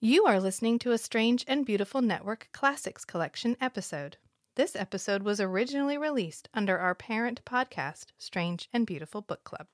You 0.00 0.26
are 0.26 0.38
listening 0.40 0.78
to 0.80 0.92
a 0.92 0.98
Strange 0.98 1.42
and 1.48 1.64
Beautiful 1.64 2.02
Network 2.02 2.48
Classics 2.52 3.02
Collection 3.02 3.56
episode. 3.62 4.18
This 4.54 4.76
episode 4.76 5.22
was 5.22 5.40
originally 5.40 5.96
released 5.96 6.50
under 6.52 6.78
our 6.78 6.94
parent 6.94 7.42
podcast, 7.46 8.08
Strange 8.18 8.68
and 8.74 8.86
Beautiful 8.86 9.22
Book 9.22 9.42
Club. 9.44 9.68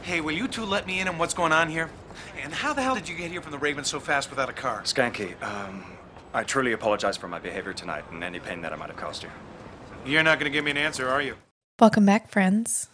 Hey, 0.00 0.22
will 0.22 0.32
you 0.32 0.48
two 0.48 0.64
let 0.64 0.86
me 0.86 1.00
in 1.00 1.06
on 1.08 1.18
what's 1.18 1.34
going 1.34 1.52
on 1.52 1.68
here? 1.68 1.90
And 2.42 2.50
how 2.50 2.72
the 2.72 2.80
hell 2.80 2.94
did 2.94 3.10
you 3.10 3.14
get 3.14 3.30
here 3.30 3.42
from 3.42 3.52
the 3.52 3.58
Raven 3.58 3.84
so 3.84 4.00
fast 4.00 4.30
without 4.30 4.48
a 4.48 4.54
car? 4.54 4.80
Skanky, 4.84 5.40
um, 5.42 5.84
I 6.32 6.42
truly 6.42 6.72
apologize 6.72 7.18
for 7.18 7.28
my 7.28 7.38
behavior 7.38 7.74
tonight 7.74 8.04
and 8.10 8.24
any 8.24 8.40
pain 8.40 8.62
that 8.62 8.72
I 8.72 8.76
might 8.76 8.88
have 8.88 8.96
caused 8.96 9.22
you. 9.22 9.28
You're 10.06 10.22
not 10.22 10.38
going 10.38 10.50
to 10.50 10.56
give 10.56 10.64
me 10.64 10.70
an 10.70 10.78
answer, 10.78 11.06
are 11.10 11.20
you? 11.20 11.34
Welcome 11.78 12.06
back, 12.06 12.30
friends. 12.30 12.88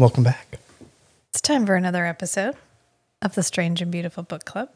Welcome 0.00 0.24
back. 0.24 0.58
It's 1.30 1.40
time 1.40 1.66
for 1.66 1.76
another 1.76 2.04
episode 2.04 2.56
of 3.22 3.36
the 3.36 3.44
Strange 3.44 3.80
and 3.80 3.92
Beautiful 3.92 4.24
Book 4.24 4.44
Club. 4.44 4.70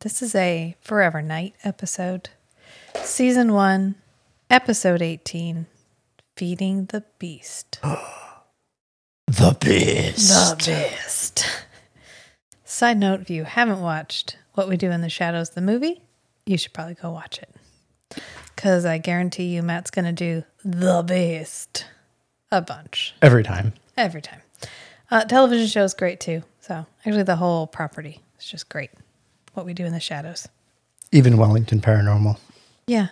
This 0.00 0.22
is 0.22 0.34
a 0.34 0.76
Forever 0.80 1.20
Knight 1.22 1.54
episode, 1.62 2.30
Season 3.02 3.52
1, 3.52 3.94
Episode 4.48 5.02
18 5.02 5.66
Feeding 6.36 6.86
the 6.86 7.04
Beast. 7.18 7.80
The 9.26 9.56
Beast. 9.60 10.28
The 10.28 10.56
Beast. 10.56 11.46
Side 12.64 12.98
note 12.98 13.20
if 13.20 13.30
you 13.30 13.44
haven't 13.44 13.80
watched 13.80 14.36
What 14.54 14.68
We 14.68 14.76
Do 14.76 14.90
in 14.90 15.02
the 15.02 15.08
Shadows, 15.08 15.50
the 15.50 15.60
movie, 15.60 16.02
you 16.46 16.58
should 16.58 16.72
probably 16.72 16.94
go 16.94 17.10
watch 17.12 17.38
it. 17.38 18.22
Because 18.56 18.84
I 18.84 18.98
guarantee 18.98 19.54
you, 19.54 19.62
Matt's 19.62 19.92
going 19.92 20.04
to 20.06 20.12
do 20.12 20.42
The 20.64 21.02
Beast 21.02 21.86
a 22.50 22.60
bunch 22.60 23.14
Every 23.22 23.44
time. 23.44 23.72
every 23.96 24.20
time. 24.20 24.40
Uh, 25.12 25.24
television 25.24 25.68
show 25.68 25.84
is 25.84 25.94
great 25.94 26.18
too. 26.18 26.42
So 26.60 26.86
actually, 27.06 27.22
the 27.22 27.36
whole 27.36 27.68
property 27.68 28.20
is 28.36 28.46
just 28.46 28.68
great. 28.68 28.90
What 29.60 29.66
we 29.66 29.74
do 29.74 29.84
in 29.84 29.92
the 29.92 30.00
shadows. 30.00 30.48
Even 31.12 31.36
Wellington 31.36 31.82
Paranormal. 31.82 32.38
Yeah, 32.86 33.08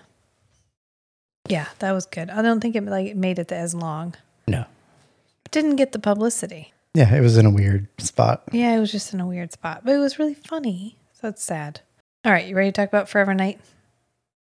yeah, 1.46 1.66
that 1.80 1.92
was 1.92 2.06
good. 2.06 2.30
I 2.30 2.40
don't 2.40 2.60
think 2.60 2.74
it 2.74 2.86
like 2.86 3.06
it 3.06 3.18
made 3.18 3.38
it 3.38 3.52
as 3.52 3.74
long. 3.74 4.14
No. 4.46 4.60
It 5.44 5.50
didn't 5.50 5.76
get 5.76 5.92
the 5.92 5.98
publicity. 5.98 6.72
Yeah, 6.94 7.14
it 7.14 7.20
was 7.20 7.36
in 7.36 7.44
a 7.44 7.50
weird 7.50 7.86
spot. 8.00 8.44
Yeah, 8.50 8.74
it 8.74 8.80
was 8.80 8.90
just 8.90 9.12
in 9.12 9.20
a 9.20 9.26
weird 9.26 9.52
spot, 9.52 9.82
but 9.84 9.94
it 9.94 9.98
was 9.98 10.18
really 10.18 10.32
funny. 10.32 10.96
So 11.20 11.28
it's 11.28 11.44
sad. 11.44 11.82
All 12.24 12.32
right, 12.32 12.46
you 12.46 12.56
ready 12.56 12.70
to 12.70 12.72
talk 12.72 12.88
about 12.88 13.10
Forever 13.10 13.34
Knight? 13.34 13.60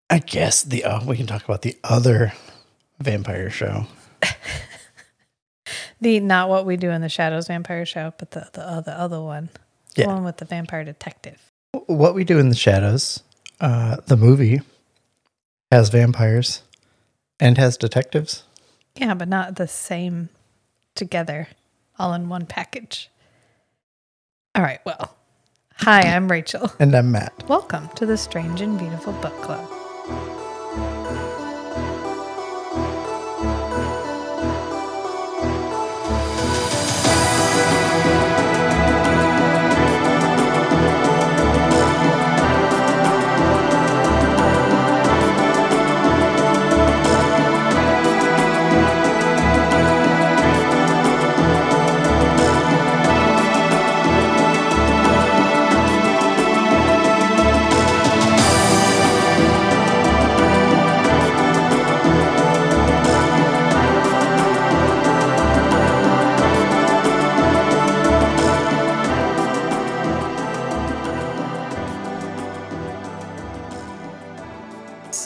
I 0.09 0.19
guess 0.19 0.61
the 0.61 0.83
uh, 0.83 1.05
we 1.05 1.15
can 1.15 1.25
talk 1.25 1.45
about 1.45 1.61
the 1.61 1.77
other 1.85 2.33
vampire 2.99 3.49
show. 3.49 3.85
The 6.01 6.19
not 6.19 6.49
what 6.49 6.65
we 6.65 6.75
do 6.75 6.89
in 6.89 6.99
the 6.99 7.07
shadows 7.07 7.47
vampire 7.47 7.85
show, 7.85 8.13
but 8.17 8.31
the 8.31 8.49
the 8.51 8.61
other 8.61 8.91
other 8.91 9.21
one, 9.21 9.47
the 9.95 10.05
one 10.05 10.25
with 10.25 10.35
the 10.35 10.43
vampire 10.43 10.83
detective. 10.83 11.52
What 11.87 12.13
we 12.13 12.23
do 12.23 12.37
in 12.37 12.49
the 12.49 12.55
shadows, 12.55 13.23
uh, 13.59 13.97
the 14.05 14.15
movie 14.15 14.61
has 15.71 15.89
vampires 15.89 16.61
and 17.39 17.57
has 17.57 17.77
detectives. 17.77 18.43
Yeah, 18.95 19.15
but 19.15 19.27
not 19.27 19.55
the 19.55 19.67
same 19.67 20.29
together, 20.93 21.47
all 21.97 22.13
in 22.13 22.29
one 22.29 22.45
package. 22.45 23.09
All 24.53 24.61
right, 24.61 24.81
well, 24.85 25.15
hi, 25.77 26.01
I'm 26.01 26.29
Rachel. 26.29 26.71
And 26.79 26.95
I'm 26.95 27.11
Matt. 27.11 27.43
Welcome 27.49 27.89
to 27.95 28.05
the 28.05 28.17
Strange 28.17 28.61
and 28.61 28.77
Beautiful 28.77 29.13
Book 29.13 29.35
Club. 29.41 29.67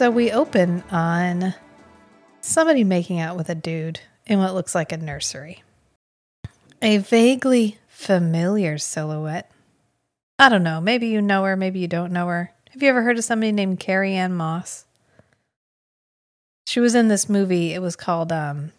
So 0.07 0.11
we 0.11 0.31
open 0.31 0.85
on 0.89 1.53
somebody 2.39 2.85
making 2.85 3.19
out 3.19 3.35
with 3.35 3.49
a 3.49 3.55
dude 3.55 3.99
in 4.25 4.39
what 4.39 4.53
looks 4.53 4.73
like 4.73 4.93
a 4.93 4.97
nursery. 4.97 5.65
A 6.81 6.99
vaguely 6.99 7.77
familiar 7.89 8.77
silhouette. 8.77 9.51
I 10.39 10.47
don't 10.47 10.63
know. 10.63 10.79
Maybe 10.79 11.09
you 11.09 11.21
know 11.21 11.43
her, 11.43 11.57
maybe 11.57 11.79
you 11.79 11.89
don't 11.89 12.13
know 12.13 12.25
her. 12.27 12.53
Have 12.69 12.81
you 12.81 12.87
ever 12.87 13.01
heard 13.01 13.17
of 13.17 13.25
somebody 13.25 13.51
named 13.51 13.81
Carrie-Anne 13.81 14.33
Moss? 14.33 14.85
She 16.67 16.79
was 16.79 16.95
in 16.95 17.09
this 17.09 17.27
movie. 17.27 17.73
It 17.73 17.81
was 17.81 17.97
called 17.97 18.31
um 18.31 18.71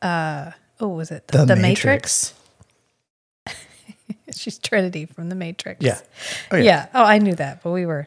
uh 0.00 0.52
oh 0.78 0.90
was 0.90 1.10
it 1.10 1.26
The, 1.26 1.56
Matrix? 1.56 2.34
She's 4.32 4.58
Trinity 4.60 5.06
from 5.06 5.28
The 5.28 5.34
Matrix. 5.34 5.84
Yeah. 5.84 5.98
Oh, 6.52 6.56
yeah. 6.56 6.62
yeah. 6.62 6.86
Oh, 6.94 7.02
I 7.02 7.18
knew 7.18 7.34
that, 7.34 7.64
but 7.64 7.72
we 7.72 7.84
were. 7.84 8.06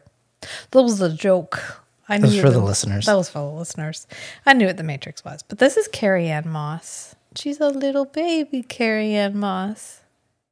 That 0.71 0.83
was 0.83 1.01
a 1.01 1.13
joke. 1.13 1.83
I 2.09 2.17
That 2.17 2.23
was 2.25 2.35
knew 2.35 2.41
for 2.41 2.47
it 2.47 2.51
the 2.51 2.59
listeners. 2.59 3.05
That 3.05 3.13
was 3.15 3.29
for 3.29 3.39
the 3.39 3.45
listeners. 3.57 4.07
I 4.45 4.53
knew 4.53 4.65
what 4.65 4.77
The 4.77 4.83
Matrix 4.83 5.23
was, 5.23 5.43
but 5.43 5.59
this 5.59 5.77
is 5.77 5.87
Carrie-Anne 5.87 6.49
Moss. 6.49 7.15
She's 7.35 7.59
a 7.59 7.69
little 7.69 8.05
baby 8.05 8.63
Carrie-Anne 8.63 9.37
Moss. 9.37 10.01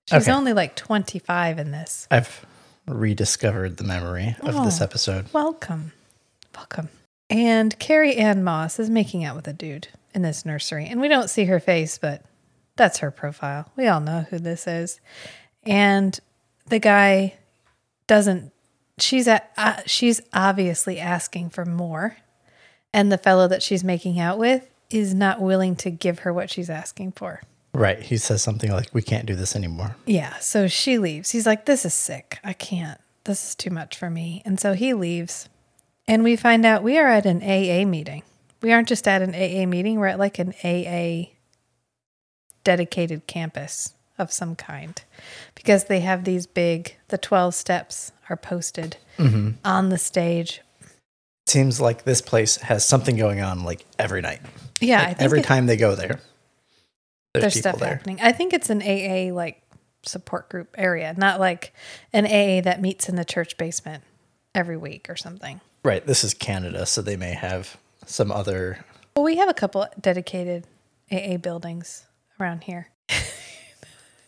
She's 0.08 0.24
Okay. 0.24 0.32
only 0.32 0.54
like 0.54 0.76
25 0.76 1.58
in 1.58 1.72
this. 1.72 2.08
I've 2.12 2.46
rediscovered 2.88 3.78
the 3.78 3.84
memory 3.84 4.36
of 4.42 4.64
this 4.64 4.80
Oh. 4.80 4.84
episode. 4.84 5.34
Welcome. 5.34 5.94
Welcome. 6.56 6.90
And 7.30 7.78
Carrie-Anne 7.80 8.44
Moss 8.44 8.80
is 8.80 8.90
making 8.90 9.26
out 9.26 9.36
with 9.36 9.48
a 9.48 9.54
dude 9.54 9.88
in 10.14 10.22
this 10.22 10.46
nursery. 10.46 10.88
And 10.88 11.02
we 11.02 11.08
don't 11.08 11.30
see 11.30 11.46
her 11.46 11.60
face, 11.60 11.98
but 11.98 12.22
that's 12.78 13.00
her 13.00 13.12
profile. 13.12 13.70
We 13.76 13.88
all 13.88 14.00
know 14.00 14.28
who 14.30 14.38
this 14.40 14.68
is. 14.68 15.00
And 15.64 16.18
the 16.68 16.80
guy 16.80 17.34
doesn't 18.06 18.54
she's 18.98 19.28
at 19.28 19.52
uh, 19.58 19.82
she's 19.86 20.22
obviously 20.34 21.00
asking 21.00 21.50
for 21.50 21.66
more. 21.66 22.18
And 22.94 23.12
the 23.12 23.18
fellow 23.18 23.48
that 23.48 23.62
she's 23.62 23.84
making 23.84 24.20
out 24.20 24.38
with 24.38 24.70
is 24.90 25.14
not 25.14 25.42
willing 25.42 25.76
to 25.78 25.92
give 25.92 26.20
her 26.20 26.34
what 26.34 26.50
she's 26.50 26.70
asking 26.70 27.12
for. 27.12 27.42
Right. 27.74 28.00
He 28.00 28.18
says 28.18 28.42
something 28.42 28.72
like, 28.72 28.90
We 28.94 29.02
can't 29.02 29.26
do 29.26 29.36
this 29.36 29.56
anymore. 29.56 29.96
Yeah, 30.06 30.38
so 30.40 30.68
she 30.68 30.98
leaves. 30.98 31.32
He's 31.32 31.46
like, 31.46 31.66
This 31.66 31.86
is 31.86 31.94
sick. 31.94 32.40
I 32.44 32.54
can't. 32.54 33.00
This 33.26 33.50
is 33.50 33.56
too 33.56 33.70
much 33.70 33.98
for 33.98 34.10
me. 34.10 34.42
And 34.46 34.60
so 34.60 34.74
he 34.74 34.94
leaves. 34.94 35.50
And 36.08 36.24
we 36.24 36.36
find 36.38 36.66
out 36.66 36.84
we 36.84 36.98
are 36.98 37.08
at 37.08 37.26
an 37.26 37.42
AA 37.44 37.86
meeting. 37.86 38.24
We 38.62 38.72
aren't 38.72 38.88
just 38.88 39.08
at 39.08 39.22
an 39.22 39.36
AA 39.36 39.68
meeting, 39.68 40.00
we're 40.00 40.08
at 40.08 40.20
like 40.20 40.40
an 40.40 40.54
AA 40.64 41.32
dedicated 42.64 43.28
campus 43.28 43.94
of 44.18 44.32
some 44.32 44.56
kind 44.56 45.02
because 45.56 45.86
they 45.86 46.00
have 46.02 46.24
these 46.24 46.48
big, 46.48 46.96
the 47.10 47.18
12 47.18 47.54
steps 47.56 48.12
are 48.30 48.38
posted 48.38 48.98
mm-hmm. 49.18 49.52
on 49.64 49.90
the 49.90 49.98
stage. 49.98 50.62
Seems 51.46 51.80
like 51.80 52.04
this 52.04 52.22
place 52.22 52.58
has 52.58 52.84
something 52.86 53.16
going 53.16 53.42
on 53.42 53.64
like 53.64 53.86
every 53.98 54.22
night. 54.22 54.42
Yeah, 54.82 55.00
Like, 55.00 55.08
I 55.08 55.14
think 55.14 55.22
every 55.22 55.40
it- 55.40 55.46
time 55.46 55.66
they 55.66 55.78
go 55.78 55.96
there, 55.96 56.20
there's, 57.34 57.44
there's 57.44 57.60
stuff 57.60 57.80
there. 57.80 57.96
happening. 57.96 58.20
I 58.22 58.32
think 58.32 58.54
it's 58.54 58.70
an 58.70 58.82
AA 58.82 59.34
like 59.34 59.62
support 60.04 60.50
group 60.50 60.76
area, 60.78 61.14
not 61.18 61.40
like 61.40 61.74
an 62.14 62.26
AA 62.26 62.62
that 62.62 62.82
meets 62.82 63.10
in 63.10 63.16
the 63.16 63.26
church 63.26 63.58
basement 63.58 64.04
every 64.56 64.78
week 64.78 65.10
or 65.10 65.16
something. 65.16 65.62
Right. 65.84 66.06
This 66.06 66.24
is 66.24 66.34
Canada, 66.34 66.86
so 66.86 67.02
they 67.02 67.16
may 67.16 67.34
have 67.34 67.78
some 68.06 68.32
other. 68.32 68.84
Well, 69.16 69.24
we 69.24 69.38
have 69.38 69.50
a 69.50 69.54
couple 69.54 69.86
dedicated 70.00 70.66
AA 71.12 71.38
buildings 71.38 72.06
around 72.40 72.64
here. 72.66 72.90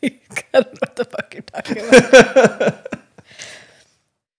I 0.04 0.12
don't 0.54 0.66
know 0.74 0.78
what 0.80 0.96
the 0.96 1.06
fuck 1.06 1.34
you're 1.34 1.44
talking 1.44 1.78
about. 1.88 3.04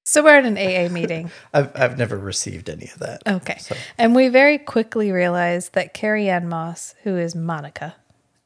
so 0.04 0.22
we're 0.24 0.38
at 0.38 0.44
an 0.44 0.56
AA 0.56 0.92
meeting. 0.92 1.30
I've, 1.54 1.70
I've 1.74 1.98
never 1.98 2.16
received 2.18 2.68
any 2.70 2.86
of 2.86 2.98
that. 3.00 3.22
Okay. 3.26 3.58
So- 3.58 3.76
And 3.98 4.14
we 4.14 4.28
very 4.28 4.58
quickly 4.58 5.12
realized 5.12 5.74
that 5.74 5.94
Carrie-Anne 5.94 6.48
Moss, 6.48 6.94
who 7.02 7.16
is 7.16 7.34
Monica, 7.34 7.96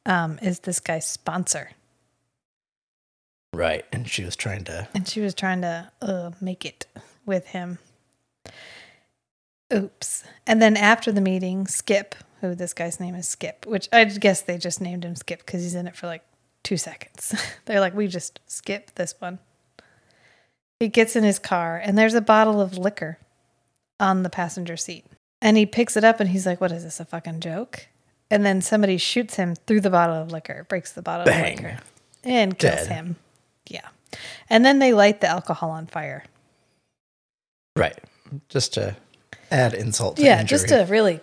um, 0.07 0.39
is 0.43 0.61
this 0.61 0.81
guy's 0.81 1.07
sponsor. 1.07 1.71
Right. 3.53 3.85
And 3.93 4.09
she 4.09 4.25
was 4.25 4.35
trying 4.37 4.65
to. 4.65 4.89
And 4.95 5.07
she 5.09 5.21
was 5.21 5.35
trying 5.35 5.61
to 5.63 5.91
uh, 6.03 6.33
make 6.41 6.65
it 6.65 6.87
with 7.25 7.47
him. 7.49 7.79
Oops. 9.73 10.25
And 10.47 10.61
then 10.61 10.77
after 10.77 11.11
the 11.13 11.21
meeting, 11.21 11.67
Skip, 11.67 12.15
who 12.41 12.55
this 12.55 12.75
guy's 12.75 13.01
name 13.01 13.15
is 13.15 13.29
Skip, 13.29 13.65
which 13.67 13.89
I 13.93 14.05
guess 14.05 14.43
they 14.43 14.59
just 14.59 14.81
named 14.81 15.05
him 15.05 15.17
Skip 15.17 15.39
because 15.47 15.63
he's 15.63 15.75
in 15.75 15.87
it 15.87 15.97
for 15.97 16.07
like 16.07 16.23
two 16.65 16.77
seconds. 16.77 17.35
They're 17.67 17.79
like, 17.81 17.95
we 17.95 18.09
just 18.09 18.41
skip 18.47 18.93
this 18.97 19.15
one. 19.21 19.39
He 20.81 20.89
gets 20.89 21.15
in 21.15 21.23
his 21.23 21.39
car 21.39 21.81
and 21.83 21.97
there's 21.97 22.15
a 22.15 22.21
bottle 22.21 22.61
of 22.61 22.77
liquor 22.77 23.19
on 24.01 24.25
the 24.25 24.31
passenger 24.31 24.77
seat. 24.77 25.05
And 25.41 25.57
he 25.57 25.67
picks 25.67 25.97
it 25.97 26.03
up 26.03 26.19
and 26.19 26.31
he's 26.31 26.47
like, 26.47 26.61
What 26.61 26.73
is 26.73 26.83
this, 26.83 26.99
a 26.99 27.05
fucking 27.05 27.41
joke? 27.41 27.87
And 28.31 28.45
then 28.45 28.61
somebody 28.61 28.97
shoots 28.97 29.37
him 29.37 29.55
through 29.55 29.83
the 29.83 29.91
bottle 29.91 30.17
of 30.17 30.33
liquor, 30.33 30.67
breaks 30.69 30.93
the 30.93 31.03
bottle 31.03 31.27
Bang. 31.27 31.59
of 31.59 31.65
liquor, 31.65 31.79
and 32.25 32.59
kills 32.59 32.75
Dead. 32.75 32.89
him. 32.89 33.17
Yeah. 33.69 33.87
And 34.51 34.65
then 34.65 34.79
they 34.79 34.93
light 34.93 35.21
the 35.21 35.29
alcohol 35.29 35.71
on 35.71 35.87
fire. 35.87 36.25
Right. 37.77 37.99
Just 38.49 38.75
to 38.75 38.97
add 39.51 39.75
insult 39.75 40.17
to 40.17 40.23
yeah, 40.23 40.41
injury. 40.41 40.59
just 40.59 40.69
to 40.69 40.87
really 40.89 41.21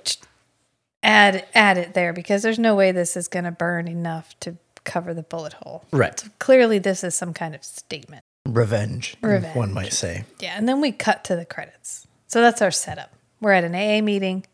add 1.04 1.46
add 1.54 1.78
it 1.78 1.94
there 1.94 2.14
because 2.14 2.44
there's 2.44 2.60
no 2.60 2.76
way 2.76 2.92
this 2.92 3.18
is 3.18 3.28
going 3.28 3.46
to 3.46 3.52
burn 3.52 3.88
enough 3.88 4.40
to 4.42 4.56
cover 4.84 5.14
the 5.14 5.24
bullet 5.24 5.54
hole. 5.54 5.86
Right. 5.92 6.20
So 6.20 6.28
Clearly, 6.40 6.80
this 6.80 7.04
is 7.04 7.16
some 7.16 7.34
kind 7.34 7.56
of 7.56 7.64
statement. 7.64 8.24
Revenge, 8.48 9.16
Revenge. 9.22 9.56
one 9.56 9.74
might 9.74 9.94
say. 9.94 10.24
Yeah, 10.40 10.56
and 10.58 10.68
then 10.68 10.82
we 10.82 10.92
cut 10.92 11.24
to 11.26 11.36
the 11.36 11.46
credits. 11.46 12.08
So 12.28 12.42
that's 12.42 12.62
our 12.62 12.72
setup. 12.72 13.12
We're 13.40 13.52
at 13.52 13.64
an 13.64 13.76
AA 13.76 14.04
meeting. 14.04 14.46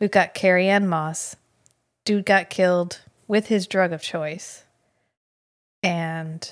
We've 0.00 0.10
got 0.10 0.34
Carrie-Anne 0.34 0.88
Moss. 0.88 1.36
Dude 2.04 2.26
got 2.26 2.50
killed 2.50 3.00
with 3.28 3.46
his 3.48 3.66
drug 3.66 3.92
of 3.92 4.02
choice. 4.02 4.64
And 5.82 6.50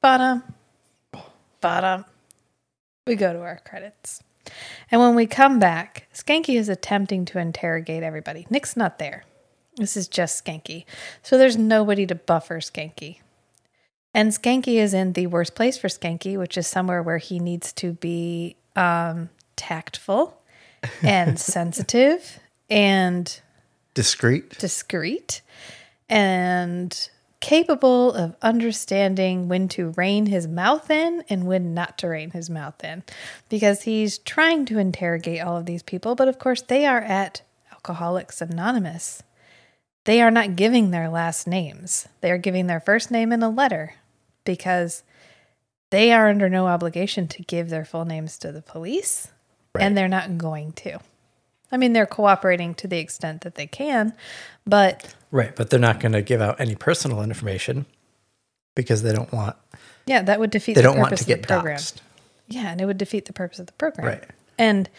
bottom, 0.00 0.42
bottom, 1.60 2.04
we 3.06 3.14
go 3.14 3.32
to 3.32 3.40
our 3.40 3.60
credits. 3.64 4.22
And 4.90 5.00
when 5.00 5.14
we 5.14 5.26
come 5.26 5.58
back, 5.58 6.08
Skanky 6.14 6.58
is 6.58 6.68
attempting 6.68 7.24
to 7.26 7.38
interrogate 7.38 8.02
everybody. 8.02 8.46
Nick's 8.50 8.76
not 8.76 8.98
there. 8.98 9.24
This 9.76 9.96
is 9.96 10.08
just 10.08 10.44
Skanky. 10.44 10.84
So 11.22 11.38
there's 11.38 11.56
nobody 11.56 12.06
to 12.06 12.14
buffer 12.14 12.60
Skanky. 12.60 13.18
And 14.14 14.30
Skanky 14.32 14.74
is 14.74 14.92
in 14.92 15.14
the 15.14 15.26
worst 15.26 15.54
place 15.54 15.78
for 15.78 15.88
Skanky, 15.88 16.36
which 16.38 16.58
is 16.58 16.66
somewhere 16.66 17.02
where 17.02 17.18
he 17.18 17.38
needs 17.38 17.72
to 17.74 17.92
be 17.92 18.56
um, 18.76 19.30
tactful 19.56 20.38
and 21.02 21.38
sensitive 21.38 22.38
and 22.68 23.40
Discreet. 23.94 24.58
discreet 24.58 25.42
and 26.08 27.10
capable 27.40 28.12
of 28.12 28.34
understanding 28.40 29.48
when 29.48 29.68
to 29.68 29.90
rein 29.96 30.26
his 30.26 30.48
mouth 30.48 30.90
in 30.90 31.22
and 31.28 31.44
when 31.44 31.74
not 31.74 31.98
to 31.98 32.08
rein 32.08 32.30
his 32.30 32.48
mouth 32.48 32.82
in 32.82 33.02
because 33.48 33.82
he's 33.82 34.16
trying 34.18 34.64
to 34.64 34.78
interrogate 34.78 35.42
all 35.42 35.56
of 35.56 35.66
these 35.66 35.82
people 35.82 36.14
but 36.14 36.28
of 36.28 36.38
course 36.38 36.62
they 36.62 36.86
are 36.86 37.00
at 37.00 37.42
alcoholics 37.72 38.40
anonymous 38.40 39.22
they 40.04 40.20
are 40.20 40.30
not 40.30 40.56
giving 40.56 40.90
their 40.90 41.08
last 41.08 41.46
names 41.46 42.08
they 42.20 42.30
are 42.30 42.38
giving 42.38 42.66
their 42.66 42.80
first 42.80 43.10
name 43.10 43.32
in 43.32 43.42
a 43.42 43.48
letter 43.50 43.94
because 44.44 45.02
they 45.90 46.12
are 46.12 46.28
under 46.28 46.48
no 46.48 46.66
obligation 46.66 47.28
to 47.28 47.42
give 47.42 47.68
their 47.70 47.84
full 47.84 48.04
names 48.04 48.38
to 48.38 48.50
the 48.52 48.62
police 48.62 49.28
and 49.78 49.96
they're 49.96 50.08
not 50.08 50.36
going 50.38 50.72
to 50.72 50.98
I 51.74 51.78
mean, 51.78 51.94
they're 51.94 52.04
cooperating 52.04 52.74
to 52.74 52.86
the 52.86 52.98
extent 52.98 53.40
that 53.40 53.54
they 53.54 53.66
can, 53.66 54.12
but 54.66 55.14
Right. 55.30 55.56
But 55.56 55.70
they're 55.70 55.80
not 55.80 56.00
going 56.00 56.12
to 56.12 56.20
give 56.20 56.42
out 56.42 56.60
any 56.60 56.74
personal 56.74 57.22
information 57.22 57.86
because 58.74 59.02
they 59.02 59.14
don't 59.14 59.32
want 59.32 59.56
yeah, 60.04 60.20
that 60.22 60.38
would 60.38 60.50
defeat 60.50 60.74
they 60.74 60.82
the 60.82 60.88
don't 60.88 60.98
want 60.98 61.08
purpose 61.10 61.24
to 61.24 61.32
of 61.32 61.38
get 61.38 61.48
the 61.48 61.54
program. 61.54 61.78
doxxed. 61.78 62.00
Yeah, 62.48 62.70
and 62.72 62.80
it 62.80 62.84
would 62.84 62.98
defeat 62.98 63.24
the 63.24 63.32
purpose 63.32 63.58
of 63.58 63.66
the 63.66 63.72
program. 63.72 64.06
Right. 64.06 64.24
And 64.58 64.90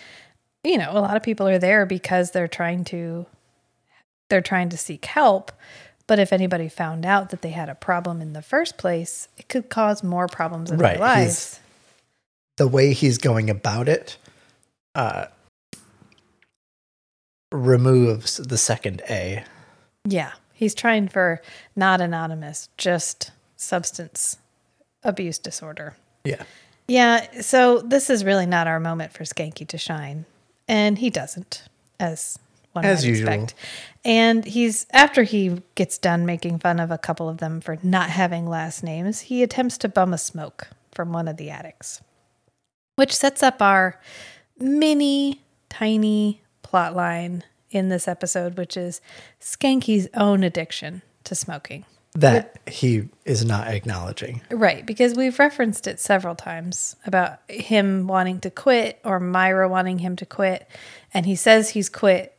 you 0.63 0.77
know, 0.79 0.89
a 0.91 0.99
lot 0.99 1.15
of 1.15 1.21
people 1.23 1.47
are 1.47 1.59
there 1.59 1.85
because 1.85 2.31
they're 2.31 2.47
trying 2.47 2.85
to 2.85 3.27
they're 4.29 4.41
trying 4.41 4.69
to 4.69 4.77
seek 4.77 5.05
help, 5.05 5.51
but 6.07 6.19
if 6.19 6.33
anybody 6.33 6.67
found 6.69 7.05
out 7.05 7.29
that 7.29 7.41
they 7.41 7.51
had 7.51 7.69
a 7.69 7.75
problem 7.75 8.21
in 8.21 8.33
the 8.33 8.41
first 8.41 8.77
place, 8.77 9.27
it 9.37 9.47
could 9.49 9.69
cause 9.69 10.03
more 10.03 10.27
problems 10.27 10.71
in 10.71 10.77
Right, 10.77 10.97
their 10.97 11.07
he's- 11.15 11.17
lives. 11.19 11.59
The 12.57 12.67
way 12.67 12.93
he's 12.93 13.17
going 13.17 13.49
about 13.49 13.87
it 13.89 14.17
uh 14.95 15.25
removes 17.51 18.37
the 18.37 18.57
second 18.57 19.01
A. 19.09 19.43
Yeah. 20.07 20.31
He's 20.53 20.75
trying 20.75 21.07
for 21.07 21.41
not 21.75 21.99
anonymous, 22.01 22.69
just 22.77 23.31
substance 23.57 24.37
abuse 25.03 25.37
disorder. 25.39 25.95
Yeah. 26.23 26.43
Yeah, 26.87 27.41
so 27.41 27.79
this 27.79 28.09
is 28.09 28.23
really 28.25 28.45
not 28.45 28.67
our 28.67 28.79
moment 28.79 29.13
for 29.13 29.23
Skanky 29.23 29.65
to 29.69 29.77
shine, 29.77 30.25
and 30.67 30.97
he 30.97 31.09
doesn't, 31.09 31.63
as 31.99 32.37
one 32.73 32.85
As 32.85 33.03
might 33.03 33.09
usual. 33.09 33.29
expect. 33.29 33.55
And 34.05 34.43
he's 34.45 34.85
after 34.91 35.23
he 35.23 35.61
gets 35.75 35.97
done 35.97 36.25
making 36.25 36.59
fun 36.59 36.79
of 36.79 36.91
a 36.91 36.97
couple 36.97 37.29
of 37.29 37.37
them 37.37 37.61
for 37.61 37.77
not 37.81 38.09
having 38.09 38.47
last 38.47 38.83
names, 38.83 39.21
he 39.21 39.41
attempts 39.43 39.77
to 39.79 39.89
bum 39.89 40.13
a 40.13 40.17
smoke 40.17 40.67
from 40.91 41.13
one 41.13 41.27
of 41.27 41.37
the 41.37 41.49
addicts, 41.49 42.01
which 42.95 43.15
sets 43.15 43.41
up 43.41 43.61
our 43.61 43.99
mini 44.59 45.41
tiny 45.69 46.41
plot 46.61 46.95
line 46.95 47.43
in 47.71 47.89
this 47.89 48.07
episode, 48.07 48.57
which 48.57 48.77
is 48.77 49.01
Skanky's 49.39 50.07
own 50.13 50.43
addiction 50.43 51.01
to 51.23 51.35
smoking. 51.35 51.85
That 52.15 52.59
he 52.67 53.09
is 53.25 53.43
not 53.43 53.67
acknowledging. 53.69 54.41
Right, 54.51 54.85
because 54.85 55.15
we've 55.15 55.39
referenced 55.39 55.87
it 55.87 55.99
several 55.99 56.35
times 56.35 56.95
about 57.07 57.39
him 57.49 58.05
wanting 58.05 58.39
to 58.41 58.51
quit 58.51 58.99
or 59.03 59.19
Myra 59.19 59.67
wanting 59.67 59.97
him 59.97 60.15
to 60.17 60.25
quit. 60.25 60.69
And 61.11 61.25
he 61.25 61.35
says 61.35 61.71
he's 61.71 61.89
quit 61.89 62.32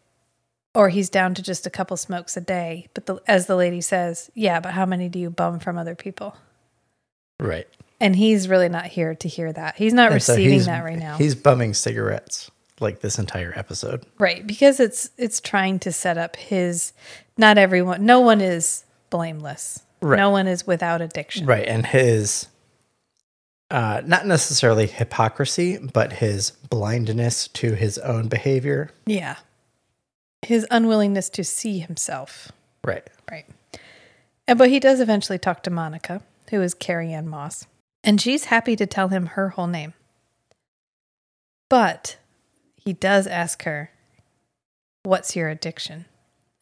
or 0.74 0.88
he's 0.88 1.08
down 1.10 1.34
to 1.34 1.42
just 1.42 1.66
a 1.66 1.70
couple 1.70 1.96
smokes 1.96 2.36
a 2.36 2.40
day. 2.40 2.88
But 2.94 3.06
the, 3.06 3.20
as 3.26 3.46
the 3.46 3.56
lady 3.56 3.80
says, 3.80 4.30
yeah, 4.34 4.60
but 4.60 4.72
how 4.72 4.86
many 4.86 5.08
do 5.08 5.18
you 5.18 5.30
bum 5.30 5.58
from 5.60 5.78
other 5.78 5.94
people? 5.94 6.36
Right. 7.40 7.66
And 8.00 8.16
he's 8.16 8.48
really 8.48 8.68
not 8.68 8.86
here 8.86 9.14
to 9.14 9.28
hear 9.28 9.52
that. 9.52 9.76
He's 9.76 9.92
not 9.92 10.12
And 10.12 10.22
so 10.22 10.32
receiving 10.34 10.52
he's- 10.54 10.66
that 10.66 10.84
right 10.84 10.98
now. 10.98 11.16
He's 11.16 11.34
bumming 11.34 11.74
cigarettes 11.74 12.50
like 12.80 13.00
this 13.00 13.18
entire 13.18 13.52
episode. 13.56 14.04
Right, 14.18 14.44
because 14.46 14.80
it's 14.80 15.08
it's 15.16 15.40
trying 15.40 15.78
to 15.80 15.92
set 15.92 16.18
up 16.18 16.34
his 16.36 16.92
not 17.38 17.56
everyone 17.56 18.04
no 18.04 18.20
one 18.20 18.40
is 18.40 18.84
blameless. 19.10 19.82
Right. 20.02 20.16
No 20.18 20.30
one 20.30 20.48
is 20.48 20.66
without 20.66 21.00
addiction. 21.00 21.46
Right. 21.46 21.66
And 21.66 21.86
his 21.86 22.48
uh 23.70 24.02
not 24.04 24.26
necessarily 24.26 24.86
hypocrisy, 24.88 25.78
but 25.78 26.14
his 26.14 26.50
blindness 26.50 27.46
to 27.48 27.74
his 27.74 27.96
own 27.98 28.26
behavior. 28.28 28.90
Yeah. 29.06 29.36
His 30.44 30.66
unwillingness 30.70 31.28
to 31.30 31.44
see 31.44 31.78
himself. 31.78 32.52
Right. 32.84 33.08
Right. 33.30 33.46
And 34.46 34.58
but 34.58 34.68
he 34.68 34.78
does 34.78 35.00
eventually 35.00 35.38
talk 35.38 35.62
to 35.62 35.70
Monica, 35.70 36.22
who 36.50 36.60
is 36.60 36.74
Carrie-Anne 36.74 37.28
Moss, 37.28 37.66
and 38.02 38.20
she's 38.20 38.46
happy 38.46 38.76
to 38.76 38.86
tell 38.86 39.08
him 39.08 39.26
her 39.26 39.50
whole 39.50 39.66
name. 39.66 39.94
But 41.70 42.18
he 42.76 42.92
does 42.92 43.26
ask 43.26 43.62
her, 43.64 43.90
What's 45.02 45.34
your 45.34 45.48
addiction? 45.48 46.04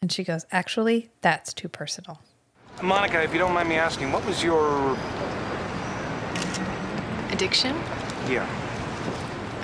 And 0.00 0.11
she 0.11 0.25
goes, 0.25 0.47
Actually, 0.50 1.11
that's 1.21 1.52
too 1.52 1.68
personal. 1.68 2.21
Monica, 2.80 3.23
if 3.23 3.33
you 3.33 3.38
don't 3.38 3.52
mind 3.52 3.68
me 3.68 3.76
asking, 3.76 4.11
what 4.11 4.25
was 4.26 4.42
your. 4.42 4.97
Addiction? 7.30 7.75
Yeah. 8.28 8.47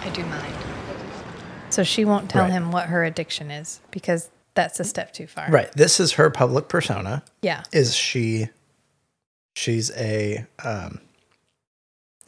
I 0.02 0.10
do 0.10 0.24
mind. 0.24 0.57
So 1.70 1.82
she 1.84 2.04
won't 2.04 2.30
tell 2.30 2.42
Right. 2.44 2.52
him 2.52 2.70
what 2.72 2.86
her 2.86 3.04
addiction 3.04 3.50
is 3.50 3.80
because 3.90 4.30
that's 4.54 4.80
a 4.80 4.84
step 4.84 5.12
too 5.12 5.26
far. 5.26 5.48
Right. 5.50 5.70
This 5.72 6.00
is 6.00 6.12
her 6.12 6.30
public 6.30 6.68
persona. 6.68 7.22
Yeah. 7.42 7.62
Is 7.72 7.94
she 7.94 8.48
she's 9.54 9.90
a 9.92 10.46
um 10.64 11.00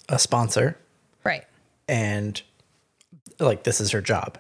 a 0.09 0.19
sponsor 0.19 0.77
Right. 1.25 1.45
and 1.89 2.41
like 3.39 3.63
this 3.65 3.81
is 3.81 3.91
her 3.93 4.01
job. 4.01 4.39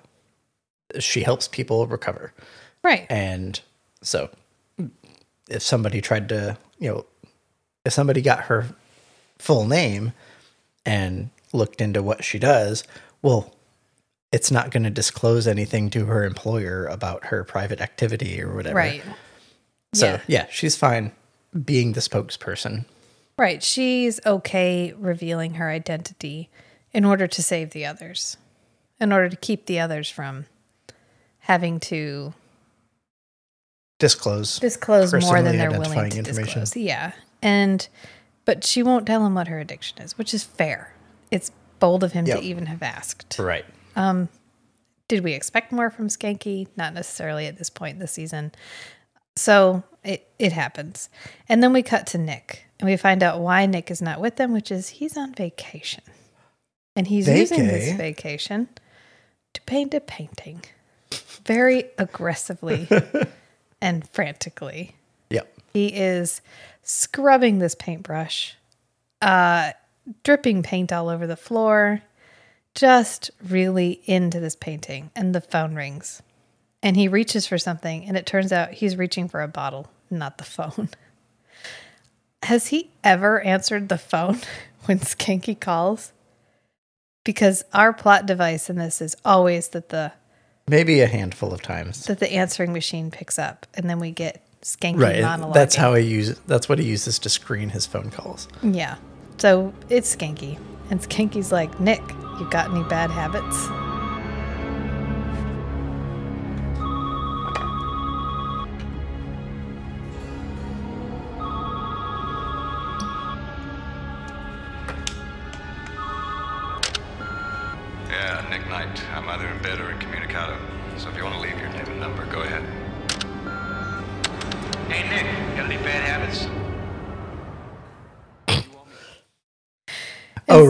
She 0.98 1.22
helps 1.22 1.48
people 1.48 1.86
recover. 1.86 2.32
Right. 2.82 3.06
And 3.08 3.60
so 4.02 4.30
if 5.48 5.62
somebody 5.62 6.00
tried 6.00 6.28
to, 6.28 6.58
you 6.78 6.90
know, 6.90 7.06
if 7.84 7.92
somebody 7.92 8.20
got 8.22 8.42
her 8.44 8.66
full 9.38 9.66
name 9.66 10.12
and 10.84 11.30
looked 11.52 11.80
into 11.80 12.02
what 12.02 12.22
she 12.24 12.38
does, 12.38 12.84
well, 13.22 13.54
it's 14.32 14.50
not 14.50 14.70
going 14.70 14.82
to 14.84 14.90
disclose 14.90 15.46
anything 15.46 15.90
to 15.90 16.06
her 16.06 16.24
employer 16.24 16.86
about 16.86 17.26
her 17.26 17.42
private 17.44 17.80
activity 17.80 18.40
or 18.40 18.54
whatever. 18.54 18.76
Right. 18.76 19.02
So, 19.92 20.06
Yeah. 20.06 20.20
yeah, 20.28 20.46
she's 20.50 20.76
fine 20.76 21.12
being 21.64 21.92
the 21.92 22.00
spokesperson. 22.00 22.84
Right. 23.36 23.62
She's 23.62 24.20
okay 24.24 24.92
revealing 24.96 25.54
her 25.54 25.68
identity 25.70 26.48
in 26.92 27.04
order 27.04 27.26
to 27.26 27.42
save 27.42 27.70
the 27.70 27.86
others, 27.86 28.36
in 29.00 29.12
order 29.12 29.28
to 29.28 29.36
keep 29.36 29.66
the 29.66 29.80
others 29.80 30.08
from 30.10 30.46
having 31.40 31.80
to 31.80 32.34
Disclose. 33.98 34.58
disclose 34.60 35.12
more 35.12 35.42
than 35.42 35.58
they're 35.58 35.70
willing 35.70 36.10
to 36.10 36.18
information. 36.18 36.60
disclose. 36.60 36.76
Yeah. 36.76 37.12
And, 37.42 37.86
but 38.44 38.64
she 38.64 38.82
won't 38.82 39.06
tell 39.06 39.26
him 39.26 39.34
what 39.34 39.48
her 39.48 39.58
addiction 39.58 40.00
is, 40.02 40.16
which 40.16 40.32
is 40.32 40.44
fair. 40.44 40.94
It's 41.30 41.50
bold 41.80 42.02
of 42.04 42.12
him 42.12 42.26
Yep. 42.26 42.38
to 42.38 42.44
even 42.44 42.66
have 42.66 42.82
asked. 42.82 43.36
Right. 43.38 43.64
Did 45.10 45.24
we 45.24 45.32
expect 45.32 45.72
more 45.72 45.90
from 45.90 46.06
Skanky? 46.06 46.68
Not 46.76 46.94
necessarily 46.94 47.46
at 47.46 47.58
this 47.58 47.68
point 47.68 47.94
in 47.94 47.98
the 47.98 48.06
season. 48.06 48.52
So 49.34 49.82
it, 50.04 50.28
it 50.38 50.52
happens. 50.52 51.08
And 51.48 51.62
then 51.62 51.72
we 51.72 51.82
cut 51.82 52.06
to 52.08 52.18
Nick 52.18 52.66
and 52.78 52.88
we 52.88 52.96
find 52.96 53.20
out 53.22 53.40
why 53.40 53.66
Nick 53.66 53.90
is 53.90 54.00
not 54.00 54.20
with 54.20 54.36
them, 54.36 54.52
which 54.52 54.70
is 54.70 54.88
he's 54.88 55.16
on 55.16 55.34
vacation. 55.34 56.04
And 56.94 57.08
he's 57.08 57.26
using 57.26 57.66
this 57.66 57.96
vacation 57.96 58.68
to 59.54 59.60
paint 59.62 59.94
a 59.94 60.00
painting 60.00 60.62
very 61.44 61.86
aggressively 61.98 62.88
and 63.82 64.08
frantically. 64.10 64.94
Yep. 65.30 65.52
He 65.72 65.88
is 65.88 66.40
scrubbing 66.84 67.58
this 67.58 67.74
paintbrush, 67.74 68.56
uh, 69.22 69.72
dripping 70.22 70.62
paint 70.62 70.92
all 70.92 71.08
over 71.08 71.26
the 71.26 71.36
floor, 71.36 72.02
just 72.74 73.30
really 73.46 74.00
into 74.04 74.40
this 74.40 74.56
painting. 74.56 75.10
And 75.16 75.34
the 75.34 75.40
phone 75.40 75.74
rings. 75.74 76.22
And 76.82 76.96
he 76.96 77.08
reaches 77.08 77.46
for 77.46 77.58
something, 77.58 78.04
and 78.06 78.16
it 78.16 78.24
turns 78.24 78.52
out 78.52 78.70
he's 78.72 78.96
reaching 78.96 79.28
for 79.28 79.42
a 79.42 79.48
bottle, 79.48 79.88
not 80.10 80.38
the 80.38 80.44
phone. 80.44 80.88
Has 82.42 82.68
he 82.68 82.90
ever 83.04 83.40
answered 83.42 83.88
the 83.88 83.98
phone 83.98 84.38
when 84.86 84.98
Skanky 84.98 85.58
calls? 85.58 86.12
Because 87.22 87.64
our 87.74 87.92
plot 87.92 88.24
device 88.24 88.70
in 88.70 88.76
this 88.76 89.02
is 89.02 89.14
always 89.24 89.68
that 89.68 89.90
the 89.90 90.12
Maybe 90.68 91.00
a 91.00 91.06
handful 91.06 91.52
of 91.52 91.60
times. 91.60 92.04
that 92.06 92.18
the 92.20 92.32
answering 92.32 92.72
machine 92.72 93.10
picks 93.10 93.38
up, 93.38 93.66
and 93.74 93.90
then 93.90 93.98
we 94.00 94.10
get 94.10 94.42
Skanky 94.62 94.98
Right. 95.00 95.16
monologuing. 95.22 95.52
That's 95.54 95.74
how 95.74 95.94
he 95.94 96.06
uses. 96.06 96.40
That's 96.46 96.66
what 96.68 96.78
he 96.78 96.86
uses 96.86 97.18
to 97.20 97.28
screen 97.28 97.70
his 97.70 97.84
phone 97.86 98.10
calls. 98.10 98.48
Yeah. 98.62 98.96
So 99.36 99.74
it's 99.90 100.14
Skanky. 100.16 100.58
And 100.90 101.00
Skanky's 101.00 101.52
like, 101.52 101.78
Nick, 101.80 102.02
you 102.38 102.48
got 102.50 102.70
any 102.70 102.82
bad 102.84 103.10
habits? 103.10 103.89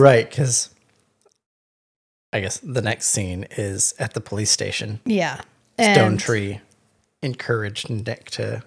Right. 0.01 0.29
Because 0.29 0.69
I 2.33 2.39
guess 2.39 2.57
the 2.59 2.81
next 2.81 3.07
scene 3.07 3.45
is 3.51 3.93
at 3.99 4.13
the 4.13 4.21
police 4.21 4.51
station. 4.51 4.99
Yeah. 5.05 5.41
Stone 5.79 5.97
And- 5.97 6.19
Tree 6.19 6.61
encouraged 7.21 7.89
Nick 7.89 8.29
to 8.31 8.63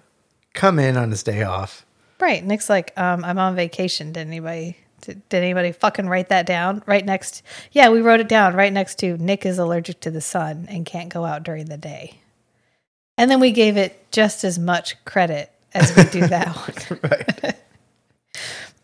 come 0.53 0.79
in 0.79 0.95
on 0.97 1.11
his 1.11 1.23
day 1.23 1.43
off. 1.43 1.85
Right. 2.19 2.43
Nick's 2.43 2.69
like, 2.69 2.97
um, 2.97 3.25
I'm 3.25 3.37
on 3.37 3.55
vacation. 3.55 4.13
Did 4.13 4.27
anybody 4.27 4.77
did, 5.01 5.27
did 5.29 5.43
anybody 5.43 5.71
fucking 5.73 6.07
write 6.07 6.29
that 6.29 6.45
down? 6.45 6.81
Right 6.85 7.05
next 7.05 7.43
Yeah, 7.71 7.89
we 7.89 8.01
wrote 8.01 8.21
it 8.21 8.29
down 8.29 8.55
right 8.55 8.71
next 8.73 8.97
to 8.99 9.17
Nick 9.17 9.45
is 9.45 9.59
allergic 9.59 9.99
to 10.01 10.11
the 10.11 10.21
sun 10.21 10.65
and 10.69 10.85
can't 10.85 11.09
go 11.09 11.25
out 11.25 11.43
during 11.43 11.65
the 11.65 11.77
day. 11.77 12.19
And 13.17 13.29
then 13.29 13.39
we 13.39 13.51
gave 13.51 13.77
it 13.77 14.09
just 14.11 14.43
as 14.43 14.57
much 14.57 15.03
credit 15.05 15.51
as 15.73 15.95
we 15.95 16.03
do 16.05 16.25
that 16.27 16.47
one. 16.55 16.99
Right. 17.03 17.55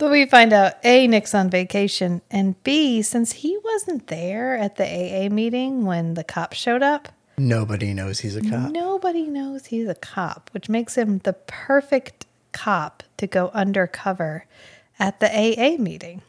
But 0.01 0.09
we 0.09 0.25
find 0.25 0.51
out 0.51 0.83
A, 0.83 1.05
Nick's 1.05 1.35
on 1.35 1.51
vacation, 1.51 2.23
and 2.31 2.61
B, 2.63 3.03
since 3.03 3.33
he 3.33 3.55
wasn't 3.63 4.07
there 4.07 4.57
at 4.57 4.77
the 4.77 4.83
AA 4.83 5.29
meeting 5.29 5.85
when 5.85 6.15
the 6.15 6.23
cops 6.23 6.57
showed 6.57 6.81
up, 6.81 7.09
Nobody 7.37 7.93
knows 7.93 8.21
he's 8.21 8.35
a 8.35 8.41
cop. 8.41 8.71
nobody 8.71 9.27
knows 9.27 9.67
he's 9.67 9.87
a 9.87 9.93
cop, 9.93 10.49
which 10.53 10.69
makes 10.69 10.97
him 10.97 11.19
the 11.19 11.33
perfect 11.33 12.25
cop 12.51 13.03
to 13.17 13.27
go 13.27 13.51
undercover 13.53 14.47
at 14.97 15.19
the 15.19 15.27
AA 15.29 15.79
meeting. 15.79 16.23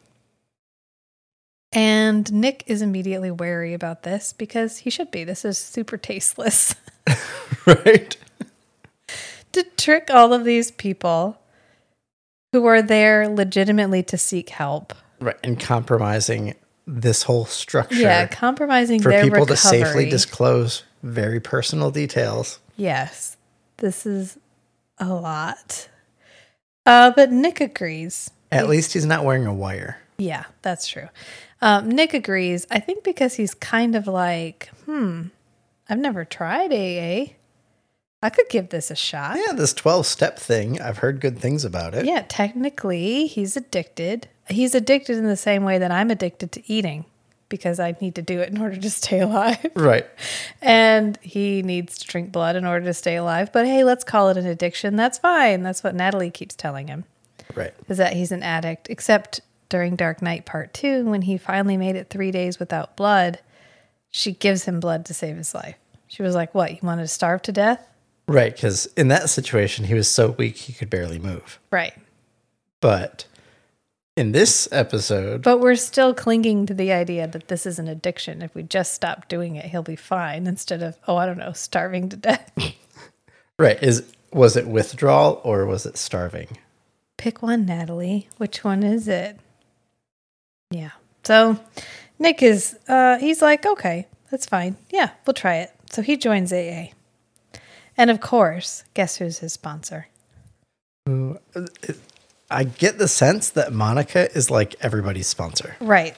And 1.73 2.31
Nick 2.31 2.65
is 2.67 2.83
immediately 2.83 3.31
wary 3.31 3.73
about 3.73 4.03
this 4.03 4.35
because 4.35 4.81
he 4.81 4.91
should 4.91 5.11
be. 5.11 5.25
This 5.25 5.47
is 5.47 5.57
super 5.57 5.97
tasteless. 5.97 6.75
Right. 7.65 8.17
to 9.53 9.63
trick 9.77 10.09
all 10.11 10.33
of 10.33 10.45
these 10.45 10.73
people 10.73 11.39
who 12.53 12.67
are 12.67 12.83
there 12.83 13.29
legitimately 13.29 14.03
to 14.05 14.19
seek 14.19 14.51
help. 14.51 14.93
Right. 15.21 15.37
And 15.43 15.59
compromising 15.59 16.55
this 16.87 17.23
whole 17.25 17.45
structure 17.47 17.97
Yeah, 17.97 18.27
compromising 18.27 19.01
for 19.01 19.11
their 19.11 19.25
people 19.25 19.41
recovery. 19.41 19.57
to 19.57 19.63
safely 19.63 20.11
disclose 20.11 20.83
very 21.03 21.41
personal 21.41 21.91
details. 21.91 22.59
Yes, 22.77 23.37
this 23.79 24.05
is 24.07 24.39
a 24.99 25.09
lot. 25.09 25.89
Uh, 26.85 27.13
but 27.15 27.31
Nick 27.33 27.61
agrees. 27.61 28.31
At 28.51 28.69
least 28.69 28.93
he's 28.93 29.07
not 29.07 29.25
wearing 29.25 29.47
a 29.47 29.55
wire. 29.55 29.99
Yeah, 30.19 30.45
that's 30.63 30.87
true. 30.89 31.09
Um, 31.61 31.89
Nick 31.89 32.13
agrees. 32.13 32.67
I 32.71 32.81
think 32.81 33.05
because 33.05 33.35
he's 33.35 33.55
kind 33.55 33.95
of 33.95 34.07
like, 34.07 34.69
hmm, 34.85 35.27
I've 35.89 35.99
never 35.99 36.25
tried 36.25 36.73
AA. 36.73 37.33
I 38.23 38.31
could 38.31 38.49
give 38.49 38.69
this 38.69 38.91
a 38.91 38.95
shot. 38.97 39.37
Yeah, 39.45 39.53
this 39.53 39.75
12 39.75 40.07
step 40.07 40.39
thing, 40.39 40.81
I've 40.81 40.99
heard 40.99 41.21
good 41.21 41.39
things 41.39 41.65
about 41.65 41.95
it. 41.95 42.05
Yeah, 42.05 42.25
technically, 42.29 43.27
he's 43.27 43.57
addicted. 43.57 44.29
He's 44.49 44.75
addicted 44.75 45.17
in 45.19 45.27
the 45.27 45.37
same 45.37 45.65
way 45.65 45.79
that 45.79 45.91
I'm 45.91 46.11
addicted 46.11 46.53
to 46.53 46.73
eating 46.73 47.05
because 47.49 47.79
I 47.81 47.95
need 48.01 48.15
to 48.15 48.23
do 48.23 48.41
it 48.41 48.49
in 48.49 48.59
order 48.63 48.77
to 48.77 48.91
stay 48.91 49.21
alive. 49.21 49.67
Right. 49.75 50.07
and 50.61 51.19
he 51.21 51.63
needs 51.63 51.99
to 51.99 52.07
drink 52.07 52.33
blood 52.33 52.57
in 52.57 52.65
order 52.65 52.87
to 52.87 52.95
stay 52.95 53.17
alive. 53.17 53.53
But 53.53 53.67
hey, 53.67 53.85
let's 53.85 54.05
call 54.05 54.29
it 54.31 54.37
an 54.37 54.47
addiction. 54.47 54.97
That's 54.97 55.19
fine. 55.19 55.63
That's 55.63 55.83
what 55.85 55.95
Natalie 55.95 56.31
keeps 56.31 56.55
telling 56.55 56.89
him 56.89 57.05
Right. 57.55 57.75
is 57.89 57.99
that 57.99 58.15
he's 58.15 58.33
an 58.33 58.43
addict, 58.43 58.89
except 58.89 59.41
during 59.69 59.97
Dark 59.97 60.23
Knight 60.23 60.45
Part 60.47 60.73
2, 60.75 61.05
when 61.07 61.23
he 61.23 61.37
finally 61.39 61.77
made 61.77 61.97
it 61.97 62.09
three 62.09 62.31
days 62.31 62.59
without 62.59 62.97
blood, 62.97 63.41
she 64.11 64.33
gives 64.33 64.65
him 64.65 64.81
blood 64.81 65.05
to 65.07 65.15
save 65.15 65.37
his 65.37 65.55
life. 65.55 65.77
She 66.09 66.23
was 66.23 66.35
like, 66.35 66.55
What, 66.55 66.71
you 66.73 66.79
wanted 66.83 67.03
to 67.03 67.09
starve 67.09 67.43
to 67.43 67.53
death? 67.53 67.87
Right. 68.29 68.55
Because 68.55 68.87
in 68.97 69.09
that 69.09 69.31
situation, 69.31 69.85
he 69.87 69.95
was 69.95 70.11
so 70.11 70.31
weak 70.31 70.57
he 70.57 70.73
could 70.73 70.91
barely 70.91 71.19
move. 71.19 71.59
Right. 71.71 71.95
But 72.81 73.27
in 74.17 74.33
this 74.33 74.69
episode, 74.73 75.43
But 75.43 75.59
we're 75.59 75.77
still 75.77 76.13
clinging 76.15 76.67
to 76.67 76.75
the 76.75 76.93
idea 76.93 77.27
that 77.27 77.49
this 77.49 77.67
is 77.67 77.79
an 77.79 77.89
addiction. 77.89 78.43
If 78.43 78.55
we 78.55 78.63
just 78.63 78.95
stop 78.95 79.29
doing 79.29 79.57
it, 79.57 79.67
he'll 79.67 79.83
be 79.83 79.97
fine 79.97 80.47
instead 80.47 80.83
of, 80.83 80.97
oh, 81.09 81.17
I 81.17 81.27
don't 81.27 81.39
know, 81.39 81.53
starving 81.53 82.09
to 82.11 82.17
death. 82.17 82.51
right, 83.59 83.83
is 83.83 84.05
was 84.33 84.57
it 84.57 84.67
withdrawal 84.67 85.41
or 85.45 85.67
was 85.67 85.85
it 85.85 85.97
starving? 85.97 86.59
Pick 87.19 87.43
one, 87.43 87.67
Natalie. 87.67 88.29
Which 88.39 88.65
one 88.65 88.83
is 88.83 89.07
it? 89.07 89.39
Yeah. 90.71 90.93
So 91.23 91.61
Nick 92.19 92.43
is, 92.43 92.79
uh, 92.89 93.19
he's 93.19 93.43
like, 93.43 93.67
okay, 93.67 94.09
that's 94.31 94.47
fine. 94.47 94.77
Yeah, 94.91 95.11
we'll 95.27 95.35
try 95.35 95.57
it. 95.57 95.71
So 95.91 96.03
he 96.03 96.17
joins 96.17 96.53
AA. 96.53 96.87
And 97.97 98.11
of 98.11 98.21
course, 98.21 98.85
guess 98.95 99.17
who's 99.17 99.39
his 99.39 99.53
sponsor? 99.53 100.07
Uh, 101.09 101.35
I 102.51 102.65
get 102.65 102.99
the 102.99 103.09
sense 103.09 103.51
that 103.51 103.73
Monica 103.73 104.31
is 104.37 104.51
like 104.51 104.75
everybody's 104.81 105.27
sponsor. 105.27 105.77
Right. 105.81 106.17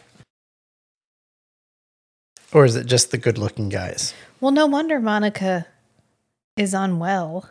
Or 2.52 2.64
is 2.64 2.76
it 2.76 2.86
just 2.86 3.10
the 3.10 3.18
good 3.18 3.38
looking 3.38 3.68
guys? 3.68 4.14
Well, 4.40 4.52
no 4.52 4.66
wonder 4.66 5.00
Monica 5.00 5.66
is 6.56 6.74
unwell. 6.74 7.48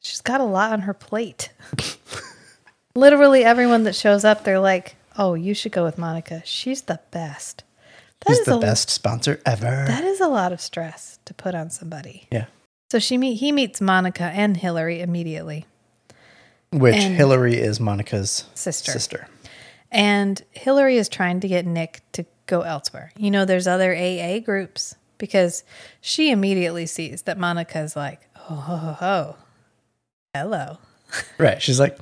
She's 0.00 0.20
got 0.22 0.40
a 0.40 0.44
lot 0.44 0.72
on 0.72 0.80
her 0.82 0.94
plate. 0.94 1.50
Literally 2.94 3.44
everyone 3.44 3.84
that 3.84 3.94
shows 3.94 4.24
up, 4.24 4.44
they're 4.44 4.58
like, 4.60 4.96
"Oh, 5.18 5.34
you 5.34 5.52
should 5.54 5.72
go 5.72 5.84
with 5.84 5.98
Monica. 5.98 6.42
She's 6.44 6.82
the 6.82 7.00
best." 7.10 7.64
That 8.26 8.30
He's 8.32 8.38
is 8.40 8.46
the 8.46 8.56
a, 8.56 8.60
best 8.60 8.90
sponsor 8.90 9.40
ever. 9.46 9.84
That 9.86 10.04
is 10.04 10.20
a 10.20 10.28
lot 10.28 10.52
of 10.52 10.60
stress 10.60 11.18
to 11.26 11.34
put 11.34 11.54
on 11.54 11.70
somebody. 11.70 12.26
yeah. 12.30 12.46
So 12.90 12.98
she 12.98 13.16
meet 13.18 13.34
he 13.36 13.52
meets 13.52 13.80
Monica 13.80 14.24
and 14.24 14.56
Hillary 14.56 15.00
immediately, 15.00 15.66
Which 16.72 16.96
And- 16.96 17.14
Hillary 17.16 17.56
is 17.56 17.78
Monica's 17.80 18.44
Sister. 18.54 18.92
Sister. 18.92 19.28
and 19.92 20.42
Hillary 20.52 20.96
is 20.96 21.08
trying 21.08 21.40
to 21.40 21.48
get 21.48 21.66
Nick 21.66 22.00
to 22.12 22.24
go 22.46 22.60
elsewhere. 22.62 23.12
You 23.16 23.30
know, 23.30 23.44
there's 23.44 23.66
other 23.66 23.94
AA 23.94 24.38
groups 24.40 24.94
because 25.18 25.62
she 26.00 26.30
immediately 26.30 26.86
sees 26.86 27.22
that 27.22 27.38
Monica's 27.38 27.94
like, 27.96 28.20
"Oh, 28.48 28.54
ho, 28.54 28.76
ho, 28.76 28.92
ho. 28.92 29.36
hello." 30.34 30.78
Right. 31.38 31.60
She's 31.60 31.80
like, 31.80 31.98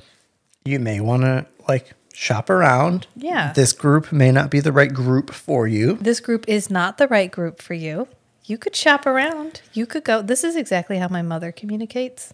you 0.65 0.79
may 0.79 0.99
want 0.99 1.23
to 1.23 1.47
like 1.67 1.93
shop 2.13 2.47
around. 2.49 3.07
Yeah. 3.15 3.53
This 3.53 3.73
group 3.73 4.11
may 4.11 4.31
not 4.31 4.51
be 4.51 4.59
the 4.59 4.71
right 4.71 4.93
group 4.93 5.31
for 5.31 5.67
you. 5.67 5.93
this 5.93 6.19
group 6.19 6.45
is 6.47 6.69
not 6.69 6.97
the 6.99 7.07
right 7.07 7.31
group 7.31 7.59
for 7.61 7.73
you. 7.73 8.07
You 8.49 8.57
could 8.57 8.75
shop 8.75 9.05
around. 9.05 9.61
You 9.73 9.85
could 9.85 10.03
go. 10.03 10.23
This 10.23 10.43
is 10.43 10.55
exactly 10.55 10.97
how 10.97 11.07
my 11.07 11.21
mother 11.21 11.51
communicates. 11.51 12.33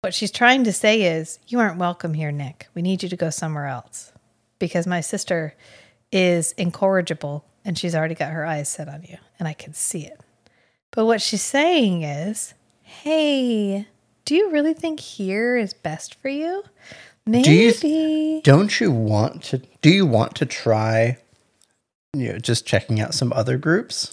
What 0.00 0.12
she's 0.12 0.32
trying 0.32 0.64
to 0.64 0.72
say 0.72 1.02
is, 1.02 1.38
you 1.46 1.60
aren't 1.60 1.78
welcome 1.78 2.14
here, 2.14 2.32
Nick. 2.32 2.66
We 2.74 2.82
need 2.82 3.04
you 3.04 3.08
to 3.08 3.16
go 3.16 3.30
somewhere 3.30 3.68
else 3.68 4.12
because 4.58 4.88
my 4.88 5.00
sister 5.00 5.54
is 6.10 6.50
incorrigible 6.58 7.44
and 7.64 7.78
she's 7.78 7.94
already 7.94 8.16
got 8.16 8.32
her 8.32 8.44
eyes 8.44 8.68
set 8.68 8.88
on 8.88 9.04
you 9.04 9.16
and 9.38 9.46
I 9.46 9.52
can 9.52 9.72
see 9.72 10.04
it. 10.04 10.18
But 10.90 11.06
what 11.06 11.22
she's 11.22 11.42
saying 11.42 12.02
is, 12.02 12.54
hey, 12.82 13.86
do 14.24 14.34
you 14.34 14.50
really 14.50 14.74
think 14.74 14.98
here 14.98 15.56
is 15.56 15.74
best 15.74 16.16
for 16.16 16.28
you? 16.28 16.64
Maybe. 17.24 17.72
Do 17.72 17.86
you- 17.88 18.42
Don't 18.42 18.80
you 18.80 18.90
want 18.90 19.44
to? 19.44 19.58
Do 19.80 19.90
you 19.90 20.06
want 20.06 20.34
to 20.36 20.44
try 20.44 21.18
you 22.12 22.32
know, 22.32 22.38
just 22.40 22.66
checking 22.66 23.00
out 23.00 23.14
some 23.14 23.32
other 23.32 23.56
groups. 23.58 24.12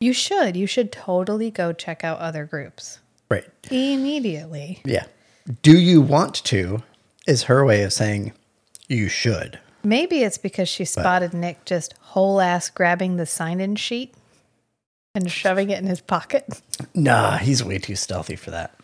You 0.00 0.12
should. 0.12 0.56
You 0.56 0.66
should 0.66 0.92
totally 0.92 1.50
go 1.50 1.72
check 1.72 2.04
out 2.04 2.18
other 2.18 2.44
groups 2.44 3.00
Right. 3.30 3.44
immediately. 3.70 4.80
Yeah. 4.84 5.04
Do 5.62 5.78
you 5.78 6.00
want 6.00 6.34
to? 6.44 6.82
Is 7.26 7.44
her 7.44 7.64
way 7.64 7.82
of 7.82 7.92
saying 7.92 8.32
you 8.88 9.08
should. 9.08 9.58
Maybe 9.82 10.22
it's 10.22 10.38
because 10.38 10.68
she 10.68 10.84
spotted 10.84 11.32
Nick 11.32 11.64
just 11.64 11.94
whole 12.00 12.40
ass 12.40 12.70
grabbing 12.70 13.16
the 13.16 13.26
sign 13.26 13.60
in 13.60 13.76
sheet 13.76 14.14
and 15.14 15.30
shoving 15.30 15.70
it 15.70 15.78
in 15.78 15.86
his 15.86 16.00
pocket. 16.00 16.60
Nah, 16.94 17.38
he's 17.38 17.64
way 17.64 17.78
too 17.78 17.96
stealthy 17.96 18.36
for 18.36 18.50
that. 18.50 18.74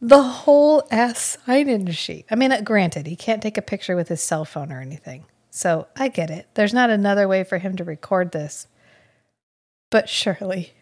The 0.00 0.22
whole 0.22 0.86
ass 0.90 1.38
sign 1.46 1.68
in 1.68 1.90
sheet. 1.92 2.26
I 2.30 2.34
mean, 2.34 2.52
uh, 2.52 2.60
granted, 2.60 3.06
he 3.06 3.16
can't 3.16 3.42
take 3.42 3.56
a 3.56 3.62
picture 3.62 3.96
with 3.96 4.08
his 4.08 4.20
cell 4.20 4.44
phone 4.44 4.70
or 4.72 4.80
anything. 4.80 5.24
So 5.50 5.86
I 5.96 6.08
get 6.08 6.30
it. 6.30 6.48
There's 6.54 6.74
not 6.74 6.90
another 6.90 7.26
way 7.26 7.44
for 7.44 7.58
him 7.58 7.76
to 7.76 7.84
record 7.84 8.32
this. 8.32 8.66
But 9.90 10.08
surely. 10.08 10.72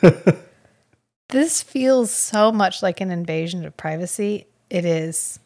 this 1.28 1.62
feels 1.62 2.10
so 2.12 2.52
much 2.52 2.82
like 2.82 3.00
an 3.00 3.10
invasion 3.10 3.64
of 3.64 3.76
privacy. 3.76 4.46
It 4.70 4.84
is. 4.84 5.40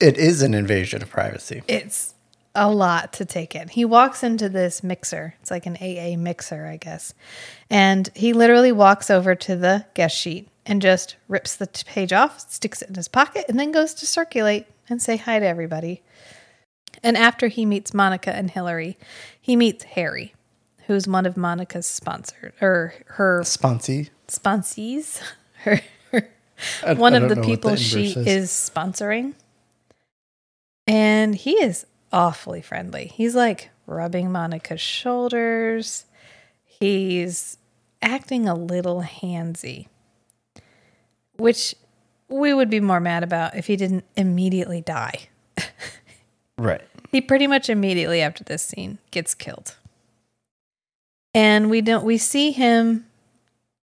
It 0.00 0.18
is 0.18 0.42
an 0.42 0.54
invasion 0.54 1.02
of 1.02 1.10
privacy. 1.10 1.62
It's 1.68 2.14
a 2.54 2.70
lot 2.70 3.12
to 3.14 3.24
take 3.24 3.54
in. 3.54 3.68
He 3.68 3.84
walks 3.84 4.22
into 4.22 4.48
this 4.48 4.82
mixer. 4.82 5.34
It's 5.40 5.50
like 5.50 5.66
an 5.66 5.76
AA 5.76 6.16
mixer, 6.18 6.66
I 6.66 6.78
guess. 6.78 7.14
And 7.70 8.08
he 8.14 8.32
literally 8.32 8.72
walks 8.72 9.10
over 9.10 9.34
to 9.34 9.56
the 9.56 9.86
guest 9.94 10.16
sheet 10.16 10.48
and 10.64 10.82
just 10.82 11.16
rips 11.28 11.54
the 11.54 11.68
page 11.86 12.12
off, 12.12 12.40
sticks 12.50 12.82
it 12.82 12.88
in 12.88 12.94
his 12.94 13.08
pocket, 13.08 13.44
and 13.48 13.60
then 13.60 13.72
goes 13.72 13.94
to 13.94 14.06
circulate 14.06 14.66
and 14.88 15.00
say 15.00 15.16
hi 15.16 15.38
to 15.38 15.46
everybody. 15.46 16.02
And 17.02 17.16
after 17.16 17.48
he 17.48 17.66
meets 17.66 17.94
Monica 17.94 18.34
and 18.34 18.50
Hillary, 18.50 18.98
he 19.40 19.54
meets 19.54 19.84
Harry, 19.84 20.34
who's 20.86 21.06
one 21.08 21.26
of 21.26 21.36
Monica's 21.36 21.86
sponsor 21.86 22.52
or 22.60 22.94
her 23.06 23.40
Sponsy. 23.42 24.10
sponsees, 24.28 25.20
her, 25.64 25.80
I- 26.84 26.94
one 26.94 27.14
I 27.14 27.18
of 27.18 27.28
the 27.28 27.36
people 27.42 27.70
inverse 27.70 27.80
she 27.82 28.12
is 28.12 28.50
sponsoring. 28.50 29.34
And 30.86 31.34
he 31.34 31.52
is 31.52 31.84
awfully 32.12 32.62
friendly. 32.62 33.06
He's 33.14 33.34
like 33.34 33.70
rubbing 33.86 34.30
Monica's 34.30 34.80
shoulders. 34.80 36.04
He's 36.64 37.58
acting 38.00 38.48
a 38.48 38.54
little 38.54 39.02
handsy, 39.02 39.88
which 41.38 41.74
we 42.28 42.54
would 42.54 42.70
be 42.70 42.80
more 42.80 43.00
mad 43.00 43.22
about 43.24 43.56
if 43.56 43.66
he 43.66 43.76
didn't 43.76 44.04
immediately 44.16 44.80
die. 44.80 45.28
Right. 46.58 46.80
He 47.12 47.20
pretty 47.20 47.46
much 47.46 47.68
immediately 47.68 48.22
after 48.22 48.42
this 48.42 48.62
scene 48.62 48.96
gets 49.10 49.34
killed. 49.34 49.76
And 51.36 51.68
we 51.68 51.82
don't 51.82 52.06
we 52.06 52.16
see 52.16 52.50
him 52.50 53.04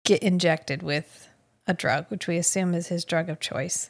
get 0.05 0.23
injected 0.23 0.83
with 0.83 1.27
a 1.67 1.73
drug, 1.73 2.05
which 2.11 2.27
we 2.27 2.37
assume 2.37 2.75
is 2.75 2.89
his 2.89 3.03
drug 3.03 3.31
of 3.31 3.41
choice. 3.41 3.89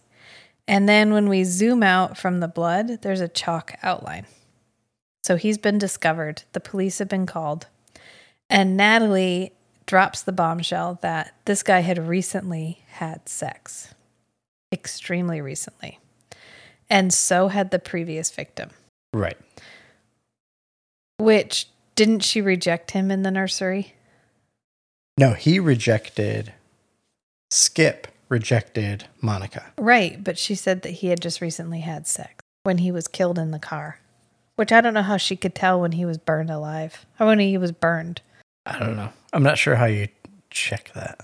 And 0.68 0.88
then 0.88 1.12
when 1.12 1.28
we 1.28 1.42
zoom 1.42 1.82
out 1.82 2.16
from 2.16 2.38
the 2.38 2.46
blood, 2.46 3.02
there's 3.02 3.20
a 3.20 3.26
chalk 3.26 3.74
outline. 3.82 4.26
So 5.24 5.34
he's 5.34 5.58
been 5.58 5.78
discovered. 5.78 6.44
The 6.52 6.60
police 6.60 7.00
have 7.00 7.08
been 7.08 7.26
called. 7.26 7.66
And 8.48 8.76
Natalie 8.76 9.52
drops 9.84 10.22
the 10.22 10.30
bombshell 10.30 11.00
that 11.02 11.34
this 11.44 11.64
guy 11.64 11.80
had 11.80 11.98
recently 11.98 12.84
had 12.86 13.28
sex. 13.28 13.92
Extremely 14.72 15.40
recently. 15.40 15.98
And 16.88 17.12
so 17.12 17.48
had 17.48 17.72
the 17.72 17.80
previous 17.80 18.30
victim. 18.30 18.70
Right. 19.12 19.36
Which 21.18 21.66
didn't 22.00 22.20
she 22.20 22.40
reject 22.40 22.92
him 22.92 23.10
in 23.10 23.24
the 23.24 23.30
nursery? 23.30 23.92
No, 25.18 25.34
he 25.34 25.60
rejected. 25.60 26.54
Skip 27.50 28.08
rejected 28.30 29.06
Monica. 29.20 29.74
Right, 29.76 30.24
but 30.24 30.38
she 30.38 30.54
said 30.54 30.80
that 30.80 30.92
he 30.92 31.08
had 31.08 31.20
just 31.20 31.42
recently 31.42 31.80
had 31.80 32.06
sex 32.06 32.36
when 32.62 32.78
he 32.78 32.90
was 32.90 33.06
killed 33.06 33.38
in 33.38 33.50
the 33.50 33.58
car. 33.58 34.00
Which 34.56 34.72
I 34.72 34.80
don't 34.80 34.94
know 34.94 35.02
how 35.02 35.18
she 35.18 35.36
could 35.36 35.54
tell 35.54 35.78
when 35.78 35.92
he 35.92 36.06
was 36.06 36.16
burned 36.16 36.48
alive. 36.48 37.04
Or 37.18 37.26
when 37.26 37.38
he 37.38 37.58
was 37.58 37.70
burned. 37.70 38.22
I 38.64 38.78
don't 38.78 38.96
know. 38.96 39.12
I'm 39.34 39.42
not 39.42 39.58
sure 39.58 39.74
how 39.74 39.84
you 39.84 40.08
check 40.48 40.92
that. 40.94 41.20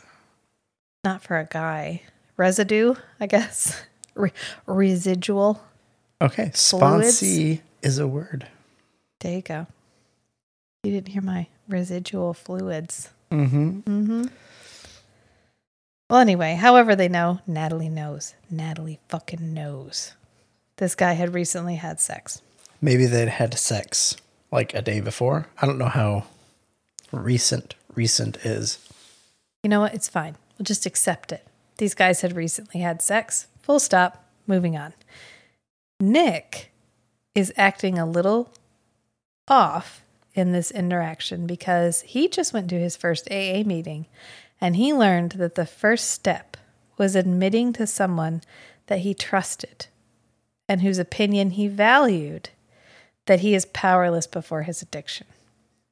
Not 1.05 1.23
for 1.23 1.39
a 1.39 1.47
guy. 1.47 2.03
Residue, 2.37 2.97
I 3.19 3.27
guess. 3.27 3.83
Re- 4.15 4.31
residual. 4.67 5.65
Okay. 6.21 6.51
Sponsy 6.53 7.63
is 7.81 7.99
a 7.99 8.07
word. 8.07 8.47
There 9.21 9.37
you 9.37 9.41
go. 9.41 9.69
You 10.87 10.93
didn't 10.93 11.09
hear 11.09 11.23
my 11.23 11.49
residual 11.69 12.33
fluids. 12.33 13.11
Mm-hmm. 13.33 13.81
Mm-hmm. 13.81 14.25
Well, 16.09 16.21
anyway, 16.21 16.55
however 16.55 16.95
they 16.95 17.09
know, 17.09 17.41
Natalie 17.45 17.89
knows. 17.89 18.37
Natalie 18.49 19.01
fucking 19.09 19.53
knows. 19.53 20.13
This 20.77 20.95
guy 20.95 21.15
had 21.15 21.35
recently 21.35 21.75
had 21.75 21.99
sex. 21.99 22.41
Maybe 22.81 23.07
they'd 23.07 23.27
had 23.27 23.59
sex 23.59 24.15
like 24.53 24.75
a 24.75 24.81
day 24.81 25.01
before. 25.01 25.49
I 25.61 25.67
don't 25.67 25.77
know 25.79 25.89
how 25.89 26.27
recent 27.11 27.75
recent 27.97 28.37
is. 28.47 28.79
You 29.65 29.71
know 29.71 29.81
what? 29.81 29.93
It's 29.93 30.09
fine. 30.09 30.37
We'll 30.57 30.67
just 30.67 30.87
accept 30.87 31.33
it. 31.33 31.45
These 31.79 31.97
guys 31.97 32.21
had 32.21 32.37
recently 32.37 32.79
had 32.79 33.03
sex. 33.03 33.49
Full 33.61 33.81
stop. 33.81 34.25
Moving 34.47 34.77
on. 34.77 34.95
Nick 35.99 36.71
is 37.35 37.53
acting 37.57 37.99
a 37.99 38.07
little 38.07 38.53
off 39.49 40.05
in 40.37 40.53
this 40.53 40.71
interaction 40.71 41.47
because 41.47 42.03
he 42.03 42.29
just 42.29 42.53
went 42.53 42.69
to 42.69 42.79
his 42.79 42.95
first 42.95 43.27
AA 43.31 43.63
meeting 43.65 44.07
and 44.61 44.77
he 44.77 44.93
learned 44.93 45.33
that 45.33 45.55
the 45.55 45.67
first 45.67 46.11
step 46.11 46.57
was 46.99 47.17
admitting 47.17 47.73
to 47.73 47.87
someone 47.87 48.43
that 48.87 49.01
he 49.01 49.15
trusted 49.15 49.87
and 50.69 50.83
whose 50.83 50.99
opinion 50.99 51.51
he 51.51 51.69
valued 51.69 52.51
that 53.25 53.41
he 53.41 53.55
is 53.55 53.65
powerless 53.67 54.27
before 54.27 54.63
his 54.63 54.83
addiction. 54.83 55.27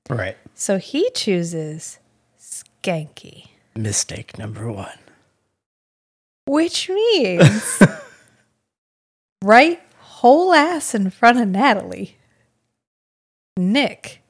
Right. 0.08 0.36
So 0.54 0.78
he 0.78 1.10
chooses 1.14 1.98
Skanky. 2.38 3.48
Mistake 3.74 4.38
number 4.38 4.70
one. 4.70 4.98
Which 6.46 6.90
means 6.90 7.82
right 9.42 9.80
whole 9.98 10.52
ass 10.52 10.94
in 10.94 11.10
front 11.10 11.40
of 11.40 11.48
Natalie. 11.48 12.16
Nick 13.56 14.22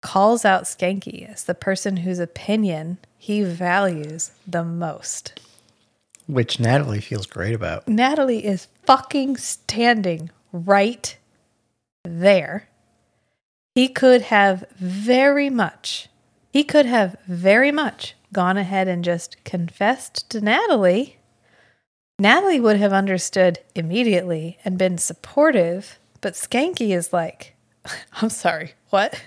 calls 0.00 0.44
out 0.44 0.64
Skanky 0.64 1.30
as 1.30 1.44
the 1.44 1.54
person 1.54 1.98
whose 1.98 2.18
opinion 2.18 2.98
he 3.18 3.42
values 3.42 4.32
the 4.46 4.64
most. 4.64 5.40
Which 6.26 6.60
Natalie 6.60 7.00
feels 7.00 7.26
great 7.26 7.54
about. 7.54 7.88
Natalie 7.88 8.44
is 8.44 8.68
fucking 8.84 9.36
standing 9.36 10.30
right 10.52 11.16
there. 12.04 12.68
He 13.74 13.88
could 13.88 14.22
have 14.22 14.64
very 14.78 15.50
much, 15.50 16.08
he 16.52 16.64
could 16.64 16.86
have 16.86 17.16
very 17.26 17.72
much 17.72 18.14
gone 18.32 18.56
ahead 18.56 18.88
and 18.88 19.04
just 19.04 19.42
confessed 19.44 20.30
to 20.30 20.40
Natalie. 20.40 21.18
Natalie 22.18 22.60
would 22.60 22.76
have 22.76 22.92
understood 22.92 23.58
immediately 23.74 24.58
and 24.64 24.78
been 24.78 24.98
supportive, 24.98 25.98
but 26.20 26.34
Skanky 26.34 26.94
is 26.94 27.12
like, 27.12 27.56
I'm 28.20 28.30
sorry, 28.30 28.74
what? 28.90 29.20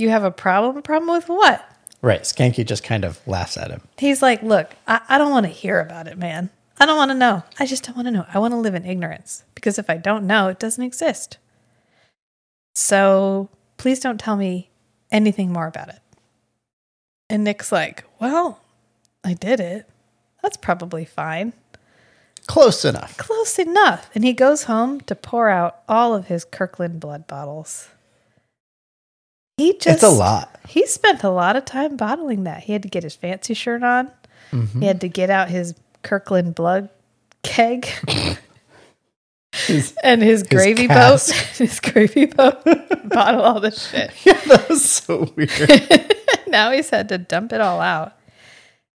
You 0.00 0.08
have 0.08 0.24
a 0.24 0.30
problem? 0.30 0.82
Problem 0.82 1.14
with 1.14 1.28
what? 1.28 1.64
Right. 2.02 2.22
Skanky 2.22 2.64
just 2.64 2.82
kind 2.82 3.04
of 3.04 3.20
laughs 3.26 3.58
at 3.58 3.70
him. 3.70 3.82
He's 3.98 4.22
like, 4.22 4.42
Look, 4.42 4.74
I, 4.88 5.00
I 5.08 5.18
don't 5.18 5.30
want 5.30 5.44
to 5.46 5.52
hear 5.52 5.80
about 5.80 6.08
it, 6.08 6.16
man. 6.16 6.50
I 6.78 6.86
don't 6.86 6.96
want 6.96 7.10
to 7.10 7.16
know. 7.16 7.42
I 7.58 7.66
just 7.66 7.84
don't 7.84 7.96
want 7.96 8.06
to 8.06 8.12
know. 8.12 8.24
I 8.32 8.38
want 8.38 8.52
to 8.52 8.58
live 8.58 8.74
in 8.74 8.86
ignorance 8.86 9.44
because 9.54 9.78
if 9.78 9.90
I 9.90 9.98
don't 9.98 10.26
know, 10.26 10.48
it 10.48 10.58
doesn't 10.58 10.82
exist. 10.82 11.36
So 12.74 13.50
please 13.76 14.00
don't 14.00 14.18
tell 14.18 14.36
me 14.36 14.70
anything 15.10 15.52
more 15.52 15.66
about 15.66 15.90
it. 15.90 16.00
And 17.28 17.44
Nick's 17.44 17.70
like, 17.70 18.04
Well, 18.18 18.62
I 19.22 19.34
did 19.34 19.60
it. 19.60 19.86
That's 20.42 20.56
probably 20.56 21.04
fine. 21.04 21.52
Close 22.46 22.86
enough. 22.86 23.18
Close 23.18 23.58
enough. 23.58 24.10
And 24.14 24.24
he 24.24 24.32
goes 24.32 24.64
home 24.64 25.02
to 25.02 25.14
pour 25.14 25.50
out 25.50 25.82
all 25.86 26.14
of 26.14 26.28
his 26.28 26.44
Kirkland 26.46 26.98
blood 26.98 27.26
bottles. 27.26 27.90
He 29.60 29.72
just 29.74 29.86
it's 29.88 30.02
a 30.02 30.08
lot. 30.08 30.58
he 30.68 30.86
spent 30.86 31.22
a 31.22 31.28
lot 31.30 31.54
of 31.56 31.64
time 31.66 31.96
bottling 31.96 32.44
that. 32.44 32.62
He 32.64 32.72
had 32.72 32.82
to 32.82 32.88
get 32.88 33.02
his 33.02 33.14
fancy 33.14 33.52
shirt 33.54 33.82
on. 33.82 34.10
Mm-hmm. 34.52 34.80
He 34.80 34.86
had 34.86 35.00
to 35.02 35.08
get 35.08 35.28
out 35.30 35.48
his 35.50 35.74
Kirkland 36.02 36.54
blood 36.54 36.88
keg 37.42 37.86
His- 39.52 39.94
and 40.02 40.22
his 40.22 40.42
gravy 40.44 40.86
cask. 40.86 41.32
boat. 41.34 41.56
his 41.58 41.80
gravy 41.80 42.26
boat. 42.26 42.62
Bottle 43.04 43.42
all 43.42 43.60
this 43.60 43.88
shit. 43.90 44.12
yeah, 44.24 44.40
that 44.46 44.68
was 44.68 44.88
so 44.88 45.30
weird. 45.36 46.14
now 46.46 46.70
he's 46.70 46.88
had 46.90 47.08
to 47.08 47.18
dump 47.18 47.52
it 47.52 47.60
all 47.60 47.80
out. 47.80 48.12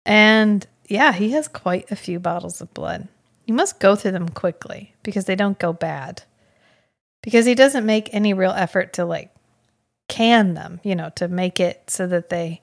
And 0.04 0.66
yeah, 0.88 1.12
he 1.12 1.30
has 1.30 1.46
quite 1.48 1.90
a 1.90 1.96
few 1.96 2.18
bottles 2.18 2.60
of 2.60 2.74
blood. 2.74 3.06
You 3.46 3.54
must 3.54 3.78
go 3.80 3.94
through 3.96 4.12
them 4.12 4.28
quickly 4.28 4.94
because 5.02 5.24
they 5.26 5.36
don't 5.36 5.58
go 5.58 5.72
bad. 5.72 6.22
Because 7.22 7.46
he 7.46 7.54
doesn't 7.54 7.86
make 7.86 8.12
any 8.12 8.32
real 8.34 8.50
effort 8.52 8.92
to 8.94 9.04
like 9.04 9.30
can 10.10 10.54
them, 10.54 10.80
you 10.82 10.94
know, 10.94 11.10
to 11.16 11.28
make 11.28 11.60
it 11.60 11.82
so 11.88 12.06
that 12.06 12.28
they 12.30 12.60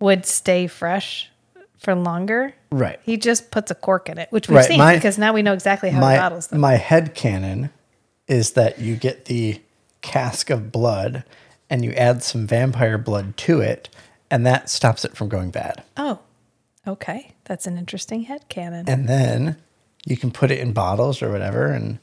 would 0.00 0.26
stay 0.26 0.66
fresh 0.66 1.30
for 1.78 1.94
longer. 1.94 2.54
Right. 2.70 2.98
He 3.04 3.16
just 3.16 3.50
puts 3.50 3.70
a 3.70 3.74
cork 3.74 4.08
in 4.08 4.18
it, 4.18 4.30
which 4.30 4.48
we've 4.48 4.56
Right, 4.56 4.66
seen 4.66 4.78
my- 4.78 4.94
because 4.94 5.18
now 5.18 5.32
we 5.32 5.42
know 5.42 5.52
exactly 5.52 5.90
how 5.90 5.98
he 5.98 6.00
my 6.00 6.16
bottles 6.16 6.46
them. 6.48 6.60
my 6.60 6.76
head 6.76 7.14
canon 7.14 7.70
is 8.28 8.52
that 8.52 8.78
you 8.78 8.96
get 8.96 9.26
the 9.26 9.60
cask 10.02 10.50
of 10.50 10.72
blood 10.72 11.22
and 11.70 11.84
you 11.84 11.92
add 11.92 12.22
some 12.22 12.46
vampire 12.46 12.98
blood 12.98 13.36
to 13.36 13.60
it 13.60 13.88
and 14.30 14.46
that 14.46 14.68
stops 14.70 15.04
it 15.04 15.16
from 15.16 15.28
going 15.28 15.50
bad. 15.50 15.82
oh, 15.96 16.18
okay. 16.86 17.32
That's 17.44 17.66
an 17.66 17.76
interesting 17.78 18.22
head 18.22 18.48
canon. 18.48 18.88
And 18.88 19.08
then 19.08 19.56
you 20.04 20.16
can 20.16 20.30
put 20.30 20.50
it 20.50 20.58
in 20.58 20.72
bottles 20.72 21.22
or 21.22 21.30
whatever 21.30 21.66
and 21.66 21.98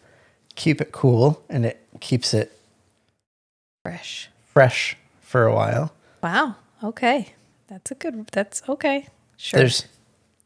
keep 0.56 0.80
it 0.82 0.92
cool 0.92 1.42
and 1.50 1.66
it 1.66 1.86
keeps 2.00 2.34
it 2.34 2.58
Fresh. 3.84 4.30
Fresh 4.54 4.98
for 5.20 5.46
a 5.46 5.54
while. 5.54 5.94
Wow. 6.22 6.56
Okay. 6.84 7.34
That's 7.68 7.92
a 7.92 7.96
good, 7.96 8.28
that's 8.32 8.62
okay. 8.70 9.08
Sure. 9.38 9.60
There's 9.60 9.86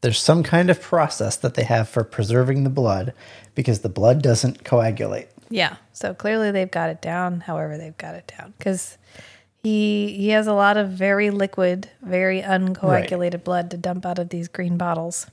there's 0.00 0.20
some 0.20 0.42
kind 0.42 0.70
of 0.70 0.80
process 0.80 1.36
that 1.36 1.54
they 1.54 1.64
have 1.64 1.88
for 1.88 2.04
preserving 2.04 2.64
the 2.64 2.70
blood 2.70 3.12
because 3.54 3.80
the 3.80 3.88
blood 3.88 4.22
doesn't 4.22 4.64
coagulate. 4.64 5.28
Yeah. 5.50 5.76
So 5.92 6.14
clearly 6.14 6.52
they've 6.52 6.70
got 6.70 6.90
it 6.90 7.02
down. 7.02 7.40
However, 7.40 7.76
they've 7.76 7.96
got 7.98 8.14
it 8.14 8.32
down 8.38 8.54
because 8.56 8.96
he 9.62 10.14
he 10.16 10.28
has 10.28 10.46
a 10.46 10.52
lot 10.52 10.76
of 10.76 10.90
very 10.90 11.30
liquid, 11.30 11.90
very 12.00 12.42
uncoagulated 12.42 13.42
blood 13.42 13.70
to 13.72 13.76
dump 13.76 14.06
out 14.06 14.18
of 14.18 14.28
these 14.28 14.48
green 14.48 14.76
bottles. 14.76 15.26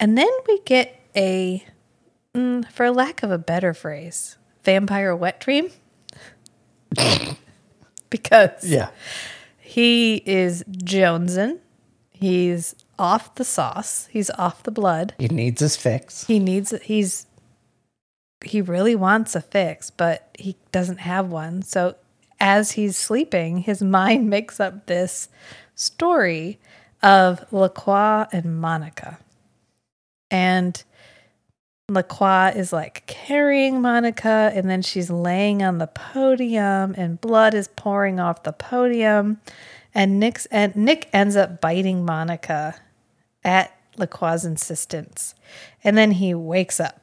And 0.00 0.16
then 0.16 0.28
we 0.46 0.60
get 0.60 1.00
a, 1.16 1.64
mm, 2.34 2.70
for 2.70 2.90
lack 2.90 3.22
of 3.22 3.30
a 3.30 3.38
better 3.38 3.74
phrase, 3.74 4.36
vampire 4.62 5.16
wet 5.16 5.40
dream. 5.40 5.70
because 8.10 8.64
Yeah. 8.64 8.90
he 9.58 10.22
is 10.26 10.64
jonesing. 10.68 11.58
He's 12.10 12.74
off 12.98 13.34
the 13.36 13.44
sauce. 13.44 14.08
He's 14.10 14.30
off 14.30 14.62
the 14.64 14.70
blood. 14.70 15.14
He 15.18 15.28
needs 15.28 15.60
his 15.60 15.76
fix. 15.76 16.26
He 16.26 16.38
needs 16.38 16.74
he's 16.82 17.26
he 18.44 18.60
really 18.60 18.94
wants 18.94 19.34
a 19.34 19.40
fix, 19.40 19.90
but 19.90 20.28
he 20.38 20.56
doesn't 20.72 20.98
have 21.00 21.26
one. 21.28 21.62
So 21.62 21.96
as 22.40 22.72
he's 22.72 22.96
sleeping, 22.96 23.58
his 23.58 23.82
mind 24.00 24.28
makes 24.30 24.58
up 24.60 24.86
this 24.86 25.28
story 25.74 26.58
of 27.02 27.44
Lacroix 27.52 28.26
and 28.32 28.60
Monica. 28.60 29.18
And 30.30 30.82
Lacroix 31.90 32.52
is 32.54 32.72
like 32.72 33.06
carrying 33.06 33.80
Monica, 33.80 34.52
and 34.54 34.68
then 34.68 34.82
she's 34.82 35.10
laying 35.10 35.62
on 35.62 35.78
the 35.78 35.86
podium, 35.86 36.94
and 36.98 37.20
blood 37.20 37.54
is 37.54 37.68
pouring 37.68 38.20
off 38.20 38.42
the 38.42 38.52
podium. 38.52 39.40
And 39.94 40.20
Nick's 40.20 40.46
and 40.46 40.76
Nick 40.76 41.08
ends 41.14 41.34
up 41.34 41.60
biting 41.62 42.04
Monica 42.04 42.74
at 43.42 43.74
Lacroix's 43.96 44.44
insistence. 44.44 45.34
And 45.82 45.96
then 45.96 46.12
he 46.12 46.34
wakes 46.34 46.78
up 46.78 47.00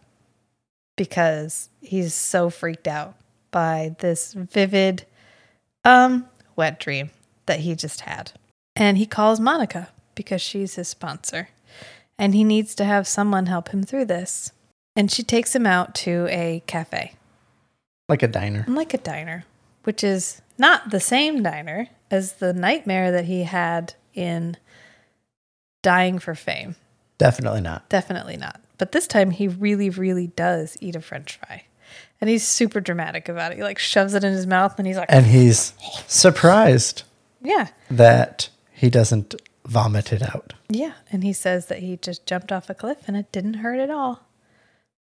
because 0.96 1.70
he's 1.82 2.14
so 2.14 2.50
freaked 2.50 2.88
out 2.88 3.16
by 3.52 3.96
this 4.00 4.34
vivid 4.34 5.06
um 5.84 6.28
wet 6.56 6.80
dream 6.80 7.10
that 7.48 7.62
he 7.62 7.76
just 7.76 8.02
had. 8.02 8.32
And 8.76 8.98
he 8.98 9.06
calls 9.06 9.40
Monica 9.40 9.90
because 10.14 10.42
she's 10.42 10.76
his 10.76 10.88
sponsor. 10.88 11.50
And 12.18 12.34
he 12.34 12.44
needs 12.44 12.76
to 12.76 12.86
have 12.86 13.08
someone 13.08 13.48
help 13.48 13.70
him 13.70 13.84
through 13.84 14.06
this. 14.06 14.52
And 14.96 15.12
she 15.12 15.24
takes 15.24 15.56
him 15.56 15.66
out 15.68 15.94
to 15.96 16.28
a 16.30 16.64
cafe, 16.68 17.14
Like 18.08 18.24
a 18.24 18.28
diner. 18.28 18.64
like 18.68 18.94
a 18.94 18.98
diner, 18.98 19.46
which 19.84 20.04
is 20.04 20.42
not 20.58 20.90
the 20.92 21.00
same 21.02 21.44
diner 21.44 21.90
as 22.10 22.34
the 22.34 22.54
nightmare 22.54 23.12
that 23.12 23.26
he 23.26 23.44
had 23.44 23.94
in 24.14 24.56
Dying 25.84 26.18
for 26.20 26.34
Fame. 26.34 26.76
Definitely 27.18 27.62
not. 27.62 27.88
Definitely 27.90 28.38
not. 28.38 28.62
But 28.78 28.92
this 28.92 29.08
time 29.08 29.32
he 29.32 29.48
really, 29.48 29.90
really 29.90 30.28
does 30.28 30.78
eat 30.82 30.96
a 30.96 31.02
french 31.02 31.38
fry. 31.38 31.66
And 32.22 32.30
he's 32.30 32.48
super 32.48 32.80
dramatic 32.80 33.28
about 33.30 33.52
it. 33.52 33.58
He 33.58 33.64
like 33.64 33.80
shoves 33.80 34.14
it 34.14 34.24
in 34.24 34.32
his 34.34 34.48
mouth 34.48 34.78
and 34.78 34.88
he's 34.88 34.98
like, 34.98 35.08
And 35.12 35.26
he's 35.26 35.74
surprised 36.08 37.04
yeah, 37.42 37.68
that 37.92 38.50
he 38.72 38.90
doesn't 38.90 39.36
vomit 39.66 40.12
it 40.14 40.22
out. 40.24 40.54
yeah. 40.70 40.94
And 41.12 41.24
he 41.24 41.34
says 41.34 41.68
that 41.68 41.80
he 41.80 41.98
just 41.98 42.26
jumped 42.26 42.52
off 42.52 42.70
a 42.70 42.74
cliff 42.74 43.00
and 43.08 43.16
it 43.16 43.32
didn't 43.32 43.56
hurt 43.56 43.80
at 43.80 43.90
all. 43.92 44.25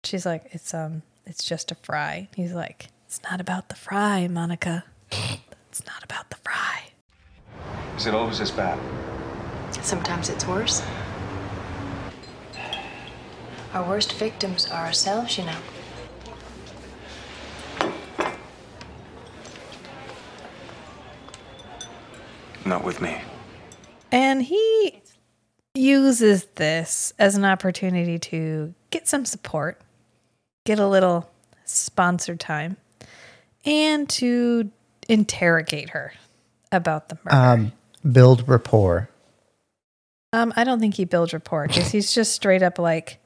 She's 0.04 0.24
like, 0.24 0.48
it's, 0.52 0.72
um, 0.72 1.02
it's 1.26 1.44
just 1.44 1.70
a 1.72 1.74
fry. 1.74 2.28
He's 2.34 2.52
like, 2.52 2.88
it's 3.06 3.20
not 3.24 3.40
about 3.40 3.68
the 3.68 3.74
fry, 3.74 4.28
Monica. 4.28 4.84
It's 5.11 5.84
not 5.87 6.02
about 6.02 6.30
the 6.30 6.37
fry. 6.37 6.90
Is 7.96 8.06
it 8.06 8.14
always 8.14 8.38
this 8.38 8.50
bad? 8.50 8.78
Sometimes 9.82 10.28
it's 10.30 10.46
worse. 10.46 10.82
Our 13.74 13.87
worst 13.87 14.14
victims 14.14 14.66
are 14.68 14.87
ourselves, 14.87 15.37
you 15.37 15.44
know. 15.44 15.58
Not 22.64 22.84
with 22.84 23.00
me. 23.00 23.20
And 24.11 24.42
he 24.42 25.02
uses 25.74 26.46
this 26.54 27.12
as 27.18 27.34
an 27.34 27.44
opportunity 27.44 28.18
to 28.18 28.74
get 28.90 29.06
some 29.06 29.24
support, 29.24 29.80
get 30.68 30.78
a 30.78 30.87
little 30.87 31.26
sponsored 31.64 32.38
time, 32.38 32.76
and 33.64 34.07
to 34.07 34.70
interrogate 35.09 35.90
her 35.90 36.12
about 36.70 37.09
the 37.09 37.18
murder. 37.24 37.37
Um, 37.37 37.72
build 38.12 38.46
rapport. 38.46 39.09
Um, 40.35 40.52
I 40.57 40.64
don't 40.64 40.78
think 40.78 40.96
he 40.96 41.07
builds 41.07 41.33
rapport 41.33 41.66
because 41.68 41.90
he's 41.90 42.12
just 42.12 42.35
straight 42.35 42.62
up 42.62 42.78
like, 42.78 43.18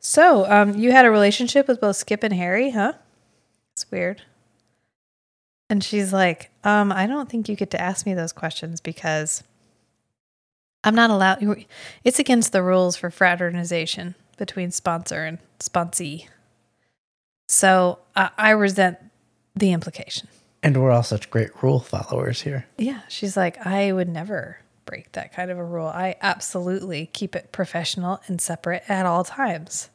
"So, 0.00 0.50
um, 0.50 0.74
you 0.74 0.90
had 0.90 1.04
a 1.04 1.10
relationship 1.10 1.68
with 1.68 1.80
both 1.80 1.94
Skip 1.94 2.24
and 2.24 2.34
Harry, 2.34 2.72
huh?" 2.72 2.94
It's 3.74 3.88
weird. 3.92 4.22
And 5.70 5.84
she's 5.84 6.12
like, 6.12 6.50
"Um, 6.64 6.90
I 6.90 7.06
don't 7.06 7.28
think 7.28 7.48
you 7.48 7.54
get 7.54 7.70
to 7.70 7.80
ask 7.80 8.06
me 8.06 8.14
those 8.14 8.32
questions 8.32 8.80
because 8.80 9.44
I'm 10.82 10.96
not 10.96 11.10
allowed. 11.10 11.64
It's 12.02 12.18
against 12.18 12.50
the 12.50 12.62
rules 12.64 12.96
for 12.96 13.08
fraternization 13.08 14.16
between 14.36 14.72
sponsor 14.72 15.24
and 15.24 15.38
sponsee. 15.60 16.26
So 17.48 17.98
I, 18.14 18.30
I 18.38 18.50
resent 18.50 18.98
the 19.56 19.72
implication." 19.72 20.28
And 20.62 20.76
we're 20.82 20.90
all 20.90 21.02
such 21.02 21.30
great 21.30 21.50
rule 21.62 21.80
followers 21.80 22.42
here. 22.42 22.66
Yeah, 22.78 23.00
she's 23.08 23.36
like, 23.36 23.64
I 23.64 23.92
would 23.92 24.08
never 24.08 24.58
break 24.86 25.12
that 25.12 25.32
kind 25.32 25.50
of 25.52 25.58
a 25.58 25.64
rule. 25.64 25.86
I 25.86 26.16
absolutely 26.20 27.06
keep 27.12 27.36
it 27.36 27.52
professional 27.52 28.20
and 28.26 28.40
separate 28.40 28.82
at 28.88 29.06
all 29.06 29.22
times. 29.22 29.88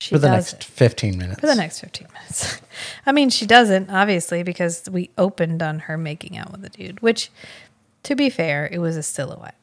She 0.00 0.14
for 0.14 0.20
the 0.20 0.28
next 0.30 0.52
it. 0.52 0.64
15 0.64 1.18
minutes. 1.18 1.40
for 1.40 1.46
the 1.48 1.56
next 1.56 1.80
15 1.80 2.06
minutes. 2.12 2.60
I 3.06 3.10
mean, 3.10 3.30
she 3.30 3.44
doesn't, 3.46 3.90
obviously, 3.90 4.44
because 4.44 4.88
we 4.88 5.10
opened 5.18 5.60
on 5.62 5.80
her 5.80 5.98
making 5.98 6.36
out 6.36 6.52
with 6.52 6.64
a 6.64 6.68
dude, 6.68 7.00
which, 7.00 7.30
to 8.04 8.14
be 8.14 8.30
fair, 8.30 8.68
it 8.70 8.78
was 8.78 8.96
a 8.96 9.02
silhouette. 9.02 9.56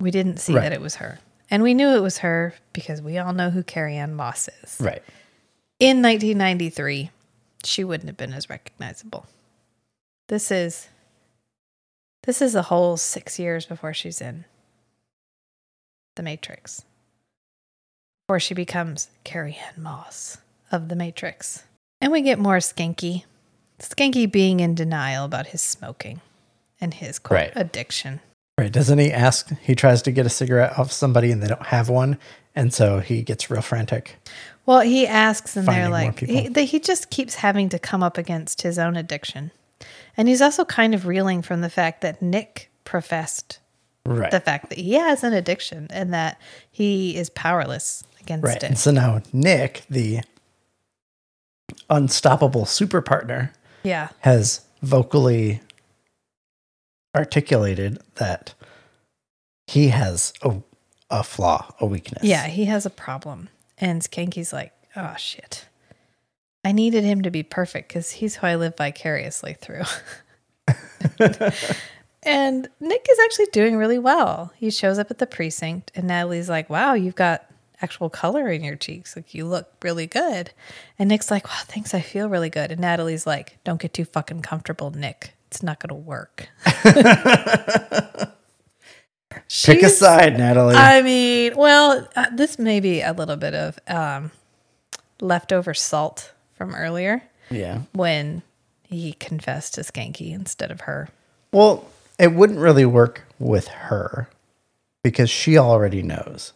We 0.00 0.10
didn't 0.10 0.38
see 0.38 0.54
Right. 0.54 0.62
that 0.62 0.72
it 0.72 0.80
was 0.80 0.96
her. 0.96 1.20
And 1.48 1.62
we 1.62 1.74
knew 1.74 1.90
it 1.90 2.00
was 2.02 2.18
her 2.18 2.54
because 2.72 3.00
we 3.00 3.18
all 3.18 3.32
know 3.32 3.50
who 3.50 3.62
Carrie-Anne 3.62 4.14
Moss 4.14 4.48
is. 4.64 4.76
Right. 4.80 5.02
In 5.80 6.02
1993, 6.02 7.10
she 7.64 7.84
wouldn't 7.84 8.08
have 8.08 8.18
been 8.18 8.34
as 8.34 8.50
recognizable. 8.50 9.26
This 10.28 10.50
is 10.50 10.88
this 12.24 12.42
is 12.42 12.54
a 12.54 12.62
whole 12.62 12.98
6 12.98 13.38
years 13.38 13.64
before 13.64 13.94
she's 13.94 14.20
in 14.20 14.44
The 16.16 16.22
Matrix. 16.22 16.84
Before 18.28 18.38
she 18.38 18.52
becomes 18.52 19.08
Carrie-Anne 19.24 19.82
Moss 19.82 20.36
of 20.70 20.90
The 20.90 20.96
Matrix. 20.96 21.64
And 22.02 22.12
we 22.12 22.20
get 22.20 22.38
more 22.38 22.58
Skanky. 22.58 23.24
Skanky 23.78 24.30
being 24.30 24.60
in 24.60 24.74
denial 24.74 25.24
about 25.24 25.46
his 25.48 25.62
smoking 25.62 26.20
and 26.78 26.92
his 26.92 27.18
quote 27.18 27.36
Right. 27.38 27.52
addiction. 27.56 28.20
Right. 28.58 28.70
Doesn't 28.70 28.98
he 28.98 29.10
ask? 29.10 29.50
He 29.62 29.74
tries 29.74 30.02
to 30.02 30.12
get 30.12 30.26
a 30.26 30.30
cigarette 30.30 30.78
off 30.78 30.92
somebody 30.92 31.32
and 31.32 31.42
they 31.42 31.48
don't 31.48 31.66
have 31.68 31.88
one. 31.88 32.18
And 32.54 32.74
so 32.74 33.00
he 33.00 33.22
gets 33.22 33.50
real 33.50 33.62
frantic. 33.62 34.18
Well, 34.66 34.80
he 34.80 35.06
asks, 35.06 35.56
and 35.56 35.66
they're 35.66 35.88
like, 35.88 36.20
he, 36.20 36.48
they, 36.48 36.64
he 36.64 36.78
just 36.80 37.10
keeps 37.10 37.36
having 37.36 37.68
to 37.70 37.78
come 37.78 38.02
up 38.02 38.16
against 38.18 38.62
his 38.62 38.78
own 38.78 38.96
addiction. 38.96 39.50
And 40.16 40.28
he's 40.28 40.42
also 40.42 40.64
kind 40.64 40.94
of 40.94 41.06
reeling 41.06 41.42
from 41.42 41.60
the 41.60 41.70
fact 41.70 42.02
that 42.02 42.20
Nick 42.22 42.70
professed 42.84 43.58
Right. 44.06 44.30
the 44.30 44.40
fact 44.40 44.70
that 44.70 44.78
he 44.78 44.94
has 44.94 45.22
an 45.22 45.34
addiction 45.34 45.86
and 45.90 46.12
that 46.14 46.40
he 46.70 47.16
is 47.16 47.28
powerless 47.30 48.02
against 48.20 48.44
right. 48.46 48.62
And 48.62 48.78
so 48.78 48.90
now 48.90 49.20
Nick, 49.32 49.82
the 49.90 50.20
unstoppable 51.90 52.64
super 52.64 53.02
partner, 53.02 53.52
Yeah. 53.82 54.08
has 54.20 54.62
vocally 54.82 55.60
articulated 57.14 57.98
that 58.16 58.54
he 59.66 59.88
has 59.88 60.32
a, 60.42 60.56
a 61.10 61.22
flaw, 61.22 61.72
a 61.80 61.86
weakness. 61.86 62.24
Yeah, 62.24 62.46
he 62.46 62.64
has 62.64 62.86
a 62.86 62.90
problem. 62.90 63.48
And 63.80 64.02
Skanky's 64.02 64.52
like, 64.52 64.72
oh, 64.94 65.14
shit. 65.16 65.66
I 66.64 66.72
needed 66.72 67.04
him 67.04 67.22
to 67.22 67.30
be 67.30 67.42
perfect 67.42 67.88
because 67.88 68.10
he's 68.12 68.36
who 68.36 68.46
I 68.46 68.56
live 68.56 68.76
vicariously 68.76 69.54
through. 69.54 69.84
and 72.22 72.68
Nick 72.80 73.06
is 73.10 73.18
actually 73.24 73.46
doing 73.52 73.76
really 73.76 73.98
well. 73.98 74.52
He 74.56 74.70
shows 74.70 74.98
up 74.98 75.10
at 75.10 75.16
the 75.18 75.26
precinct, 75.26 75.90
and 75.94 76.06
Natalie's 76.06 76.50
like, 76.50 76.68
Wow, 76.68 76.92
you've 76.92 77.14
got 77.14 77.46
actual 77.80 78.10
color 78.10 78.48
in 78.48 78.62
your 78.62 78.76
cheeks. 78.76 79.16
Like, 79.16 79.32
you 79.32 79.46
look 79.46 79.72
really 79.82 80.06
good. 80.06 80.52
And 80.98 81.08
Nick's 81.08 81.30
like, 81.30 81.48
Wow, 81.48 81.62
thanks. 81.64 81.94
I 81.94 82.02
feel 82.02 82.28
really 82.28 82.50
good. 82.50 82.70
And 82.70 82.82
Natalie's 82.82 83.26
like, 83.26 83.56
Don't 83.64 83.80
get 83.80 83.94
too 83.94 84.04
fucking 84.04 84.42
comfortable, 84.42 84.90
Nick. 84.90 85.34
It's 85.46 85.62
not 85.62 85.80
going 85.80 85.88
to 85.88 85.94
work. 85.94 86.48
Pick 89.64 89.82
a 89.82 89.88
side, 89.88 90.38
Natalie. 90.38 90.76
I 90.76 91.02
mean, 91.02 91.56
well, 91.56 92.08
uh, 92.14 92.26
this 92.32 92.58
may 92.58 92.78
be 92.78 93.00
a 93.00 93.12
little 93.12 93.36
bit 93.36 93.54
of 93.54 93.78
um, 93.88 94.30
leftover 95.20 95.74
salt 95.74 96.32
from 96.52 96.74
earlier 96.74 97.22
yeah. 97.50 97.82
when 97.92 98.42
he 98.84 99.12
confessed 99.14 99.74
to 99.74 99.80
Skanky 99.80 100.32
instead 100.32 100.70
of 100.70 100.82
her. 100.82 101.08
Well, 101.52 101.88
it 102.18 102.32
wouldn't 102.32 102.60
really 102.60 102.84
work 102.84 103.24
with 103.40 103.66
her 103.68 104.28
because 105.02 105.30
she 105.30 105.58
already 105.58 106.02
knows. 106.02 106.52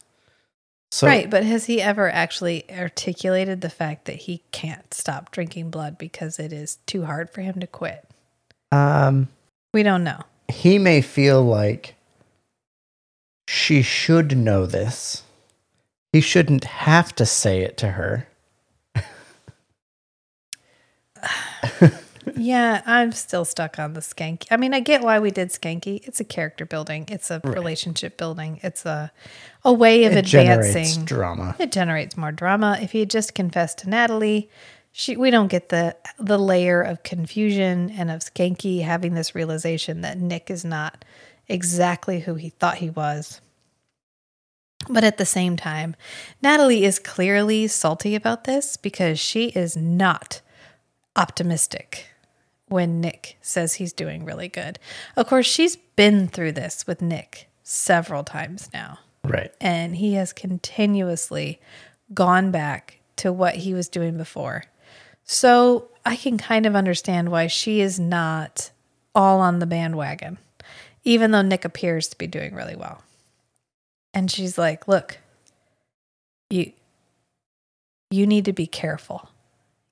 So 0.93 1.09
right, 1.09 1.29
but 1.29 1.43
has 1.43 1.65
he 1.65 1.83
ever 1.83 2.09
actually 2.09 2.65
articulated 2.71 3.61
the 3.61 3.71
fact 3.71 4.05
that 4.05 4.15
he 4.15 4.45
can't 4.53 4.95
stop 4.95 5.33
drinking 5.33 5.71
blood 5.71 5.99
because 5.99 6.39
it 6.39 6.53
is 6.53 6.77
too 6.87 7.05
hard 7.05 7.31
for 7.31 7.41
him 7.41 7.59
to 7.59 7.67
quit? 7.67 8.09
um 8.71 9.27
We 9.73 9.83
don't 9.83 10.05
know. 10.05 10.21
he 10.49 10.79
may 10.79 11.01
feel 11.01 11.43
like 11.43 11.97
she 13.47 13.83
should 13.83 14.37
know 14.37 14.67
this. 14.67 15.23
He 16.13 16.21
shouldn't 16.21 16.65
have 16.65 17.15
to 17.17 17.27
say 17.27 17.61
it 17.61 17.77
to 17.79 17.89
her. 17.93 18.29
Yeah, 22.37 22.83
I'm 22.87 23.13
still 23.13 23.45
stuck 23.45 23.79
on 23.79 23.93
the 23.93 24.01
Skanky. 24.01 24.47
I 24.51 24.57
mean, 24.57 24.75
I 24.75 24.81
get 24.81 25.03
why 25.03 25.19
we 25.19 25.31
did 25.31 25.51
Skanky. 25.51 26.07
It's 26.07 26.21
a 26.21 26.25
character 26.25 26.65
building. 26.65 27.05
It's 27.09 27.31
a 27.31 27.41
relationship 27.45 28.17
building. 28.17 28.61
It's 28.63 28.87
a 28.87 29.13
a 29.65 29.73
way 29.73 30.05
of 30.05 30.13
It 30.13 30.25
generates 30.25 30.69
advancing 30.69 31.05
drama. 31.05 31.55
It 31.59 31.71
generates 31.71 32.17
more 32.17 32.33
drama. 32.33 32.79
If 32.81 32.93
he 32.93 33.01
had 33.01 33.11
just 33.11 33.35
confessed 33.35 33.79
to 33.79 33.91
Natalie, 33.91 34.51
she 34.91 35.17
we 35.17 35.31
don't 35.31 35.49
get 35.49 35.69
the 35.69 35.97
the 36.19 36.39
layer 36.39 36.81
of 36.81 37.03
confusion 37.03 37.91
and 37.91 38.11
of 38.11 38.21
Skanky 38.21 38.83
having 38.83 39.15
this 39.15 39.35
realization 39.35 40.01
that 40.01 40.19
Nick 40.19 40.51
is 40.51 40.65
not 40.65 41.05
exactly 41.49 42.21
who 42.21 42.35
he 42.35 42.49
thought 42.51 42.77
he 42.79 42.91
was. 42.91 43.41
But 44.89 45.05
at 45.05 45.17
the 45.17 45.25
same 45.27 45.57
time, 45.57 45.97
Natalie 46.43 46.85
is 46.85 46.99
clearly 46.99 47.67
salty 47.69 48.15
about 48.15 48.45
this 48.45 48.77
because 48.77 49.19
she 49.19 49.47
is 49.49 49.77
not 49.77 50.41
optimistic 51.17 52.07
when 52.69 53.01
Nick 53.01 53.37
says 53.41 53.75
he's 53.75 53.93
doing 53.93 54.25
really 54.25 54.49
good. 54.49 54.79
Of 55.17 55.27
course, 55.27 55.47
she's 55.47 55.77
been 55.77 56.29
through 56.29 56.53
this 56.53 56.87
with 56.87 57.01
Nick 57.01 57.49
several 57.63 58.25
times 58.25 58.69
now 58.75 58.99
Right. 59.23 59.51
and 59.61 59.97
he 59.97 60.15
has 60.15 60.33
continuously 60.35 61.61
gone 62.13 62.51
back 62.51 62.99
to 63.17 63.33
what 63.33 63.55
he 63.57 63.73
was 63.73 63.89
doing 63.89 64.17
before. 64.19 64.65
So 65.25 65.89
I 66.05 66.17
can 66.17 66.37
kind 66.37 66.67
of 66.67 66.77
understand 66.77 67.31
why 67.31 67.47
she 67.47 67.81
is 67.81 67.99
not 67.99 68.71
all 69.15 69.41
on 69.41 69.61
the 69.61 69.67
bandwagon, 69.67 70.37
even 71.05 71.31
though 71.31 71.43
Nick 71.43 71.65
appears 71.65 72.09
to 72.09 72.19
be 72.19 72.27
doing 72.27 72.55
really 72.55 72.77
well. 72.77 73.03
And 74.13 74.31
she's 74.31 74.57
like, 74.59 74.89
"Look, 74.89 75.19
you 76.51 76.73
you 78.11 78.27
need 78.27 78.45
to 78.45 78.53
be 78.53 78.67
careful. 78.67 79.29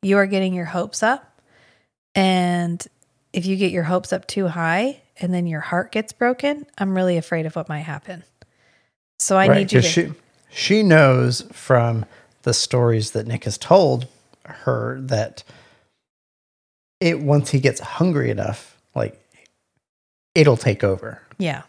You 0.03 0.17
are 0.19 0.27
getting 0.27 0.55
your 0.55 0.67
hopes 0.67 1.03
up, 1.03 1.41
and 2.15 2.87
if 3.33 3.47
you 3.47 3.57
get 3.57 3.73
your 3.73 3.85
hopes 3.85 4.13
up 4.13 4.27
too 4.27 4.49
high 4.49 5.01
and 5.19 5.33
then 5.33 5.47
your 5.47 5.61
heart 5.61 5.93
gets 5.93 6.13
broken, 6.13 6.67
I'm 6.79 6.95
really 6.95 7.17
afraid 7.17 7.47
of 7.47 7.57
what 7.57 7.69
might 7.69 7.81
happen." 7.81 8.25
So 9.19 9.37
I 9.37 9.49
right. 9.49 9.59
need 9.59 9.73
you 9.73 9.81
to 9.81 9.89
she 9.89 10.13
she 10.51 10.83
knows 10.83 11.43
from 11.53 12.05
the 12.43 12.55
stories 12.55 13.13
that 13.13 13.27
Nick 13.27 13.45
has 13.45 13.57
told 13.57 14.07
her 14.45 15.01
that 15.01 15.45
it 17.01 17.21
once 17.21 17.51
he 17.51 17.61
gets 17.61 17.81
hungry 17.81 18.31
enough, 18.31 18.72
it'll 20.35 20.57
take 20.57 20.83
over. 20.85 21.21
Yeah. 21.39 21.63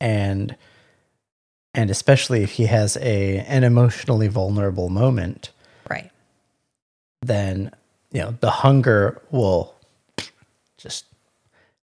and 0.00 0.56
and 1.74 1.90
especially 1.90 2.42
if 2.42 2.52
he 2.52 2.66
has 2.66 2.96
a 2.98 3.38
an 3.40 3.64
emotionally 3.64 4.28
vulnerable 4.28 4.88
moment 4.88 5.50
Right. 5.88 6.10
then 7.22 7.70
you 8.12 8.20
know 8.20 8.34
the 8.40 8.50
hunger 8.50 9.20
will 9.30 9.74
just 10.78 11.04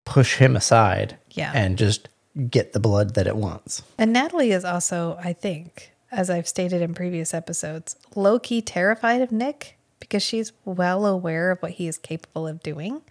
push 0.04 0.36
him 0.36 0.56
aside 0.56 1.16
Yeah. 1.32 1.52
and 1.54 1.76
just 1.76 2.08
get 2.50 2.72
the 2.72 2.80
blood 2.80 3.14
that 3.14 3.26
it 3.26 3.36
wants 3.36 3.82
And 3.98 4.12
Natalie 4.12 4.52
is 4.52 4.64
also, 4.64 5.18
I 5.22 5.32
think, 5.32 5.92
as 6.10 6.30
I've 6.30 6.48
stated 6.48 6.80
in 6.80 6.94
previous 6.94 7.34
episodes, 7.34 7.96
low 8.14 8.38
key 8.38 8.62
terrified 8.62 9.20
of 9.20 9.30
Nick 9.32 9.76
because 10.00 10.22
she's 10.22 10.52
well 10.64 11.04
aware 11.04 11.50
of 11.50 11.58
what 11.60 11.72
he 11.72 11.88
is 11.88 11.98
capable 11.98 12.46
of 12.46 12.62
doing. 12.62 13.02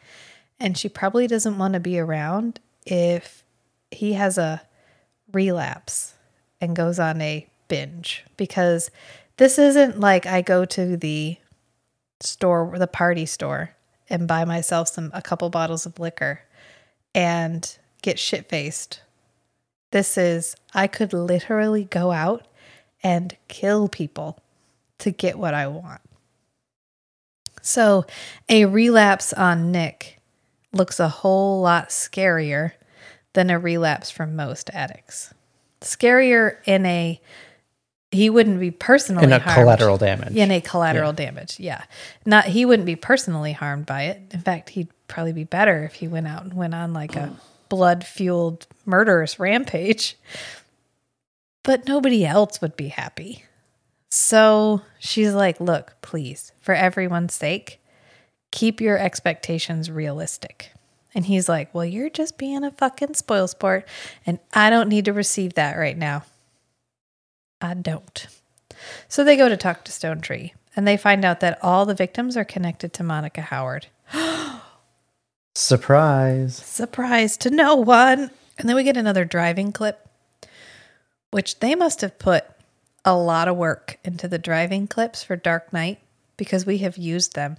And 0.59 0.75
she 0.77 0.89
probably 0.89 1.27
doesn't 1.27 1.57
want 1.59 1.73
to 1.75 1.79
be 1.79 1.99
around 1.99 2.59
if 2.89 3.43
he 3.91 4.13
has 4.13 4.37
a 4.37 4.61
relapse 5.31 6.15
and 6.59 6.75
goes 6.75 6.99
on 6.99 7.21
a 7.21 7.47
binge 7.67 8.25
because 8.37 8.89
this 9.37 9.59
isn't 9.59 9.99
like 9.99 10.25
I 10.25 10.41
go 10.41 10.65
to 10.65 10.97
the 10.97 11.37
store, 12.21 12.73
the 12.77 12.87
party 12.87 13.25
store, 13.25 13.75
and 14.09 14.27
buy 14.27 14.45
myself 14.45 14.87
some 14.87 15.11
a 15.13 15.21
couple 15.21 15.49
bottles 15.49 15.85
of 15.85 15.99
liquor 15.99 16.41
and 17.13 17.77
get 18.01 18.17
shit 18.17 18.49
faced 18.49 19.01
this 19.91 20.17
is, 20.17 20.55
I 20.73 20.87
could 20.87 21.13
literally 21.13 21.85
go 21.85 22.11
out 22.11 22.47
and 23.03 23.35
kill 23.47 23.87
people 23.87 24.39
to 24.99 25.11
get 25.11 25.37
what 25.37 25.53
I 25.53 25.67
want. 25.67 26.01
So, 27.61 28.05
a 28.49 28.65
relapse 28.65 29.33
on 29.33 29.71
Nick 29.71 30.19
looks 30.71 30.99
a 30.99 31.09
whole 31.09 31.61
lot 31.61 31.89
scarier 31.89 32.73
than 33.37 33.51
a 33.51 33.59
relapse 33.59 34.09
from 34.09 34.35
most 34.35 34.71
addicts. 34.73 35.31
Scarier 35.81 36.55
in 36.65 36.87
a, 36.87 37.21
he 38.09 38.31
wouldn't 38.31 38.59
be 38.59 38.71
personally 38.71 39.25
in 39.25 39.31
a 39.31 39.37
harmed. 39.37 39.59
collateral 39.59 39.97
damage 39.99 40.35
In 40.35 40.49
a 40.49 40.59
collateral 40.59 41.13
damage, 41.13 41.59
yeah. 41.59 41.83
Not 42.25 42.45
he 42.45 42.65
wouldn't 42.65 42.87
be 42.87 42.95
personally 42.95 43.51
harmed 43.51 43.85
by 43.85 44.05
it. 44.05 44.23
In 44.31 44.39
fact, 44.39 44.69
he'd 44.69 44.87
probably 45.07 45.33
be 45.33 45.43
better 45.43 45.83
if 45.83 45.93
he 45.93 46.07
went 46.07 46.25
out 46.25 46.45
and 46.45 46.53
went 46.55 46.73
on 46.73 46.93
like 46.93 47.15
a 47.15 47.37
blood 47.69 48.03
fueled 48.03 48.65
murderous 48.87 49.37
rampage. 49.37 50.17
But 51.61 51.87
nobody 51.87 52.25
else 52.25 52.59
would 52.59 52.75
be 52.75 52.87
happy. 52.87 53.45
So 54.09 54.81
she's 54.97 55.35
like, 55.35 55.61
look, 55.61 55.95
please, 56.01 56.53
for 56.59 56.73
everyone's 56.73 57.35
sake, 57.35 57.79
keep 58.49 58.81
your 58.81 58.97
expectations 58.97 59.91
realistic. 59.91 60.71
And 61.17 61.25
he's 61.25 61.49
like, 61.49 61.73
well, 61.73 61.83
you're 61.83 62.11
just 62.11 62.37
being 62.37 62.63
a 62.63 62.69
fucking 62.69 63.15
spoil 63.15 63.47
sport, 63.47 63.87
and 64.27 64.37
I 64.53 64.69
don't 64.69 64.87
need 64.87 65.05
to 65.05 65.13
receive 65.13 65.55
that 65.55 65.75
right 65.75 65.97
now. 65.97 66.25
I 67.59 67.73
don't. 67.73 68.27
So 69.07 69.23
they 69.23 69.35
go 69.35 69.49
to 69.49 69.57
talk 69.57 69.83
to 69.85 69.91
Stonetree, 69.91 70.51
and 70.75 70.87
they 70.87 70.95
find 70.95 71.25
out 71.25 71.39
that 71.39 71.57
all 71.63 71.87
the 71.87 71.95
victims 71.95 72.37
are 72.37 72.45
connected 72.45 72.93
to 72.93 73.03
Monica 73.03 73.41
Howard. 73.41 73.87
surprise 75.55 76.57
Surprise 76.57 77.35
to 77.37 77.49
no 77.49 77.73
one. 77.73 78.29
And 78.59 78.69
then 78.69 78.75
we 78.75 78.83
get 78.83 78.95
another 78.95 79.25
driving 79.25 79.71
clip, 79.71 80.07
which 81.31 81.61
they 81.61 81.73
must 81.73 82.01
have 82.01 82.19
put 82.19 82.45
a 83.03 83.17
lot 83.17 83.47
of 83.47 83.57
work 83.57 83.97
into 84.03 84.27
the 84.27 84.37
driving 84.37 84.85
clips 84.85 85.23
for 85.23 85.35
Dark 85.35 85.73
Knight 85.73 85.97
because 86.37 86.67
we 86.67 86.77
have 86.77 86.95
used 86.95 87.33
them 87.33 87.57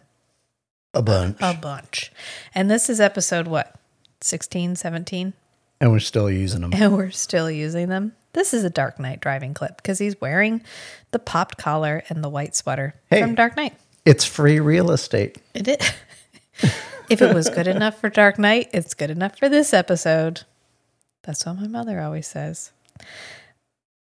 a 0.94 1.02
bunch 1.02 1.36
a 1.40 1.54
bunch. 1.54 2.10
And 2.54 2.70
this 2.70 2.88
is 2.88 3.00
episode 3.00 3.46
what? 3.46 3.74
16, 4.20 4.76
17? 4.76 5.32
and 5.80 5.92
we're 5.92 6.00
still 6.00 6.28
using 6.28 6.60
them 6.62 6.72
And 6.74 6.96
we're 6.96 7.10
still 7.12 7.48
using 7.50 7.88
them. 7.88 8.12
This 8.32 8.52
is 8.52 8.64
a 8.64 8.70
Dark 8.70 8.98
Knight 8.98 9.20
driving 9.20 9.54
clip 9.54 9.76
because 9.76 9.98
he's 10.00 10.20
wearing 10.20 10.60
the 11.12 11.18
popped 11.20 11.56
collar 11.56 12.02
and 12.08 12.22
the 12.24 12.28
white 12.28 12.56
sweater 12.56 12.94
Hey. 13.10 13.20
from 13.22 13.34
Dark 13.36 13.56
Knight. 13.56 13.74
it's 14.04 14.24
free 14.24 14.58
real 14.60 14.90
estate 14.90 15.38
It 15.54 15.68
is. 15.68 15.92
if 17.08 17.22
it 17.22 17.32
was 17.34 17.48
good 17.48 17.68
enough 17.68 18.00
for 18.00 18.08
Dark 18.10 18.38
Knight, 18.38 18.70
it's 18.72 18.94
good 18.94 19.10
enough 19.10 19.38
for 19.38 19.48
this 19.48 19.72
episode. 19.72 20.42
That's 21.22 21.46
what 21.46 21.56
my 21.60 21.68
mother 21.68 22.00
always 22.00 22.26
says. 22.26 22.72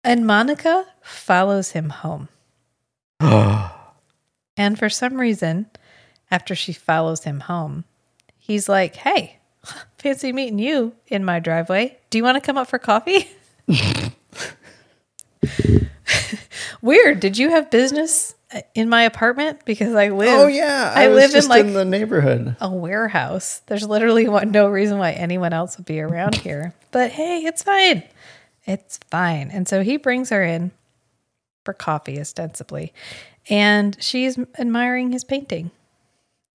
And 0.03 0.25
Monica 0.25 0.85
follows 1.01 1.71
him 1.71 1.89
home. 1.89 2.29
and 3.19 4.79
for 4.79 4.89
some 4.89 5.19
reason, 5.19 5.65
after 6.29 6.55
she 6.55 6.73
follows 6.73 7.23
him 7.23 7.41
home, 7.41 7.83
he's 8.37 8.67
like, 8.69 8.95
Hey, 8.95 9.39
fancy 9.97 10.31
meeting 10.31 10.59
you 10.59 10.93
in 11.07 11.23
my 11.25 11.39
driveway. 11.39 11.97
Do 12.09 12.17
you 12.17 12.23
want 12.23 12.35
to 12.35 12.41
come 12.41 12.57
up 12.57 12.67
for 12.67 12.79
coffee? 12.79 13.29
Weird. 16.81 17.19
Did 17.19 17.37
you 17.37 17.49
have 17.49 17.71
business 17.71 18.35
uh, 18.53 18.61
in 18.73 18.87
my 18.87 19.03
apartment 19.03 19.65
because 19.65 19.93
I 19.93 20.07
live. 20.07 20.39
Oh 20.39 20.47
yeah, 20.47 20.93
I, 20.95 21.09
was 21.09 21.17
live 21.17 21.43
in 21.43 21.49
like 21.49 21.65
in 21.65 21.73
the 21.73 21.83
neighborhood. 21.83 22.55
a 22.61 22.69
warehouse. 22.69 23.61
There's 23.65 23.85
literally 23.85 24.29
one, 24.29 24.51
no 24.51 24.69
reason 24.69 24.97
why 24.97 25.11
anyone 25.11 25.51
else 25.51 25.77
would 25.77 25.85
be 25.85 25.99
around 25.99 26.35
here. 26.35 26.73
But 26.91 27.11
hey, 27.11 27.39
it's 27.39 27.61
fine. 27.61 28.03
It's 28.65 28.99
fine. 29.11 29.51
And 29.51 29.67
so 29.67 29.83
he 29.83 29.97
brings 29.97 30.29
her 30.29 30.41
in 30.41 30.71
for 31.65 31.73
coffee, 31.73 32.21
ostensibly, 32.21 32.93
and 33.49 33.97
she's 34.01 34.39
admiring 34.57 35.11
his 35.11 35.25
painting. 35.25 35.71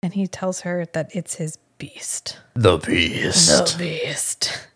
And 0.03 0.15
he 0.15 0.27
tells 0.27 0.61
her 0.63 0.85
that 0.93 1.15
it's 1.15 1.37
his 1.37 1.59
beast. 1.79 2.39
The 2.55 2.79
beast. 2.79 3.79
The 3.79 3.79
beast. 3.79 4.69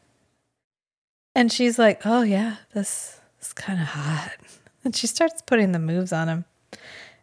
And 1.34 1.52
she's 1.52 1.78
like, 1.78 2.06
"Oh 2.06 2.22
yeah, 2.22 2.56
this 2.72 3.20
is 3.40 3.52
kind 3.52 3.80
of 3.80 3.88
hot." 3.88 4.32
And 4.84 4.94
she 4.94 5.06
starts 5.06 5.42
putting 5.42 5.72
the 5.72 5.78
moves 5.78 6.12
on 6.12 6.28
him. 6.28 6.44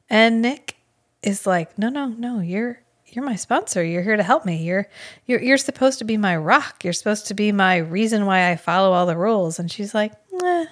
And 0.10 0.42
Nick 0.42 0.76
is 1.22 1.48
like, 1.48 1.78
"No, 1.78 1.90
no, 1.90 2.08
no, 2.08 2.40
you're 2.40 2.80
you're 3.08 3.26
my 3.26 3.36
sponsor. 3.36 3.84
You're 3.84 4.04
here 4.04 4.18
to 4.18 4.24
help 4.24 4.46
me. 4.46 4.58
You're 4.64 4.88
you're 5.26 5.42
you're 5.42 5.58
supposed 5.58 6.00
to 6.00 6.06
be 6.06 6.18
my 6.18 6.36
rock. 6.36 6.84
You're 6.84 6.94
supposed 6.94 7.28
to 7.28 7.34
be 7.34 7.52
my 7.52 7.78
reason 7.78 8.26
why 8.26 8.52
I 8.52 8.56
follow 8.58 8.92
all 8.92 9.06
the 9.06 9.18
rules." 9.18 9.60
And 9.60 9.72
she's 9.72 9.96
like, 9.96 10.12
"Nah, 10.32 10.66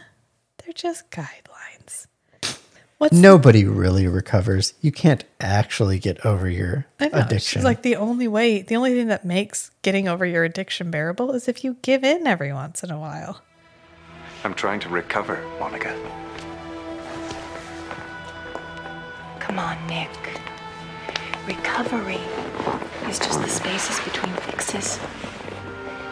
they're 0.58 0.74
just 0.76 1.10
guidelines." 1.10 1.51
What's 3.02 3.18
Nobody 3.18 3.66
really 3.66 4.06
recovers. 4.06 4.76
You 4.80 4.92
can't 4.92 5.24
actually 5.40 5.98
get 5.98 6.24
over 6.24 6.48
your 6.48 6.86
I 7.00 7.08
know. 7.08 7.18
addiction. 7.18 7.60
She's 7.62 7.64
like 7.64 7.82
the 7.82 7.96
only 7.96 8.28
way, 8.28 8.62
the 8.62 8.76
only 8.76 8.94
thing 8.94 9.08
that 9.08 9.26
makes 9.26 9.72
getting 9.82 10.08
over 10.08 10.24
your 10.24 10.44
addiction 10.44 10.92
bearable 10.92 11.32
is 11.32 11.48
if 11.48 11.64
you 11.64 11.78
give 11.82 12.04
in 12.04 12.28
every 12.28 12.54
once 12.54 12.84
in 12.84 12.92
a 12.92 13.00
while. 13.00 13.42
I'm 14.44 14.54
trying 14.54 14.80
to 14.82 14.90
recover, 14.90 15.44
Monica. 15.60 15.98
Come 19.40 19.58
on, 19.58 19.88
Nick. 19.88 20.12
Recovery 21.48 22.22
is 23.10 23.18
just 23.18 23.42
the 23.42 23.50
spaces 23.50 24.00
between 24.02 24.36
fixes. 24.36 25.00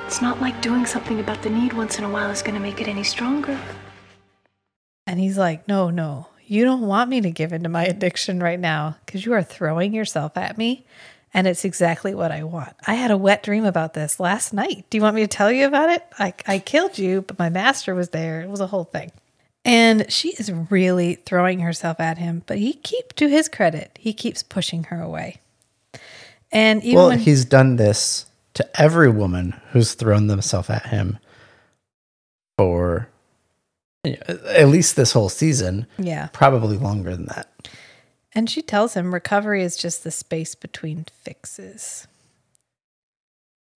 It's 0.07 0.23
not 0.23 0.41
like 0.41 0.59
doing 0.59 0.87
something 0.87 1.19
about 1.19 1.43
the 1.43 1.51
need 1.51 1.73
once 1.73 1.99
in 1.99 2.03
a 2.03 2.09
while 2.09 2.31
is 2.31 2.41
going 2.41 2.55
to 2.55 2.59
make 2.59 2.81
it 2.81 2.87
any 2.87 3.03
stronger. 3.03 3.59
And 5.05 5.19
he's 5.19 5.37
like, 5.37 5.67
No, 5.67 5.91
no, 5.91 6.28
you 6.49 6.65
don't 6.65 6.81
want 6.81 7.11
me 7.11 7.21
to 7.21 7.29
give 7.29 7.53
into 7.53 7.69
my 7.69 7.85
addiction 7.85 8.41
right 8.41 8.59
now 8.59 8.97
because 9.05 9.23
you 9.23 9.33
are 9.33 9.43
throwing 9.43 9.93
yourself 9.93 10.35
at 10.35 10.57
me. 10.57 10.83
And 11.31 11.45
it's 11.45 11.63
exactly 11.63 12.15
what 12.15 12.31
I 12.31 12.43
want. 12.43 12.73
I 12.87 12.95
had 12.95 13.11
a 13.11 13.17
wet 13.17 13.43
dream 13.43 13.65
about 13.65 13.93
this 13.93 14.19
last 14.19 14.51
night. 14.51 14.85
Do 14.89 14.97
you 14.97 15.03
want 15.03 15.15
me 15.15 15.21
to 15.21 15.27
tell 15.27 15.51
you 15.51 15.67
about 15.67 15.89
it? 15.89 16.03
I, 16.17 16.33
I 16.47 16.57
killed 16.57 16.97
you, 16.97 17.21
but 17.21 17.37
my 17.37 17.49
master 17.49 17.93
was 17.93 18.09
there. 18.09 18.41
It 18.41 18.49
was 18.49 18.61
a 18.61 18.67
whole 18.67 18.85
thing. 18.85 19.11
And 19.63 20.11
she 20.11 20.29
is 20.29 20.51
really 20.71 21.15
throwing 21.15 21.59
herself 21.59 21.99
at 21.99 22.17
him, 22.17 22.41
but 22.47 22.57
he 22.57 22.73
keep 22.73 23.13
to 23.17 23.29
his 23.29 23.47
credit, 23.47 23.99
he 23.99 24.11
keeps 24.11 24.41
pushing 24.41 24.85
her 24.85 24.99
away. 24.99 25.39
And 26.51 26.83
even 26.83 26.95
well, 26.95 27.09
when 27.09 27.19
he's 27.19 27.45
done 27.45 27.75
this 27.75 28.25
to 28.55 28.81
every 28.81 29.11
woman 29.11 29.59
who's 29.71 29.93
thrown 29.93 30.25
themselves 30.25 30.71
at 30.71 30.87
him 30.87 31.19
for 32.57 33.07
at 34.05 34.67
least 34.69 34.95
this 34.95 35.11
whole 35.11 35.29
season, 35.29 35.85
yeah, 35.97 36.27
probably 36.33 36.77
longer 36.77 37.15
than 37.15 37.25
that. 37.27 37.69
And 38.33 38.49
she 38.49 38.61
tells 38.61 38.93
him 38.93 39.13
recovery 39.13 39.63
is 39.63 39.75
just 39.75 40.03
the 40.03 40.11
space 40.11 40.55
between 40.55 41.05
fixes. 41.21 42.07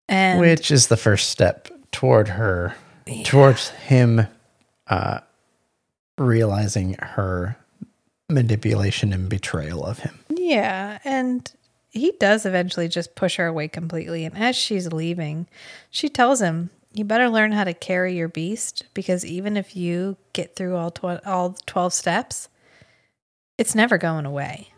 And 0.07 0.39
Which 0.39 0.69
is 0.69 0.87
the 0.87 0.97
first 0.97 1.29
step 1.29 1.69
toward 1.91 2.29
her, 2.29 2.75
towards 3.23 3.69
him 3.69 4.27
uh, 4.87 5.19
realizing 6.17 6.93
her 6.99 7.57
manipulation 8.29 9.11
and 9.13 9.29
betrayal 9.29 9.83
of 9.83 9.99
him. 9.99 10.19
yeah, 10.29 10.99
and 11.03 11.51
he 11.89 12.11
does 12.19 12.45
eventually 12.45 12.87
just 12.87 13.15
push 13.15 13.35
her 13.37 13.47
away 13.47 13.67
completely. 13.67 14.25
And 14.25 14.37
as 14.37 14.55
she's 14.55 14.91
leaving, 14.91 15.47
she 15.89 16.09
tells 16.09 16.41
him, 16.41 16.69
"You 16.93 17.03
better 17.03 17.29
learn 17.29 17.51
how 17.51 17.63
to 17.63 17.73
carry 17.73 18.15
your 18.15 18.27
beast 18.27 18.83
because 18.93 19.25
even 19.25 19.57
if 19.57 19.75
you 19.75 20.17
get 20.31 20.55
through 20.55 20.75
all 20.77 20.91
tw- 20.91 21.25
all 21.25 21.55
twelve 21.65 21.93
steps, 21.93 22.49
it's 23.57 23.75
never 23.75 23.97
going 23.97 24.25
away." 24.25 24.69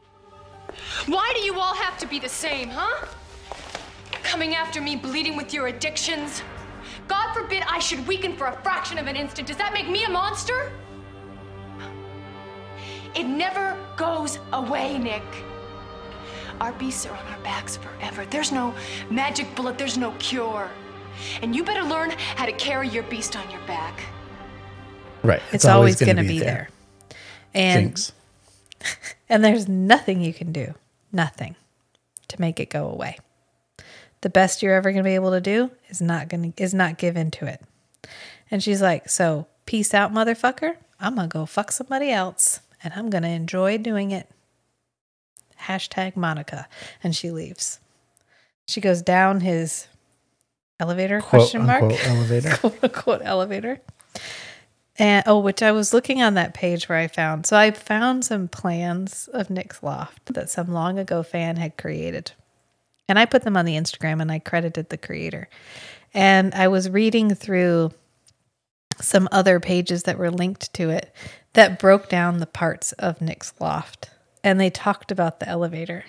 Why 1.08 1.32
do 1.36 1.42
you 1.42 1.60
all 1.60 1.76
have 1.76 1.98
to 2.00 2.08
be 2.08 2.20
the 2.20 2.30
same, 2.30 2.70
huh? 2.70 3.06
Coming 4.24 4.56
after 4.56 4.82
me, 4.82 4.96
bleeding 4.96 5.38
with 5.38 5.54
your 5.54 5.68
addictions. 5.68 6.42
God 7.08 7.34
forbid 7.34 7.64
I 7.68 7.80
should 7.80 8.06
weaken 8.08 8.36
for 8.36 8.48
a 8.48 8.62
fraction 8.62 8.98
of 8.98 9.08
an 9.08 9.16
instant. 9.16 9.48
Does 9.48 9.58
that 9.58 9.74
make 9.74 9.88
me 9.88 10.06
a 10.06 10.10
monster? 10.10 10.72
It 13.14 13.26
never 13.26 13.78
goes 13.96 14.40
away, 14.52 14.98
Nick. 14.98 15.24
Our 16.60 16.74
beasts 16.74 17.06
are 17.06 17.16
on 17.16 17.26
our 17.28 17.40
backs 17.40 17.78
forever. 17.78 18.26
There's 18.26 18.52
no 18.52 18.74
magic 19.10 19.54
bullet, 19.56 19.78
there's 19.78 19.98
no 19.98 20.12
cure. 20.20 20.70
And 21.42 21.56
you 21.56 21.64
better 21.64 21.84
learn 21.84 22.12
how 22.36 22.46
to 22.46 22.52
carry 22.54 22.90
your 22.90 23.04
beast 23.04 23.36
on 23.36 23.50
your 23.50 23.62
back. 23.62 24.00
Right. 25.24 25.42
It's, 25.52 25.66
always, 25.66 26.00
going 26.00 26.18
to 26.18 26.24
be, 26.24 26.40
there. 26.40 26.70
And 27.54 27.88
Jinx. 27.88 28.12
And 29.28 29.44
there's 29.44 29.68
nothing 29.68 30.22
you 30.22 30.34
can 30.34 30.52
do, 30.52 30.76
nothing 31.12 31.56
to 32.28 32.40
make 32.40 32.60
it 32.60 32.70
go 32.70 32.88
away. 32.88 33.18
The 34.22 34.30
best 34.30 34.62
you're 34.62 34.76
ever 34.76 34.92
going 34.92 35.04
to 35.04 35.10
be 35.10 35.16
able 35.16 35.32
to 35.32 35.42
do 35.42 35.72
is 35.90 36.02
not 36.02 36.30
going 36.30 36.54
to 36.54 36.64
is 36.64 36.74
not 36.74 36.98
give 37.00 37.18
into 37.18 37.48
it. 37.48 37.62
And 38.52 38.62
she's 38.62 38.82
like, 38.82 39.10
"So, 39.10 39.48
peace 39.66 39.94
out, 39.94 40.14
motherfucker. 40.14 40.78
I'm 41.00 41.16
going 41.16 41.30
to 41.30 41.34
go 41.34 41.46
fuck 41.46 41.72
somebody 41.72 42.12
else 42.12 42.60
and 42.84 42.94
I'm 42.94 43.10
going 43.10 43.24
to 43.24 43.30
enjoy 43.30 43.78
doing 43.78 44.12
it." 44.12 44.30
Hashtag 45.62 46.16
Monica. 46.16 46.68
And 47.04 47.16
she 47.16 47.32
leaves. 47.32 47.80
She 48.68 48.82
goes 48.82 49.02
down 49.02 49.42
his 49.42 49.88
elevator 50.80 51.22
Quote 51.22 51.30
question 51.30 51.66
mark 51.66 51.84
elevator. 51.84 52.58
quote 52.58 52.84
unquote 52.84 53.22
elevator. 53.24 53.82
And 54.98 55.24
oh, 55.28 55.40
which 55.40 55.62
I 55.62 55.72
was 55.72 55.94
looking 55.94 56.22
on 56.22 56.36
that 56.36 56.54
page 56.54 56.88
where 56.88 56.98
I 56.98 57.08
found. 57.08 57.46
So 57.46 57.58
I 57.58 57.72
found 57.72 58.24
some 58.24 58.48
plans 58.48 59.28
of 59.34 59.50
Nick's 59.50 59.84
loft 59.84 60.34
that 60.34 60.50
some 60.50 60.72
long 60.72 60.98
ago 60.98 61.22
fan 61.22 61.58
had 61.58 61.78
created. 61.78 62.32
And 63.10 63.20
I 63.20 63.26
put 63.26 63.44
them 63.44 63.58
on 63.58 63.66
the 63.66 63.76
Instagram 63.76 64.22
and 64.22 64.32
I 64.32 64.40
credited 64.40 64.90
the 64.90 64.98
creator. 64.98 65.50
And 66.14 66.54
I 66.54 66.70
was 66.70 66.90
reading 66.90 67.36
through 67.36 67.92
some 69.02 69.28
other 69.32 69.60
pages 69.60 70.04
that 70.04 70.18
were 70.18 70.32
linked 70.32 70.74
to 70.74 70.90
it 70.90 71.14
that 71.54 71.80
broke 71.80 72.08
down 72.08 72.38
the 72.38 72.46
parts 72.46 72.94
of 72.94 73.22
Nick's 73.22 73.54
loft. 73.60 74.10
And 74.44 74.60
they 74.60 74.70
talked 74.70 75.12
about 75.12 75.40
the 75.40 75.50
elevator. 75.50 76.06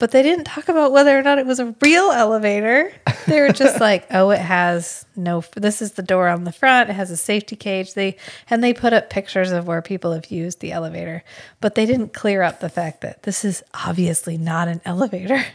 But 0.00 0.10
they 0.10 0.22
didn't 0.22 0.46
talk 0.46 0.68
about 0.68 0.92
whether 0.92 1.16
or 1.16 1.22
not 1.22 1.38
it 1.38 1.46
was 1.46 1.60
a 1.60 1.76
real 1.80 2.10
elevator. 2.10 2.90
They 3.28 3.40
were 3.40 3.52
just 3.52 3.80
like, 3.88 4.06
"Oh, 4.10 4.30
it 4.30 4.40
has 4.40 5.04
no. 5.14 5.44
This 5.54 5.80
is 5.80 5.92
the 5.92 6.02
door 6.02 6.26
on 6.26 6.44
the 6.44 6.52
front. 6.52 6.90
It 6.90 6.94
has 6.94 7.10
a 7.12 7.16
safety 7.16 7.54
cage." 7.54 7.94
They 7.94 8.16
and 8.48 8.64
they 8.64 8.72
put 8.72 8.92
up 8.92 9.10
pictures 9.10 9.52
of 9.52 9.68
where 9.68 9.82
people 9.82 10.12
have 10.12 10.30
used 10.30 10.60
the 10.60 10.72
elevator, 10.72 11.22
but 11.60 11.76
they 11.76 11.86
didn't 11.86 12.14
clear 12.14 12.42
up 12.42 12.60
the 12.60 12.70
fact 12.70 13.02
that 13.02 13.22
this 13.24 13.44
is 13.44 13.62
obviously 13.86 14.36
not 14.36 14.66
an 14.66 14.80
elevator. 14.84 15.44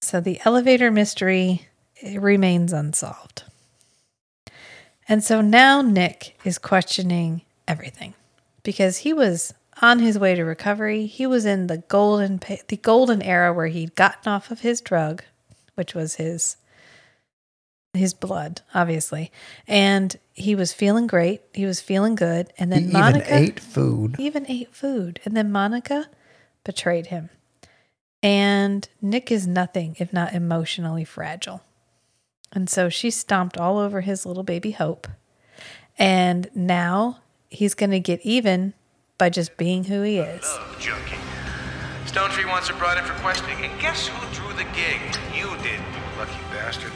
So 0.00 0.20
the 0.20 0.40
elevator 0.44 0.92
mystery 0.92 1.66
eh, 2.02 2.18
remains 2.18 2.72
unsolved. 2.72 3.42
And 5.08 5.24
so 5.24 5.40
now 5.40 5.82
Nick 5.82 6.38
is 6.44 6.56
questioning 6.56 7.42
everything 7.66 8.14
because 8.62 8.98
he 8.98 9.12
was 9.12 9.54
on 9.80 9.98
his 9.98 10.18
way 10.18 10.34
to 10.34 10.44
recovery. 10.44 11.06
He 11.06 11.26
was 11.26 11.44
in 11.44 11.66
the 11.66 11.78
golden 11.78 12.40
the 12.68 12.76
golden 12.76 13.22
era 13.22 13.52
where 13.52 13.66
he'd 13.66 13.94
gotten 13.94 14.30
off 14.30 14.50
of 14.50 14.60
his 14.60 14.80
drug, 14.80 15.22
which 15.74 15.94
was 15.94 16.16
his 16.16 16.56
his 17.94 18.14
blood, 18.14 18.60
obviously, 18.74 19.32
and 19.66 20.16
he 20.34 20.54
was 20.54 20.72
feeling 20.72 21.06
great. 21.06 21.42
He 21.54 21.64
was 21.64 21.80
feeling 21.80 22.14
good, 22.14 22.52
and 22.58 22.70
then 22.70 22.84
He 22.84 22.92
Monica 22.92 23.26
even 23.26 23.44
ate 23.44 23.60
food. 23.60 24.16
even 24.18 24.46
ate 24.48 24.74
food, 24.74 25.20
and 25.24 25.36
then 25.36 25.50
Monica 25.50 26.08
betrayed 26.64 27.06
him. 27.06 27.30
And 28.22 28.88
Nick 29.00 29.30
is 29.30 29.46
nothing 29.46 29.96
if 29.98 30.12
not 30.12 30.34
emotionally 30.34 31.04
fragile. 31.04 31.62
And 32.52 32.68
so 32.68 32.88
she 32.88 33.10
stomped 33.10 33.56
all 33.56 33.78
over 33.78 34.00
his 34.00 34.26
little 34.26 34.42
baby 34.42 34.72
Hope. 34.72 35.06
And 35.98 36.50
now 36.54 37.18
he's 37.48 37.74
going 37.74 37.90
to 37.90 38.00
get 38.00 38.20
even 38.22 38.74
by 39.18 39.28
just 39.28 39.56
being 39.56 39.84
who 39.84 40.02
he 40.02 40.18
is. 40.18 40.44
Love 40.44 40.76
junkie. 40.78 41.16
Stonetree 42.06 42.48
wants 42.48 42.68
her 42.68 42.78
brought 42.78 42.96
in 42.96 43.04
for 43.04 43.14
questioning, 43.20 43.62
and 43.64 43.80
guess 43.80 44.06
who 44.06 44.34
drew 44.34 44.52
the 44.54 44.64
gig? 44.72 45.00
You 45.34 45.50
did, 45.62 45.78
you 45.78 46.18
lucky 46.18 46.38
bastard. 46.50 46.92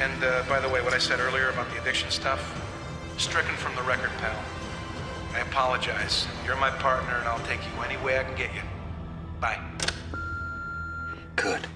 And 0.00 0.24
uh, 0.24 0.44
by 0.48 0.60
the 0.60 0.68
way, 0.68 0.80
what 0.80 0.94
I 0.94 0.98
said 0.98 1.20
earlier 1.20 1.50
about 1.50 1.70
the 1.70 1.80
addiction 1.80 2.10
stuff, 2.10 2.40
stricken 3.18 3.54
from 3.56 3.74
the 3.76 3.82
record, 3.82 4.10
pal. 4.18 4.42
I 5.34 5.40
apologize. 5.40 6.26
You're 6.46 6.56
my 6.56 6.70
partner, 6.70 7.16
and 7.18 7.28
I'll 7.28 7.44
take 7.46 7.60
you 7.60 7.82
any 7.82 8.02
way 8.04 8.18
I 8.18 8.24
can 8.24 8.36
get 8.36 8.54
you. 8.54 8.62
Bye. 9.40 9.60
Good. 11.36 11.66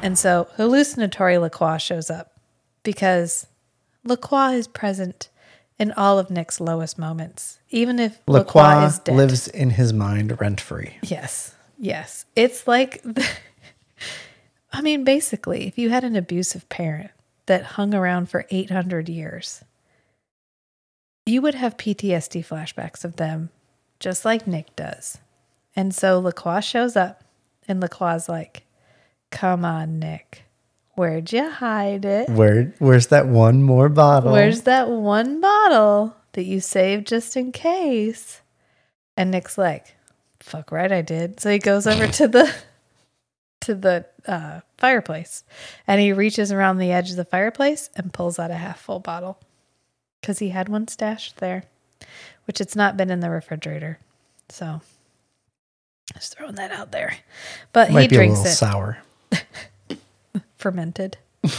And 0.00 0.16
so 0.16 0.48
hallucinatory 0.56 1.38
Lacroix 1.38 1.78
shows 1.78 2.08
up 2.08 2.32
because 2.82 3.46
Lacroix 4.04 4.52
is 4.52 4.68
present 4.68 5.28
in 5.78 5.92
all 5.92 6.18
of 6.18 6.30
Nick's 6.30 6.60
lowest 6.60 6.98
moments. 6.98 7.58
Even 7.70 7.98
if 7.98 8.20
Lacroix, 8.26 8.84
is 8.86 8.98
dead. 8.98 9.16
lives 9.16 9.48
in 9.48 9.70
his 9.70 9.92
mind 9.92 10.40
rent 10.40 10.60
free. 10.60 10.96
Yes. 11.02 11.54
Yes. 11.78 12.24
It's 12.34 12.66
like, 12.66 13.02
the, 13.04 13.26
I 14.72 14.82
mean, 14.82 15.04
basically, 15.04 15.66
if 15.66 15.78
you 15.78 15.90
had 15.90 16.04
an 16.04 16.16
abusive 16.16 16.68
parent 16.68 17.10
that 17.46 17.64
hung 17.64 17.94
around 17.94 18.28
for 18.28 18.46
800 18.50 19.08
years, 19.08 19.64
you 21.24 21.42
would 21.42 21.54
have 21.54 21.76
PTSD 21.76 22.44
flashbacks 22.44 23.04
of 23.04 23.16
them, 23.16 23.50
just 24.00 24.24
like 24.24 24.46
Nick 24.46 24.74
does. 24.76 25.18
And 25.76 25.94
so 25.94 26.18
Lacroix 26.18 26.60
shows 26.60 26.96
up, 26.96 27.22
and 27.68 27.80
Lacroix's 27.80 28.28
like, 28.28 28.64
Come 29.30 29.64
on, 29.64 29.98
Nick. 29.98 30.44
Where'd 30.98 31.32
you 31.32 31.48
hide 31.48 32.04
it? 32.04 32.28
Where 32.28 32.74
where's 32.80 33.06
that 33.06 33.28
one 33.28 33.62
more 33.62 33.88
bottle? 33.88 34.32
Where's 34.32 34.62
that 34.62 34.88
one 34.88 35.40
bottle 35.40 36.16
that 36.32 36.42
you 36.42 36.58
saved 36.58 37.06
just 37.06 37.36
in 37.36 37.52
case? 37.52 38.40
And 39.16 39.30
Nick's 39.30 39.56
like, 39.56 39.94
fuck 40.40 40.72
right 40.72 40.90
I 40.90 41.02
did. 41.02 41.38
So 41.38 41.50
he 41.52 41.60
goes 41.60 41.86
over 41.86 42.08
to 42.08 42.26
the 42.26 42.52
to 43.60 43.76
the 43.76 44.06
uh, 44.26 44.62
fireplace 44.76 45.44
and 45.86 46.00
he 46.00 46.12
reaches 46.12 46.50
around 46.50 46.78
the 46.78 46.90
edge 46.90 47.10
of 47.10 47.16
the 47.16 47.24
fireplace 47.24 47.90
and 47.94 48.12
pulls 48.12 48.40
out 48.40 48.50
a 48.50 48.54
half 48.54 48.80
full 48.80 48.98
bottle 48.98 49.38
because 50.20 50.40
he 50.40 50.48
had 50.48 50.68
one 50.68 50.88
stashed 50.88 51.36
there, 51.36 51.62
which 52.46 52.60
it's 52.60 52.74
not 52.74 52.96
been 52.96 53.10
in 53.10 53.20
the 53.20 53.30
refrigerator. 53.30 54.00
So 54.48 54.80
just 56.12 56.36
throwing 56.36 56.56
that 56.56 56.72
out 56.72 56.90
there. 56.90 57.18
But 57.72 57.92
Might 57.92 58.02
he 58.02 58.08
be 58.08 58.16
a 58.16 58.18
drinks 58.18 58.38
little 58.38 58.52
it 58.52 58.56
sour. 58.56 58.98
fermented. 60.58 61.18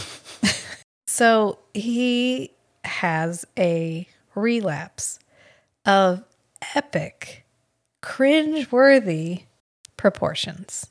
so 1.06 1.58
he 1.74 2.52
has 2.84 3.44
a 3.58 4.06
relapse 4.34 5.18
of 5.84 6.22
epic, 6.74 7.44
cringe-worthy 8.02 9.42
proportions 9.96 10.86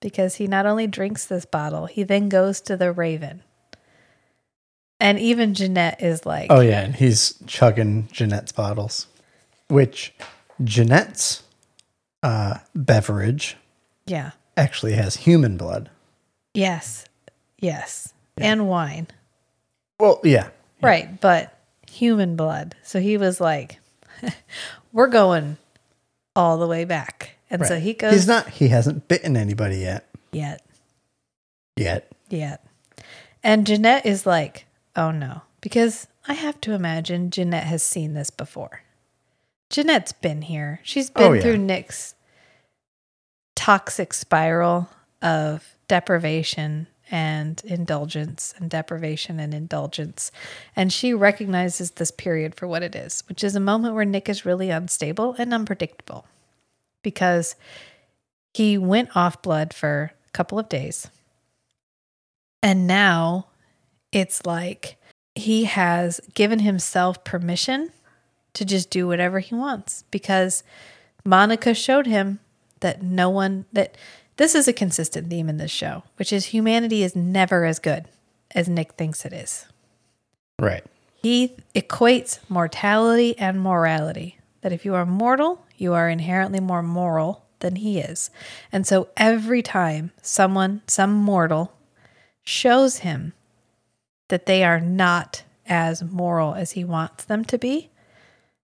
because 0.00 0.36
he 0.36 0.46
not 0.46 0.64
only 0.66 0.86
drinks 0.86 1.24
this 1.24 1.44
bottle, 1.44 1.86
he 1.86 2.02
then 2.04 2.28
goes 2.28 2.60
to 2.62 2.76
the 2.76 2.92
Raven. 2.92 3.42
And 5.00 5.18
even 5.18 5.54
Janette 5.54 6.02
is 6.02 6.26
like, 6.26 6.48
Oh 6.50 6.60
yeah, 6.60 6.80
and 6.80 6.94
he's 6.94 7.34
chugging 7.46 8.08
Janette's 8.12 8.52
bottles, 8.52 9.06
which 9.68 10.14
Janette's 10.62 11.42
uh, 12.22 12.58
beverage 12.74 13.56
yeah, 14.06 14.32
actually 14.56 14.94
has 14.94 15.16
human 15.16 15.56
blood. 15.56 15.90
yes, 16.54 17.04
yes, 17.58 18.12
and 18.36 18.68
wine. 18.68 19.06
Well, 19.98 20.20
yeah, 20.24 20.50
Right, 20.80 21.20
but 21.20 21.58
human 21.90 22.36
blood. 22.36 22.76
So 22.82 23.00
he 23.00 23.16
was 23.16 23.40
like, 23.40 23.78
"We're 24.92 25.08
going 25.08 25.56
all 26.36 26.58
the 26.58 26.66
way 26.68 26.84
back," 26.84 27.36
and 27.50 27.66
so 27.66 27.78
he 27.78 27.94
goes 27.94 28.12
He's 28.12 28.28
not. 28.28 28.48
He 28.48 28.68
hasn't 28.68 29.08
bitten 29.08 29.36
anybody 29.36 29.78
yet. 29.78 30.08
yet, 30.32 30.64
Yet. 31.76 32.10
yet. 32.28 32.64
And 33.42 33.66
Janette 33.66 34.06
is 34.06 34.24
like, 34.26 34.66
"Oh 34.94 35.10
no," 35.10 35.42
because 35.60 36.06
I 36.28 36.34
have 36.34 36.60
to 36.62 36.72
imagine 36.74 37.30
Janette 37.30 37.64
has 37.64 37.82
seen 37.82 38.14
this 38.14 38.30
before. 38.30 38.82
Janette's 39.70 40.12
been 40.12 40.42
here. 40.42 40.80
She's 40.82 41.10
oh, 41.10 41.20
been 41.20 41.30
Oh, 41.30 41.32
yeah. 41.34 41.42
through 41.42 41.58
Nick's 41.58 42.14
toxic 43.56 44.14
spiral 44.14 44.88
of 45.20 45.74
deprivation 45.88 46.86
and 47.10 47.60
indulgence 47.64 48.54
and 48.58 48.70
deprivation 48.70 49.40
and 49.40 49.54
indulgence. 49.54 50.30
And 50.76 50.92
she 50.92 51.14
recognizes 51.14 51.92
this 51.92 52.10
period 52.10 52.54
for 52.54 52.66
what 52.66 52.82
it 52.82 52.94
is, 52.94 53.22
which 53.28 53.42
is 53.42 53.56
a 53.56 53.60
moment 53.60 53.94
where 53.94 54.04
Nick 54.04 54.28
is 54.28 54.44
really 54.44 54.70
unstable 54.70 55.34
and 55.38 55.52
unpredictable 55.52 56.26
because 57.02 57.56
he 58.54 58.76
went 58.76 59.16
off 59.16 59.42
blood 59.42 59.72
for 59.72 60.12
a 60.26 60.30
couple 60.32 60.58
of 60.58 60.68
days. 60.68 61.08
And 62.62 62.86
now 62.86 63.46
it's 64.12 64.44
like 64.44 64.96
he 65.34 65.64
has 65.64 66.20
given 66.34 66.60
himself 66.60 67.22
permission 67.24 67.92
to 68.54 68.64
just 68.64 68.90
do 68.90 69.06
whatever 69.06 69.38
he 69.38 69.54
wants 69.54 70.04
because 70.10 70.64
Monica 71.24 71.74
showed 71.74 72.06
him 72.06 72.40
that 72.80 73.02
no 73.02 73.30
one 73.30 73.64
that 73.72 73.96
this 74.38 74.54
is 74.54 74.66
a 74.66 74.72
consistent 74.72 75.28
theme 75.28 75.48
in 75.48 75.58
this 75.58 75.70
show, 75.70 76.04
which 76.16 76.32
is 76.32 76.46
humanity 76.46 77.02
is 77.02 77.14
never 77.14 77.64
as 77.64 77.78
good 77.78 78.06
as 78.52 78.68
Nick 78.68 78.92
thinks 78.92 79.24
it 79.24 79.32
is. 79.32 79.66
Right. 80.60 80.84
He 81.20 81.56
equates 81.74 82.38
mortality 82.48 83.36
and 83.36 83.60
morality. 83.60 84.38
That 84.62 84.72
if 84.72 84.84
you 84.84 84.94
are 84.94 85.06
mortal, 85.06 85.64
you 85.76 85.92
are 85.94 86.08
inherently 86.08 86.60
more 86.60 86.82
moral 86.82 87.44
than 87.60 87.76
he 87.76 87.98
is. 87.98 88.30
And 88.72 88.86
so 88.86 89.08
every 89.16 89.62
time 89.62 90.12
someone, 90.22 90.82
some 90.86 91.12
mortal, 91.12 91.72
shows 92.44 92.98
him 92.98 93.32
that 94.28 94.46
they 94.46 94.64
are 94.64 94.80
not 94.80 95.42
as 95.66 96.02
moral 96.02 96.54
as 96.54 96.72
he 96.72 96.84
wants 96.84 97.24
them 97.24 97.44
to 97.46 97.58
be, 97.58 97.90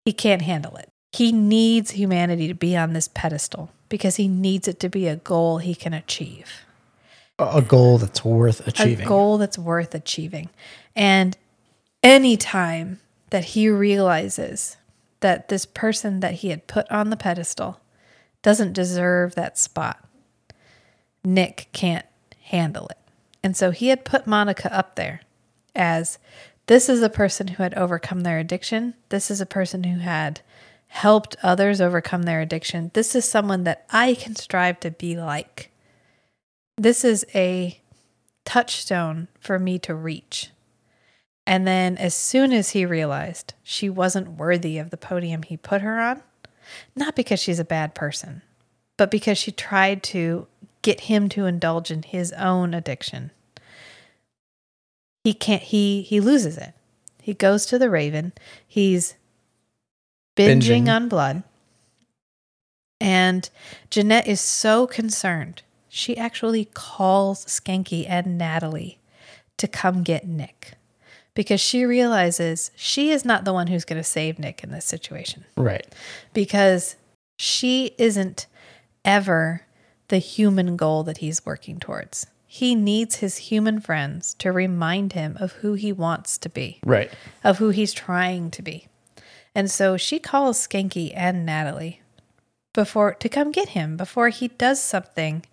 he 0.04 0.12
can't 0.12 0.42
handle 0.42 0.76
it. 0.76 0.88
He 1.12 1.32
needs 1.32 1.92
humanity 1.92 2.48
to 2.48 2.54
be 2.54 2.76
on 2.76 2.92
this 2.92 3.08
pedestal 3.08 3.70
because 3.88 4.16
he 4.16 4.28
needs 4.28 4.66
it 4.68 4.80
to 4.80 4.88
be 4.88 5.06
a 5.06 5.16
goal 5.16 5.58
he 5.58 5.74
can 5.74 5.92
achieve 5.94 6.64
A 7.38 7.62
goal 7.62 7.98
that's 7.98 8.24
worth 8.24 8.66
achieving. 8.66 9.04
a 9.04 9.08
goal 9.08 9.38
that's 9.38 9.58
worth 9.58 9.94
achieving. 9.94 10.48
And 10.94 11.36
anytime 12.02 13.00
that 13.30 13.44
he 13.44 13.68
realizes 13.68 14.76
that 15.20 15.48
this 15.48 15.66
person 15.66 16.20
that 16.20 16.34
he 16.34 16.48
had 16.48 16.66
put 16.66 16.90
on 16.90 17.10
the 17.10 17.16
pedestal 17.16 17.80
doesn't 18.42 18.72
deserve 18.72 19.34
that 19.34 19.58
spot, 19.58 20.02
Nick 21.24 21.68
can't 21.72 22.06
handle 22.44 22.86
it. 22.88 22.98
And 23.42 23.56
so 23.56 23.70
he 23.70 23.88
had 23.88 24.04
put 24.04 24.26
Monica 24.26 24.74
up 24.74 24.94
there 24.96 25.20
as 25.74 26.18
this 26.66 26.88
is 26.88 27.02
a 27.02 27.08
person 27.10 27.48
who 27.48 27.62
had 27.62 27.74
overcome 27.74 28.20
their 28.22 28.38
addiction. 28.38 28.94
This 29.10 29.30
is 29.30 29.40
a 29.40 29.46
person 29.46 29.84
who 29.84 29.98
had 30.00 30.40
helped 30.88 31.36
others 31.42 31.80
overcome 31.80 32.22
their 32.22 32.40
addiction. 32.40 32.90
This 32.94 33.14
is 33.14 33.24
someone 33.24 33.64
that 33.64 33.86
I 33.90 34.14
can 34.14 34.36
strive 34.36 34.80
to 34.80 34.90
be 34.90 35.16
like. 35.16 35.70
This 36.76 37.04
is 37.04 37.26
a 37.34 37.80
touchstone 38.44 39.28
for 39.40 39.58
me 39.58 39.78
to 39.80 39.94
reach. 39.94 40.50
And 41.46 41.66
then, 41.66 41.96
as 41.96 42.14
soon 42.14 42.52
as 42.52 42.70
he 42.70 42.84
realized 42.84 43.54
she 43.62 43.88
wasn't 43.88 44.38
worthy 44.38 44.78
of 44.78 44.90
the 44.90 44.96
podium 44.96 45.42
he 45.42 45.56
put 45.56 45.80
her 45.80 46.00
on, 46.00 46.22
not 46.96 47.14
because 47.14 47.40
she's 47.40 47.60
a 47.60 47.64
bad 47.64 47.94
person, 47.94 48.42
but 48.96 49.10
because 49.10 49.38
she 49.38 49.52
tried 49.52 50.02
to 50.04 50.48
get 50.82 51.02
him 51.02 51.28
to 51.28 51.46
indulge 51.46 51.90
in 51.90 52.02
his 52.02 52.32
own 52.32 52.74
addiction, 52.74 53.30
he 55.22 55.34
can't, 55.34 55.62
he, 55.62 56.02
he 56.02 56.20
loses 56.20 56.56
it. 56.56 56.74
He 57.20 57.34
goes 57.34 57.66
to 57.66 57.78
the 57.78 57.90
Raven. 57.90 58.32
He's 58.66 59.14
binging, 60.36 60.62
Binging. 60.86 60.94
on 60.94 61.08
blood. 61.08 61.42
And 63.00 63.48
Janette 63.90 64.26
is 64.26 64.40
so 64.40 64.86
concerned. 64.86 65.62
She 65.88 66.16
actually 66.16 66.66
calls 66.74 67.44
Skanky 67.46 68.06
and 68.08 68.38
Natalie 68.38 68.98
to 69.58 69.66
come 69.68 70.02
get 70.02 70.26
Nick 70.26 70.72
because 71.34 71.60
she 71.60 71.84
realizes 71.84 72.70
she 72.76 73.10
is 73.10 73.24
not 73.24 73.44
the 73.44 73.52
one 73.52 73.66
who's 73.66 73.84
going 73.84 73.98
to 74.00 74.04
save 74.04 74.38
Nick 74.38 74.62
in 74.64 74.70
this 74.70 74.84
situation 74.84 75.44
right. 75.56 75.86
because 76.32 76.96
she 77.38 77.94
isn't 77.98 78.46
ever 79.04 79.62
the 80.08 80.18
human 80.18 80.76
goal 80.76 81.02
that 81.04 81.18
he's 81.18 81.44
working 81.44 81.78
towards. 81.78 82.26
He 82.46 82.74
needs 82.74 83.16
his 83.16 83.36
human 83.38 83.80
friends 83.80 84.34
to 84.34 84.52
remind 84.52 85.12
him 85.12 85.36
of 85.40 85.52
who 85.52 85.74
he 85.74 85.92
wants 85.92 86.38
to 86.38 86.48
be 86.48 86.80
Right. 86.84 87.10
of 87.44 87.58
who 87.58 87.70
he's 87.70 87.92
trying 87.92 88.50
to 88.52 88.62
be. 88.62 88.88
And 89.56 89.70
so 89.70 89.96
she 89.96 90.18
calls 90.18 90.68
Skanky 90.68 91.12
and 91.16 91.46
Natalie 91.46 92.02
before 92.74 93.14
to 93.14 93.28
come 93.30 93.52
get 93.52 93.70
him 93.70 93.96
before 93.96 94.28
he 94.28 94.48
does 94.48 94.78
something 94.78 95.46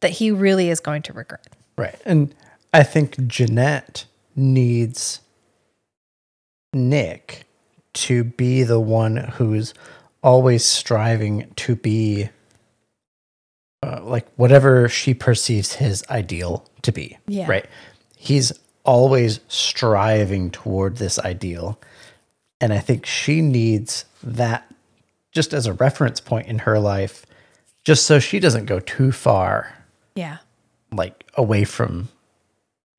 that 0.00 0.10
he 0.10 0.32
really 0.32 0.68
is 0.68 0.80
going 0.80 1.02
to 1.02 1.12
regret. 1.12 1.46
Right. 1.78 1.94
And 2.04 2.34
I 2.74 2.82
think 2.82 3.24
Janette 3.28 4.06
needs 4.34 5.20
Nick 6.74 7.46
to 7.92 8.24
be 8.24 8.64
the 8.64 8.80
one 8.80 9.16
who's 9.16 9.74
always 10.24 10.64
striving 10.64 11.48
to 11.54 11.76
be 11.76 12.30
uh, 13.80 14.00
like 14.02 14.26
whatever 14.34 14.88
she 14.88 15.14
perceives 15.14 15.74
his 15.74 16.04
ideal 16.10 16.68
to 16.82 16.90
be. 16.90 17.16
Yeah. 17.28 17.46
Right. 17.48 17.66
He's 18.16 18.52
always 18.84 19.38
striving 19.46 20.50
toward 20.50 20.96
this 20.96 21.16
ideal. 21.20 21.78
And 22.60 22.72
I 22.72 22.78
think 22.78 23.04
she 23.06 23.40
needs 23.42 24.04
that 24.22 24.72
just 25.32 25.52
as 25.52 25.66
a 25.66 25.72
reference 25.74 26.20
point 26.20 26.46
in 26.46 26.60
her 26.60 26.78
life, 26.78 27.26
just 27.84 28.06
so 28.06 28.18
she 28.18 28.40
doesn't 28.40 28.64
go 28.66 28.80
too 28.80 29.12
far 29.12 29.84
Yeah. 30.14 30.38
like 30.90 31.24
away 31.34 31.64
from 31.64 32.08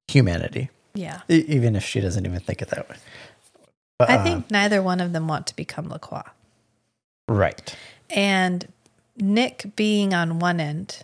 humanity 0.07 0.69
Yeah. 0.93 1.21
E- 1.29 1.43
even 1.47 1.75
if 1.75 1.83
she 1.83 1.99
doesn't 1.99 2.25
even 2.25 2.39
think 2.39 2.61
it 2.61 2.69
that 2.69 2.87
way 2.89 2.95
But, 3.97 4.09
I 4.11 4.15
uh, 4.17 4.23
think 4.23 4.51
neither 4.51 4.81
one 4.83 5.01
of 5.01 5.11
them 5.13 5.27
want 5.27 5.47
to 5.47 5.55
become 5.55 5.89
Lacroix. 5.89 6.21
right. 7.27 7.75
And 8.09 8.71
Nick 9.17 9.71
being 9.75 10.13
on 10.13 10.39
one 10.39 10.59
end 10.59 10.99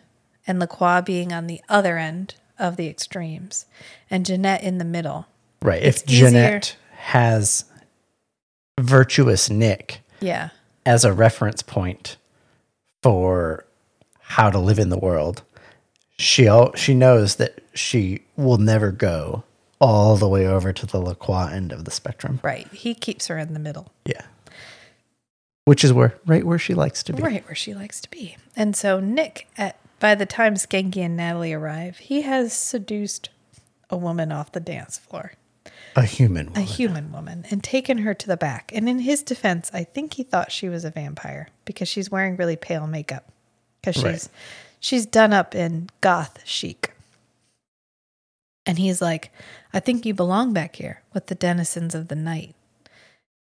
and 0.48 0.60
Lacroix 0.60 1.02
being 1.02 1.34
on 1.34 1.48
the 1.48 1.60
other 1.68 1.98
end 1.98 2.36
of 2.60 2.78
the 2.78 2.88
extremes 2.88 3.66
and 4.10 4.26
Janette 4.26 4.62
in 4.64 4.78
the 4.78 4.86
middle. 4.86 5.26
Right. 5.62 5.82
It's 5.84 6.02
if 6.04 6.08
Janette 6.08 6.64
easier- 6.66 6.78
has 6.98 7.66
virtuous 8.80 9.50
Nick 9.50 10.02
Yeah. 10.20 10.50
as 10.86 11.06
a 11.06 11.14
reference 11.14 11.62
point 11.62 12.18
for 13.02 13.66
how 14.20 14.50
to 14.50 14.60
live 14.60 14.80
in 14.80 14.90
the 14.90 14.98
world, 14.98 15.44
she 16.18 16.50
she 16.76 16.94
knows 16.94 17.36
that 17.36 17.62
she 17.74 18.24
will 18.36 18.58
never 18.58 18.92
go 18.92 19.44
all 19.82 20.16
the 20.16 20.30
way 20.30 20.48
over 20.48 20.72
to 20.72 20.86
the 20.86 21.00
Lacroix 21.00 21.48
end 21.52 21.72
of 21.72 21.86
the 21.86 21.92
spectrum. 21.92 22.40
Right. 22.42 22.68
He 22.72 22.94
keeps 22.96 23.28
her 23.28 23.38
in 23.38 23.54
the 23.54 23.60
middle. 23.60 23.92
Yeah. 24.06 24.22
Which 25.66 25.84
is 25.84 25.92
where 25.94 26.18
right 26.26 26.46
where 26.46 26.60
she 26.60 26.74
likes 26.74 27.04
to 27.04 27.14
be. 27.14 27.22
Right 27.22 27.46
where 27.46 27.56
she 27.56 27.74
likes 27.74 28.00
to 28.02 28.10
be. 28.10 28.38
And 28.56 28.76
so 28.76 29.00
Nick, 29.00 29.48
at 29.58 29.78
by 30.00 30.16
the 30.16 30.26
time 30.26 30.56
Skanky 30.56 30.98
and 30.98 31.16
Natalie 31.16 31.54
arrive, 31.54 31.98
he 31.98 32.22
has 32.24 32.54
seduced 32.54 33.30
a 33.90 33.96
woman 33.98 34.32
off 34.32 34.52
the 34.52 34.60
dance 34.60 34.98
floor, 34.98 35.34
A 35.96 36.04
human 36.04 36.48
woman. 36.48 36.62
a 36.62 36.66
human 36.66 37.12
woman, 37.12 37.46
and 37.52 37.64
taken 37.64 38.00
her 38.00 38.14
to 38.14 38.28
the 38.28 38.38
back. 38.38 38.72
And 38.74 38.90
in 38.90 39.00
his 39.00 39.22
defense, 39.22 39.70
I 39.74 39.84
think 39.84 40.16
he 40.16 40.24
thought 40.24 40.52
she 40.52 40.70
was 40.70 40.84
a 40.86 40.90
vampire 40.92 41.50
because 41.66 41.88
she's 41.88 42.10
wearing 42.10 42.36
really 42.36 42.56
pale 42.56 42.88
makeup 42.88 43.32
because 43.80 43.96
she's 43.96 44.04
Right. 44.04 44.28
she's 44.80 45.06
done 45.06 45.34
up 45.34 45.54
in 45.54 45.90
goth 46.02 46.40
chic. 46.46 46.94
And 48.66 48.80
he's 48.80 49.02
like, 49.02 49.32
I 49.74 49.80
think 49.80 50.06
you 50.06 50.14
belong 50.14 50.54
back 50.54 50.78
here 50.78 51.02
with 51.14 51.28
the 51.28 51.36
denizens 51.36 51.94
of 51.94 52.08
the 52.08 52.16
night. 52.16 52.56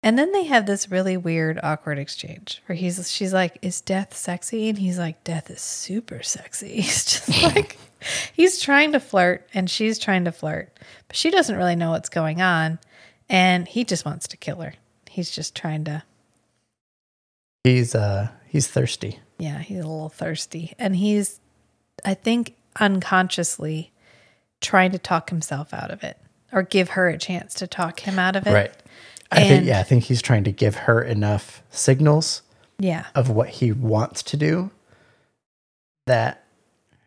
And 0.04 0.18
then 0.18 0.32
they 0.32 0.44
have 0.44 0.66
this 0.66 0.90
really 0.90 1.16
weird, 1.16 1.60
awkward 1.62 1.98
exchange 1.98 2.60
where 2.66 2.74
he's 2.74 3.10
she's 3.10 3.32
like, 3.32 3.58
Is 3.62 3.80
death 3.80 4.16
sexy? 4.16 4.68
And 4.68 4.78
he's 4.78 4.98
like, 4.98 5.22
Death 5.22 5.48
is 5.50 5.60
super 5.60 6.22
sexy. 6.22 6.80
He's 6.80 7.04
just 7.04 7.42
like 7.54 7.78
he's 8.32 8.60
trying 8.60 8.92
to 8.92 9.00
flirt 9.00 9.48
and 9.54 9.70
she's 9.70 9.98
trying 9.98 10.24
to 10.24 10.32
flirt. 10.32 10.76
But 11.06 11.16
she 11.16 11.30
doesn't 11.30 11.56
really 11.56 11.76
know 11.76 11.90
what's 11.92 12.08
going 12.08 12.42
on. 12.42 12.80
And 13.28 13.68
he 13.68 13.84
just 13.84 14.04
wants 14.04 14.26
to 14.28 14.36
kill 14.36 14.60
her. 14.60 14.74
He's 15.08 15.30
just 15.30 15.54
trying 15.54 15.84
to 15.84 16.02
He's 17.64 17.94
uh 17.94 18.28
he's 18.48 18.66
thirsty. 18.66 19.20
yeah, 19.38 19.58
he's 19.60 19.78
a 19.78 19.88
little 19.88 20.08
thirsty. 20.08 20.74
And 20.80 20.96
he's 20.96 21.38
I 22.04 22.14
think 22.14 22.56
unconsciously 22.80 23.92
trying 24.60 24.90
to 24.92 24.98
talk 24.98 25.30
himself 25.30 25.72
out 25.72 25.90
of 25.92 26.02
it. 26.02 26.18
Or 26.52 26.62
give 26.62 26.90
her 26.90 27.08
a 27.08 27.16
chance 27.16 27.54
to 27.54 27.66
talk 27.66 28.00
him 28.00 28.18
out 28.18 28.36
of 28.36 28.46
it. 28.46 28.52
Right. 28.52 28.72
I 29.32 29.48
think 29.48 29.64
yeah, 29.66 29.80
I 29.80 29.82
think 29.82 30.04
he's 30.04 30.22
trying 30.22 30.44
to 30.44 30.52
give 30.52 30.74
her 30.76 31.02
enough 31.02 31.62
signals 31.70 32.42
Yeah. 32.78 33.06
of 33.14 33.28
what 33.30 33.48
he 33.48 33.72
wants 33.72 34.22
to 34.24 34.36
do 34.36 34.70
that 36.06 36.44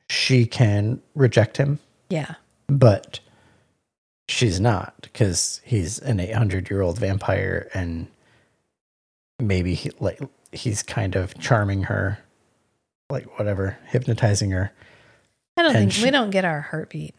she 0.10 0.46
can 0.46 1.02
reject 1.16 1.58
him, 1.58 1.80
Yeah. 2.10 2.36
but 2.68 3.20
she's 4.28 4.60
not 4.60 4.94
because 5.02 5.62
he's 5.64 6.00
an 6.00 6.20
800 6.20 6.70
year 6.70 6.82
old 6.82 6.98
vampire 7.00 7.70
and 7.74 8.08
maybe 9.40 9.74
he, 9.74 9.92
like 10.00 10.20
he's 10.52 10.82
kind 10.84 11.16
of 11.16 11.38
charming 11.40 11.84
her, 11.84 12.20
like 13.10 13.38
whatever, 13.38 13.78
hypnotizing 13.88 14.52
her. 14.52 14.72
I 15.58 15.62
don't 15.64 15.72
And 15.76 15.80
think 15.80 15.92
she- 15.94 16.04
we 16.04 16.12
don't 16.12 16.30
get 16.32 16.46
our 16.46 16.62
heartbeat. 16.62 17.16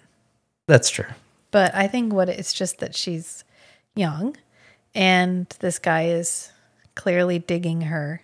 That's 0.68 0.90
true. 0.90 1.06
But 1.50 1.74
I 1.74 1.86
think 1.88 2.12
what 2.12 2.28
it's 2.28 2.52
just 2.52 2.78
that 2.78 2.94
she's 2.94 3.44
young 3.94 4.36
and 4.96 5.46
this 5.60 5.78
guy 5.78 6.06
is 6.06 6.50
clearly 6.94 7.38
digging 7.38 7.82
her 7.82 8.22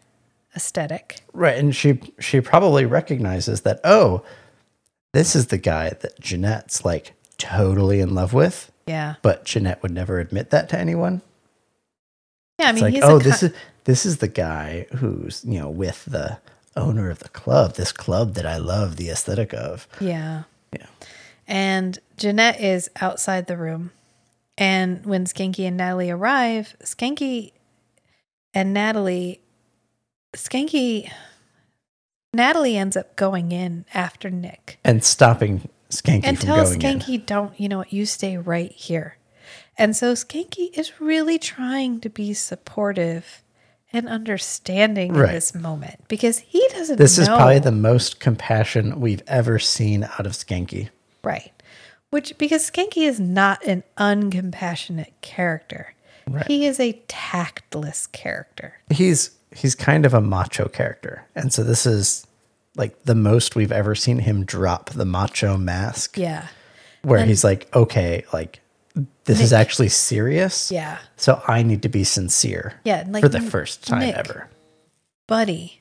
aesthetic. 0.56 1.20
Right. 1.32 1.56
And 1.56 1.74
she 1.76 2.00
she 2.18 2.40
probably 2.40 2.84
recognizes 2.86 3.60
that, 3.62 3.80
oh, 3.84 4.24
this 5.12 5.36
is 5.36 5.48
the 5.48 5.58
guy 5.58 5.90
that 5.90 6.18
Janette's 6.20 6.84
like 6.84 7.12
totally 7.38 8.00
in 8.00 8.14
love 8.14 8.32
with, 8.32 8.72
Yeah. 8.86 9.16
but 9.22 9.44
Janette 9.44 9.82
would 9.82 9.92
never 9.92 10.18
admit 10.18 10.50
that 10.50 10.68
to 10.70 10.78
anyone. 10.78 11.20
Yeah, 12.58 12.68
I 12.68 12.72
mean 12.72 12.82
like, 12.84 12.94
he's 12.94 13.02
oh, 13.04 13.16
a 13.16 13.22
this 13.22 13.42
is 13.42 13.52
this 13.84 14.06
is 14.06 14.18
the 14.18 14.28
guy 14.28 14.86
who's, 14.96 15.44
you 15.44 15.58
know, 15.58 15.68
with 15.68 16.04
the 16.06 16.38
owner 16.76 17.10
of 17.10 17.18
the 17.18 17.28
club, 17.28 17.74
this 17.74 17.92
club 17.92 18.34
that 18.34 18.46
I 18.46 18.56
love 18.56 18.96
the 18.96 19.10
aesthetic 19.10 19.52
of. 19.52 19.86
Yeah. 20.00 20.44
Yeah. 20.72 20.86
And 21.46 21.98
Janette 22.16 22.60
is 22.60 22.88
outside 23.00 23.46
the 23.46 23.56
room. 23.56 23.90
And 24.58 25.04
when 25.06 25.24
Skanky 25.24 25.66
and 25.66 25.76
Natalie 25.76 26.10
arrive, 26.10 26.76
Skanky 26.82 27.52
and 28.52 28.74
Natalie, 28.74 29.40
Skanky, 30.34 31.10
Natalie 32.34 32.76
ends 32.76 32.96
up 32.96 33.16
going 33.16 33.52
in 33.52 33.84
after 33.94 34.30
Nick 34.30 34.78
And 34.84 35.02
stopping 35.02 35.68
Skanky 35.90 36.24
and 36.24 36.40
going 36.40 36.78
Skanky, 36.80 37.24
don't, 37.24 37.58
you 37.58 37.68
know 37.68 37.78
what, 37.78 37.92
you 37.92 38.06
stay 38.06 38.36
right 38.36 38.72
here. 38.72 39.16
And 39.78 39.96
so 39.96 40.12
Skanky 40.12 40.76
is 40.78 41.00
really 41.00 41.38
trying 41.38 42.00
to 42.00 42.10
be 42.10 42.34
supportive 42.34 43.42
and 43.92 44.08
understanding 44.08 45.12
Right. 45.12 45.28
in 45.28 45.34
this 45.34 45.54
moment 45.54 46.08
because 46.08 46.38
he 46.38 46.66
doesn't 46.70 46.94
in. 46.94 46.98
This 46.98 47.18
is 47.18 47.28
probably 47.28 47.58
the 47.58 47.72
most 47.72 48.20
compassion 48.20 49.00
we've 49.00 49.22
ever 49.26 49.58
seen 49.58 50.04
out 50.04 50.26
of 50.26 50.32
Skanky. 50.32 50.88
Right. 51.22 51.51
Which 52.12 52.36
because 52.36 52.70
Skanky 52.70 53.08
is 53.08 53.18
not 53.18 53.64
an 53.64 53.82
uncompassionate 53.96 55.12
character. 55.22 55.94
Right. 56.28 56.46
He 56.46 56.66
is 56.66 56.78
a 56.78 56.92
tactless 57.08 58.06
character. 58.12 58.74
He's 58.90 59.30
he's 59.56 59.74
kind 59.74 60.04
of 60.04 60.12
a 60.12 60.20
macho 60.20 60.68
character. 60.68 61.24
And 61.34 61.54
so 61.54 61.64
this 61.64 61.86
is 61.86 62.26
like 62.76 63.02
the 63.04 63.14
most 63.14 63.56
we've 63.56 63.72
ever 63.72 63.94
seen 63.94 64.18
him 64.18 64.44
drop 64.44 64.90
the 64.90 65.06
macho 65.06 65.56
mask. 65.56 66.18
Yeah. 66.18 66.48
where 67.00 67.20
And- 67.20 67.28
he's 67.30 67.44
like, 67.44 67.74
okay, 67.74 68.24
like 68.30 68.60
this 69.24 69.40
is 69.40 69.54
actually 69.54 69.88
serious. 69.88 70.70
Yeah. 70.70 70.98
So 71.16 71.42
I 71.48 71.62
need 71.62 71.80
to 71.80 71.88
be 71.88 72.04
sincere. 72.04 72.74
Yeah, 72.84 73.04
like, 73.08 73.22
for 73.22 73.30
the 73.30 73.40
first 73.40 73.86
time 73.86 74.00
Nick- 74.00 74.16
ever. 74.16 74.50
Buddy, 75.26 75.80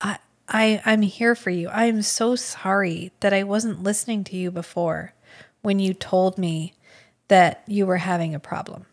I 0.00 0.18
I 0.48 0.82
I'm 0.84 1.02
here 1.02 1.36
for 1.36 1.50
you. 1.50 1.68
I 1.68 1.84
am 1.84 2.02
so 2.02 2.34
sorry 2.34 3.12
that 3.20 3.32
I 3.32 3.44
wasn't 3.44 3.84
listening 3.84 4.24
to 4.24 4.36
you 4.36 4.50
before 4.50 5.12
when 5.66 5.80
you 5.80 5.92
told 5.92 6.38
me 6.38 6.72
that 7.26 7.64
you 7.66 7.84
were 7.86 7.96
having 7.96 8.36
a 8.36 8.38
problem. 8.38 8.86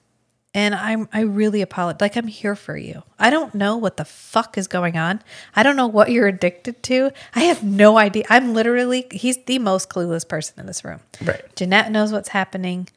And 0.55 0.73
I'm 0.73 1.07
I 1.13 1.21
really 1.21 1.61
apologize. 1.61 2.01
Like 2.01 2.15
I'm 2.15 2.25
here 2.25 2.55
for 2.55 2.75
you. 2.75 3.03
I 3.19 3.29
don't 3.29 3.53
know 3.53 3.77
what 3.77 3.97
the 3.97 4.05
fuck 4.05 4.57
is 4.57 4.67
going 4.67 4.97
on. 4.97 5.21
I 5.55 5.61
don't 5.61 5.75
know 5.75 5.85
what 5.85 6.09
you're 6.09 6.25
addicted 6.25 6.81
to. 6.81 7.11
I 7.35 7.41
have 7.41 7.63
no 7.63 7.99
idea. 7.99 8.23
I'm 8.27 8.55
literally 8.55 9.05
he's 9.11 9.37
the 9.45 9.59
most 9.59 9.87
clueless 9.87 10.27
person 10.27 10.59
in 10.59 10.65
this 10.65 10.83
room. 10.83 11.01
Right. 11.23 11.43
Janette 11.55 11.91
knows 11.91 12.11
what's 12.11 12.29
happening. 12.29 12.87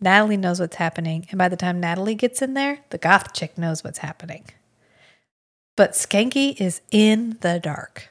Natalie 0.00 0.38
knows 0.38 0.58
what's 0.58 0.76
happening. 0.76 1.26
And 1.28 1.36
by 1.36 1.50
the 1.50 1.56
time 1.56 1.78
Natalie 1.78 2.14
gets 2.14 2.40
in 2.40 2.54
there, 2.54 2.78
the 2.88 2.96
goth 2.96 3.34
chick 3.34 3.58
knows 3.58 3.84
what's 3.84 3.98
happening. 3.98 4.44
But 5.76 5.92
Skanky 5.92 6.58
is 6.58 6.80
in 6.90 7.36
the 7.42 7.60
dark, 7.60 8.08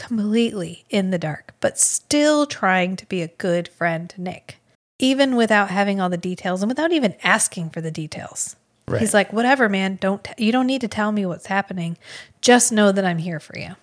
completely 0.00 0.84
in 0.88 1.10
the 1.10 1.18
dark, 1.18 1.54
but 1.60 1.78
still 1.78 2.46
trying 2.46 2.96
to 2.96 3.06
be 3.06 3.20
a 3.22 3.28
good 3.28 3.68
friend 3.68 4.08
to 4.10 4.20
Nick, 4.20 4.58
even 4.98 5.36
without 5.36 5.70
having 5.70 6.00
all 6.00 6.08
the 6.08 6.16
details 6.16 6.62
and 6.62 6.70
without 6.70 6.90
even 6.90 7.14
asking 7.22 7.70
for 7.70 7.80
the 7.80 7.90
details. 7.90 8.56
Right. 8.88 9.00
He's 9.00 9.14
like, 9.14 9.32
"Whatever, 9.32 9.68
man. 9.68 9.98
Don't 10.00 10.24
t- 10.24 10.44
you 10.44 10.50
don't 10.50 10.66
need 10.66 10.80
to 10.80 10.88
tell 10.88 11.12
me 11.12 11.26
what's 11.26 11.46
happening. 11.46 11.96
Just 12.40 12.72
know 12.72 12.90
that 12.90 13.04
I'm 13.04 13.18
here 13.18 13.38
for 13.38 13.56
you." 13.58 13.76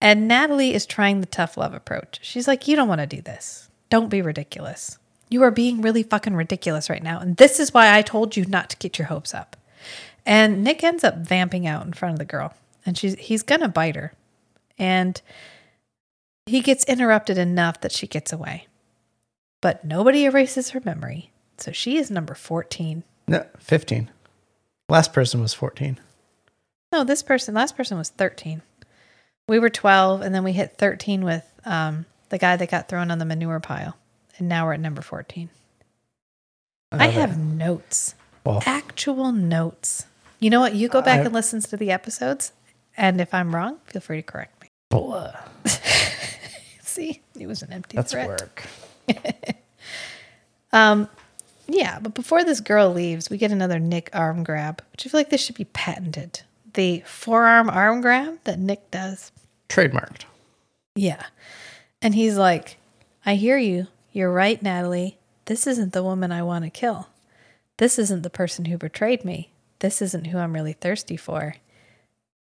And 0.00 0.28
Natalie 0.28 0.74
is 0.74 0.86
trying 0.86 1.20
the 1.20 1.26
tough 1.26 1.56
love 1.56 1.74
approach. 1.74 2.20
She's 2.22 2.46
like, 2.46 2.68
"You 2.68 2.76
don't 2.76 2.88
want 2.88 3.00
to 3.00 3.06
do 3.06 3.22
this. 3.22 3.68
Don't 3.88 4.10
be 4.10 4.22
ridiculous. 4.22 4.98
You 5.28 5.42
are 5.42 5.50
being 5.50 5.80
really 5.80 6.02
fucking 6.02 6.34
ridiculous 6.34 6.88
right 6.90 7.02
now, 7.02 7.18
and 7.18 7.36
this 7.36 7.58
is 7.58 7.74
why 7.74 7.96
I 7.96 8.02
told 8.02 8.36
you 8.36 8.44
not 8.44 8.70
to 8.70 8.76
get 8.76 8.98
your 8.98 9.08
hopes 9.08 9.34
up." 9.34 9.56
And 10.26 10.62
Nick 10.62 10.84
ends 10.84 11.02
up 11.02 11.16
vamping 11.16 11.66
out 11.66 11.86
in 11.86 11.94
front 11.94 12.12
of 12.12 12.18
the 12.18 12.24
girl, 12.26 12.52
and 12.84 12.96
she's 12.98 13.14
he's 13.14 13.42
gonna 13.42 13.68
bite 13.68 13.96
her, 13.96 14.12
and 14.78 15.20
he 16.46 16.60
gets 16.60 16.84
interrupted 16.84 17.38
enough 17.38 17.80
that 17.80 17.92
she 17.92 18.06
gets 18.06 18.32
away. 18.32 18.66
But 19.62 19.84
nobody 19.84 20.24
erases 20.24 20.70
her 20.70 20.80
memory, 20.84 21.30
so 21.58 21.72
she 21.72 21.96
is 21.96 22.10
number 22.10 22.34
fourteen. 22.34 23.02
No, 23.28 23.44
15. 23.58 24.10
Last 24.88 25.12
person 25.12 25.40
was 25.40 25.52
14. 25.52 25.98
No, 26.92 27.02
this 27.02 27.24
person, 27.24 27.54
last 27.54 27.76
person 27.76 27.98
was 27.98 28.10
13. 28.10 28.62
We 29.48 29.58
were 29.58 29.68
12, 29.68 30.20
and 30.20 30.32
then 30.32 30.44
we 30.44 30.52
hit 30.52 30.78
13 30.78 31.24
with 31.24 31.44
um, 31.64 32.06
the 32.28 32.38
guy 32.38 32.54
that 32.56 32.70
got 32.70 32.88
thrown 32.88 33.10
on 33.10 33.18
the 33.18 33.24
manure 33.24 33.58
pile. 33.58 33.96
And 34.38 34.48
now 34.48 34.64
we're 34.66 34.74
at 34.74 34.80
number 34.80 35.02
14. 35.02 35.48
I 36.92 37.08
Okay. 37.08 37.10
have 37.14 37.36
notes, 37.36 38.14
Well, 38.44 38.62
actual 38.64 39.32
notes. 39.32 40.06
You 40.38 40.50
know 40.50 40.60
what? 40.60 40.76
You 40.76 40.88
go 40.88 41.02
back 41.02 41.20
I- 41.20 41.24
and 41.24 41.34
listen 41.34 41.60
to 41.62 41.76
the 41.76 41.90
episodes. 41.90 42.52
And 42.96 43.20
if 43.20 43.34
I'm 43.34 43.56
wrong, 43.56 43.78
feel 43.86 44.00
free 44.00 44.18
to 44.18 44.22
correct 44.22 44.55
See, 46.80 47.22
it 47.38 47.46
was 47.46 47.62
an 47.62 47.72
empty 47.72 47.96
That's 47.96 48.12
threat. 48.12 48.28
work. 48.28 48.62
Um, 50.72 51.08
Yeah, 51.68 51.98
but 52.00 52.14
before 52.14 52.44
this 52.44 52.60
girl 52.60 52.92
leaves, 52.92 53.30
we 53.30 53.38
get 53.38 53.50
another 53.50 53.78
Nick 53.78 54.10
arm 54.12 54.44
grab, 54.44 54.82
which 54.92 55.06
I 55.06 55.10
feel 55.10 55.18
like 55.20 55.30
this 55.30 55.40
should 55.42 55.56
be 55.56 55.64
patented. 55.64 56.42
The 56.74 57.02
forearm 57.06 57.70
arm 57.70 58.00
grab 58.02 58.38
that 58.44 58.58
Nick 58.58 58.90
does. 58.90 59.32
Trademarked. 59.68 60.24
Yeah. 60.94 61.24
And 62.02 62.14
he's 62.14 62.36
like, 62.36 62.76
I 63.24 63.34
hear 63.36 63.56
you. 63.58 63.86
You're 64.12 64.32
right, 64.32 64.62
Natalie. 64.62 65.18
This 65.46 65.66
isn't 65.66 65.92
the 65.92 66.02
woman 66.02 66.30
I 66.30 66.42
want 66.42 66.64
to 66.64 66.70
kill. 66.70 67.08
This 67.78 67.98
isn't 67.98 68.22
the 68.22 68.30
person 68.30 68.66
who 68.66 68.76
betrayed 68.78 69.24
me. 69.24 69.50
This 69.78 70.00
isn't 70.02 70.26
who 70.26 70.38
I'm 70.38 70.52
really 70.52 70.72
thirsty 70.74 71.16
for. 71.16 71.56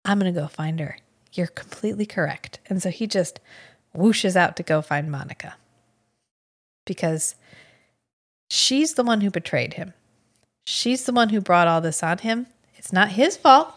I'm 0.05 0.19
going 0.19 0.33
to 0.33 0.41
go 0.41 0.47
find 0.47 0.79
her. 0.81 0.99
You're 1.33 1.47
completely 1.49 2.07
correct. 2.07 2.61
And 2.69 2.83
so 2.83 2.91
he 2.91 3.07
just 3.07 3.41
whooshes 3.97 4.37
out 4.37 4.57
to 4.57 4.63
go 4.63 4.83
find 4.83 5.11
Monica 5.11 5.55
because 6.85 7.35
she's 8.49 8.95
the 8.95 9.05
one 9.05 9.21
who 9.21 9.31
betrayed 9.31 9.75
him. 9.75 9.93
She's 10.67 11.05
the 11.05 11.13
one 11.13 11.31
who 11.31 11.41
brought 11.41 11.69
all 11.69 11.81
this 11.81 12.03
on 12.03 12.19
him. 12.19 12.47
It's 12.77 12.93
not 12.93 13.11
his 13.11 13.37
fault. 13.37 13.73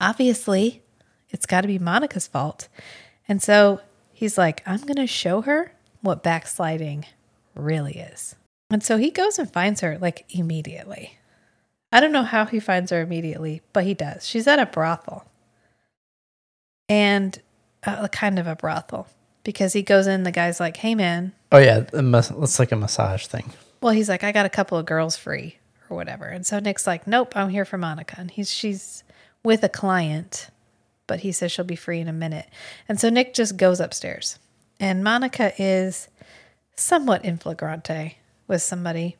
Obviously, 0.00 0.82
it's 1.30 1.46
got 1.46 1.62
to 1.62 1.68
be 1.68 1.78
Monica's 1.78 2.26
fault. 2.26 2.68
And 3.28 3.42
so 3.42 3.80
he's 4.12 4.38
like, 4.38 4.62
I'm 4.66 4.80
going 4.80 4.96
to 4.96 5.06
show 5.06 5.42
her 5.42 5.72
what 6.00 6.22
backsliding 6.22 7.06
really 7.54 7.94
is. 7.94 8.36
And 8.70 8.82
so 8.82 8.96
he 8.96 9.10
goes 9.10 9.38
and 9.38 9.50
finds 9.50 9.80
her 9.80 9.98
like 9.98 10.24
immediately. 10.30 11.18
I 11.92 12.00
don't 12.00 12.12
know 12.12 12.24
how 12.24 12.44
he 12.44 12.60
finds 12.60 12.90
her 12.90 13.00
immediately, 13.00 13.62
but 13.72 13.84
he 13.84 13.94
does. 13.94 14.26
She's 14.26 14.46
at 14.46 14.58
a 14.58 14.66
brothel. 14.66 15.26
And 16.88 17.40
uh, 17.84 18.08
kind 18.08 18.38
of 18.38 18.46
a 18.46 18.56
brothel 18.56 19.08
because 19.42 19.72
he 19.72 19.82
goes 19.82 20.06
in, 20.06 20.22
the 20.22 20.30
guy's 20.32 20.60
like, 20.60 20.76
hey 20.78 20.94
man, 20.94 21.32
Oh 21.52 21.58
yeah, 21.58 21.84
it's 21.92 22.58
like 22.58 22.72
a 22.72 22.76
massage 22.76 23.26
thing. 23.26 23.52
well, 23.80 23.92
he's 23.92 24.08
like, 24.08 24.24
I 24.24 24.32
got 24.32 24.46
a 24.46 24.50
couple 24.50 24.76
of 24.78 24.86
girls 24.86 25.16
free 25.16 25.58
or 25.88 25.96
whatever. 25.96 26.24
And 26.24 26.46
so 26.46 26.58
Nick's 26.58 26.86
like, 26.86 27.06
nope, 27.06 27.36
I'm 27.36 27.50
here 27.50 27.64
for 27.64 27.78
Monica. 27.78 28.16
And 28.18 28.30
he's, 28.30 28.50
she's 28.52 29.04
with 29.44 29.62
a 29.62 29.68
client, 29.68 30.48
but 31.06 31.20
he 31.20 31.30
says 31.30 31.52
she'll 31.52 31.64
be 31.64 31.76
free 31.76 32.00
in 32.00 32.08
a 32.08 32.12
minute. 32.12 32.46
And 32.88 32.98
so 32.98 33.08
Nick 33.08 33.34
just 33.34 33.56
goes 33.56 33.78
upstairs 33.80 34.38
and 34.80 35.04
Monica 35.04 35.52
is 35.62 36.08
somewhat 36.74 37.24
in 37.24 37.36
flagrante 37.38 38.18
with 38.48 38.62
somebody. 38.62 39.16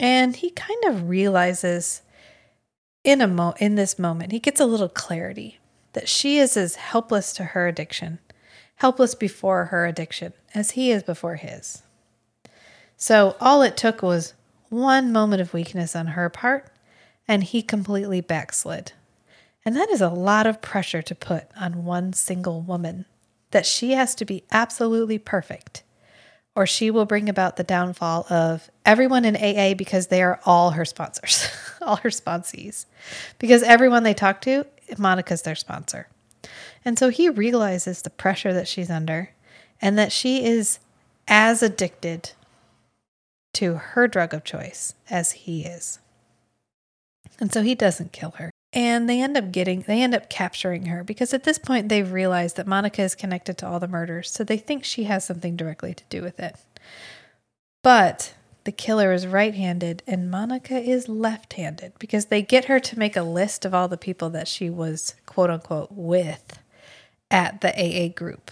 And 0.00 0.36
he 0.36 0.50
kind 0.50 0.84
of 0.86 1.08
realizes 1.08 2.02
in 3.04 3.20
a 3.20 3.26
mo 3.26 3.54
in 3.58 3.74
this 3.74 3.98
moment, 3.98 4.32
he 4.32 4.38
gets 4.38 4.60
a 4.60 4.66
little 4.66 4.88
clarity 4.88 5.58
that 5.96 6.10
she 6.10 6.36
is 6.36 6.58
as 6.58 6.74
helpless 6.74 7.32
to 7.32 7.42
her 7.42 7.66
addiction, 7.66 8.18
helpless 8.74 9.14
before 9.14 9.64
her 9.64 9.86
addiction 9.86 10.34
as 10.54 10.72
he 10.72 10.90
is 10.90 11.02
before 11.02 11.36
his. 11.36 11.82
So 12.98 13.34
all 13.40 13.62
it 13.62 13.78
took 13.78 14.02
was 14.02 14.34
one 14.68 15.10
moment 15.10 15.40
of 15.40 15.54
weakness 15.54 15.96
on 15.96 16.08
her 16.08 16.28
part, 16.28 16.66
and 17.26 17.42
he 17.42 17.62
completely 17.62 18.20
backslid. 18.20 18.92
And 19.64 19.74
that 19.74 19.88
is 19.88 20.02
a 20.02 20.10
lot 20.10 20.46
of 20.46 20.60
pressure 20.60 21.00
to 21.00 21.14
put 21.14 21.44
on 21.58 21.86
one 21.86 22.12
single 22.12 22.60
woman 22.60 23.06
that 23.52 23.64
she 23.64 23.92
has 23.92 24.14
to 24.16 24.26
be 24.26 24.44
absolutely 24.52 25.16
perfect, 25.16 25.82
or 26.54 26.66
she 26.66 26.90
will 26.90 27.06
bring 27.06 27.26
about 27.26 27.56
the 27.56 27.64
downfall 27.64 28.26
of 28.28 28.70
everyone 28.84 29.24
in 29.24 29.34
AA 29.34 29.72
because 29.72 30.08
they 30.08 30.22
are 30.22 30.40
all 30.44 30.72
her 30.72 30.84
sponsors, 30.84 31.48
all 31.80 31.96
her 31.96 32.10
sponsees. 32.10 32.84
Because 33.38 33.62
everyone 33.62 34.02
they 34.02 34.12
talk 34.12 34.42
to, 34.42 34.66
Monica's 34.98 35.42
their 35.42 35.54
sponsor. 35.54 36.08
And 36.84 36.98
so 36.98 37.08
he 37.08 37.28
realizes 37.28 38.02
the 38.02 38.10
pressure 38.10 38.52
that 38.52 38.68
she's 38.68 38.90
under 38.90 39.30
and 39.80 39.98
that 39.98 40.12
she 40.12 40.44
is 40.44 40.78
as 41.28 41.62
addicted 41.62 42.32
to 43.54 43.74
her 43.74 44.06
drug 44.06 44.34
of 44.34 44.44
choice 44.44 44.94
as 45.10 45.32
he 45.32 45.64
is. 45.64 45.98
And 47.40 47.52
so 47.52 47.62
he 47.62 47.74
doesn't 47.74 48.12
kill 48.12 48.32
her. 48.32 48.50
And 48.72 49.08
they 49.08 49.22
end 49.22 49.36
up 49.36 49.52
getting, 49.52 49.82
they 49.82 50.02
end 50.02 50.14
up 50.14 50.28
capturing 50.28 50.86
her 50.86 51.02
because 51.02 51.32
at 51.32 51.44
this 51.44 51.58
point 51.58 51.88
they've 51.88 52.10
realized 52.10 52.56
that 52.56 52.66
Monica 52.66 53.02
is 53.02 53.14
connected 53.14 53.56
to 53.58 53.66
all 53.66 53.80
the 53.80 53.88
murders. 53.88 54.30
So 54.30 54.44
they 54.44 54.58
think 54.58 54.84
she 54.84 55.04
has 55.04 55.24
something 55.24 55.56
directly 55.56 55.94
to 55.94 56.04
do 56.10 56.22
with 56.22 56.38
it. 56.38 56.56
But 57.82 58.34
the 58.66 58.72
killer 58.72 59.12
is 59.12 59.26
right 59.28 59.54
handed 59.54 60.02
and 60.08 60.28
Monica 60.30 60.76
is 60.76 61.08
left 61.08 61.52
handed 61.52 61.92
because 62.00 62.26
they 62.26 62.42
get 62.42 62.64
her 62.64 62.80
to 62.80 62.98
make 62.98 63.16
a 63.16 63.22
list 63.22 63.64
of 63.64 63.72
all 63.72 63.86
the 63.86 63.96
people 63.96 64.28
that 64.30 64.48
she 64.48 64.68
was 64.68 65.14
quote 65.24 65.50
unquote 65.50 65.92
with 65.92 66.58
at 67.30 67.60
the 67.60 67.70
AA 67.72 68.08
group. 68.08 68.50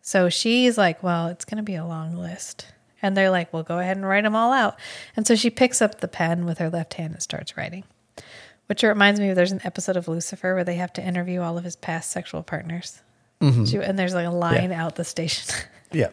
So 0.00 0.28
she's 0.28 0.78
like, 0.78 1.02
well, 1.02 1.26
it's 1.26 1.44
going 1.44 1.56
to 1.56 1.62
be 1.64 1.74
a 1.74 1.84
long 1.84 2.14
list. 2.14 2.66
And 3.02 3.16
they're 3.16 3.30
like, 3.30 3.52
well, 3.52 3.64
go 3.64 3.80
ahead 3.80 3.96
and 3.96 4.06
write 4.08 4.22
them 4.24 4.36
all 4.36 4.52
out. 4.52 4.78
And 5.16 5.26
so 5.26 5.34
she 5.34 5.50
picks 5.50 5.82
up 5.82 6.00
the 6.00 6.08
pen 6.08 6.44
with 6.46 6.58
her 6.58 6.70
left 6.70 6.94
hand 6.94 7.14
and 7.14 7.22
starts 7.22 7.56
writing. 7.56 7.82
Which 8.66 8.82
reminds 8.84 9.18
me 9.18 9.28
of 9.30 9.36
there's 9.36 9.52
an 9.52 9.60
episode 9.64 9.96
of 9.96 10.06
Lucifer 10.08 10.54
where 10.54 10.64
they 10.64 10.76
have 10.76 10.92
to 10.94 11.02
interview 11.04 11.40
all 11.40 11.58
of 11.58 11.64
his 11.64 11.74
past 11.76 12.10
sexual 12.10 12.42
partners. 12.44 13.02
Mm-hmm. 13.40 13.64
She- 13.64 13.76
and 13.78 13.98
there's 13.98 14.14
like 14.14 14.26
a 14.26 14.30
line 14.30 14.70
out 14.72 14.94
the 14.94 15.04
station. 15.04 15.52
Yeah. 15.90 16.10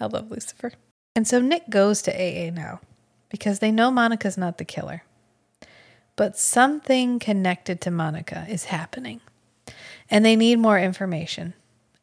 I 0.00 0.06
love 0.06 0.30
Lucifer. 0.30 0.72
And 1.18 1.26
so 1.26 1.40
Nick 1.40 1.68
goes 1.68 2.00
to 2.02 2.12
AA 2.12 2.48
now 2.52 2.78
because 3.28 3.58
they 3.58 3.72
know 3.72 3.90
Monica's 3.90 4.38
not 4.38 4.58
the 4.58 4.64
killer. 4.64 5.02
But 6.14 6.38
something 6.38 7.18
connected 7.18 7.80
to 7.80 7.90
Monica 7.90 8.46
is 8.48 8.66
happening. 8.66 9.20
And 10.08 10.24
they 10.24 10.36
need 10.36 10.60
more 10.60 10.78
information. 10.78 11.54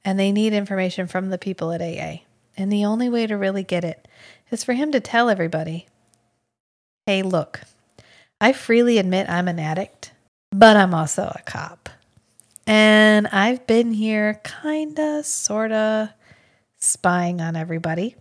And 0.03 0.19
they 0.19 0.33
need 0.33 0.51
information 0.51 1.07
from 1.07 1.29
the 1.29 1.37
people 1.37 1.71
at 1.71 1.81
AA. 1.81 2.23
And 2.57 2.69
the 2.69 2.83
only 2.83 3.07
way 3.07 3.25
to 3.25 3.37
really 3.37 3.63
get 3.63 3.85
it 3.85 4.05
is 4.51 4.65
for 4.65 4.73
him 4.73 4.91
to 4.91 4.99
tell 4.99 5.29
everybody 5.29 5.87
hey, 7.07 7.21
look, 7.21 7.61
I 8.41 8.51
freely 8.51 8.97
admit 8.97 9.29
I'm 9.29 9.47
an 9.47 9.59
addict, 9.59 10.11
but 10.51 10.75
I'm 10.75 10.93
also 10.93 11.31
a 11.33 11.41
cop. 11.43 11.87
And 12.67 13.27
I've 13.27 13.65
been 13.65 13.93
here 13.93 14.41
kind 14.43 14.99
of, 14.99 15.25
sort 15.25 15.71
of 15.71 16.09
spying 16.79 17.39
on 17.39 17.55
everybody. 17.55 18.17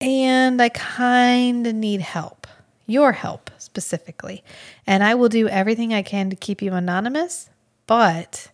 And 0.00 0.62
I 0.62 0.70
kind 0.70 1.66
of 1.66 1.74
need 1.74 2.00
help, 2.00 2.46
your 2.86 3.12
help 3.12 3.50
specifically. 3.58 4.42
And 4.86 5.04
I 5.04 5.14
will 5.14 5.28
do 5.28 5.48
everything 5.48 5.92
I 5.92 6.02
can 6.02 6.30
to 6.30 6.36
keep 6.36 6.62
you 6.62 6.72
anonymous. 6.72 7.50
But 7.86 8.50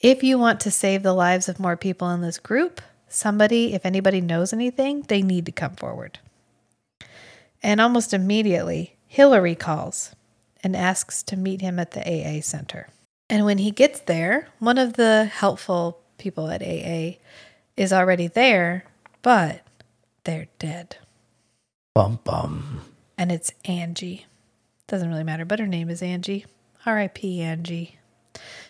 if 0.00 0.22
you 0.22 0.38
want 0.38 0.60
to 0.60 0.70
save 0.70 1.02
the 1.02 1.12
lives 1.12 1.48
of 1.48 1.60
more 1.60 1.76
people 1.76 2.10
in 2.10 2.22
this 2.22 2.38
group, 2.38 2.80
somebody, 3.08 3.74
if 3.74 3.86
anybody 3.86 4.20
knows 4.20 4.52
anything, 4.52 5.02
they 5.02 5.22
need 5.22 5.46
to 5.46 5.52
come 5.52 5.76
forward. 5.76 6.18
And 7.62 7.80
almost 7.80 8.12
immediately, 8.12 8.96
Hillary 9.06 9.54
calls 9.54 10.14
and 10.62 10.74
asks 10.74 11.22
to 11.24 11.36
meet 11.36 11.60
him 11.60 11.78
at 11.78 11.92
the 11.92 12.00
AA 12.00 12.40
center. 12.40 12.88
And 13.28 13.44
when 13.44 13.58
he 13.58 13.70
gets 13.70 14.00
there, 14.00 14.48
one 14.58 14.78
of 14.78 14.94
the 14.94 15.26
helpful 15.26 16.00
people 16.18 16.48
at 16.48 16.62
AA 16.62 17.18
is 17.76 17.92
already 17.92 18.26
there, 18.26 18.84
but 19.22 19.62
they're 20.24 20.48
dead. 20.58 20.96
Bum 21.94 22.20
bum. 22.24 22.80
And 23.18 23.30
it's 23.30 23.52
Angie. 23.64 24.26
Doesn't 24.86 25.08
really 25.08 25.24
matter, 25.24 25.44
but 25.44 25.58
her 25.58 25.66
name 25.66 25.90
is 25.90 26.02
Angie. 26.02 26.46
R.I.P. 26.86 27.40
Angie. 27.40 27.98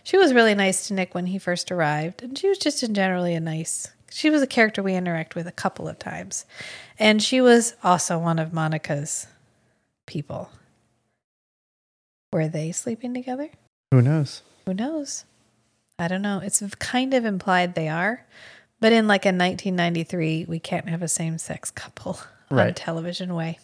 She 0.02 0.16
was 0.16 0.34
really 0.34 0.54
nice 0.54 0.88
to 0.88 0.94
Nick 0.94 1.14
when 1.14 1.26
he 1.26 1.38
first 1.38 1.70
arrived, 1.70 2.22
and 2.22 2.36
she 2.36 2.48
was 2.48 2.58
just 2.58 2.82
in 2.82 2.94
generally 2.94 3.34
a 3.34 3.40
nice. 3.40 3.88
She 4.10 4.30
was 4.30 4.42
a 4.42 4.46
character 4.46 4.82
we 4.82 4.94
interact 4.94 5.34
with 5.34 5.46
a 5.46 5.52
couple 5.52 5.86
of 5.86 5.98
times, 5.98 6.44
and 6.98 7.22
she 7.22 7.40
was 7.40 7.74
also 7.84 8.18
one 8.18 8.38
of 8.38 8.52
Monica's 8.52 9.28
people. 10.06 10.50
Were 12.32 12.48
they 12.48 12.72
sleeping 12.72 13.14
together? 13.14 13.50
Who 13.92 14.02
knows? 14.02 14.42
Who 14.66 14.74
knows? 14.74 15.24
I 15.98 16.08
don't 16.08 16.22
know. 16.22 16.40
It's 16.42 16.62
kind 16.76 17.14
of 17.14 17.24
implied 17.24 17.74
they 17.74 17.88
are, 17.88 18.24
but 18.80 18.92
in 18.92 19.06
like 19.06 19.24
a 19.24 19.28
1993, 19.28 20.46
we 20.48 20.58
can't 20.58 20.88
have 20.88 21.02
a 21.02 21.08
same 21.08 21.38
sex 21.38 21.70
couple 21.70 22.18
on 22.50 22.56
Right. 22.56 22.76
television 22.76 23.34
way. 23.34 23.58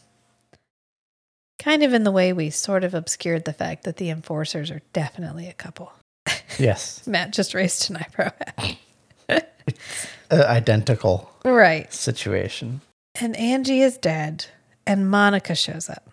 Kind 1.59 1.83
of 1.83 1.93
in 1.95 2.05
the 2.05 2.12
way 2.12 2.33
we 2.33 2.51
sort 2.51 2.85
of 2.85 2.95
obscured 2.95 3.45
the 3.47 3.53
fact 3.53 3.85
that 3.85 3.97
the 3.97 4.11
enforcers 4.11 4.71
are 4.71 4.83
definitely 4.93 5.49
a 5.49 5.53
couple. 5.55 5.93
Yes. 6.59 7.07
Matt 7.07 7.33
just 7.33 7.53
raised 7.55 7.91
an 7.91 7.99
eyebrow. 7.99 8.31
Identical 10.31 11.31
right. 11.45 11.93
situation. 11.93 12.81
And 13.21 13.37
Angie 13.37 13.81
is 13.83 13.99
dead, 13.99 14.47
and 14.87 15.11
Monica 15.11 15.55
shows 15.55 15.91
up. 15.91 16.09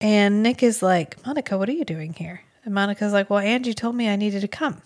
And 0.00 0.42
Nick 0.42 0.62
is 0.62 0.82
like, 0.82 1.24
Monica, 1.26 1.58
what 1.58 1.68
are 1.68 1.72
you 1.72 1.84
doing 1.84 2.12
here? 2.12 2.42
And 2.64 2.74
Monica's 2.74 3.12
like, 3.12 3.30
Well, 3.30 3.38
Angie 3.40 3.74
told 3.74 3.96
me 3.96 4.08
I 4.08 4.16
needed 4.16 4.40
to 4.42 4.48
come. 4.48 4.82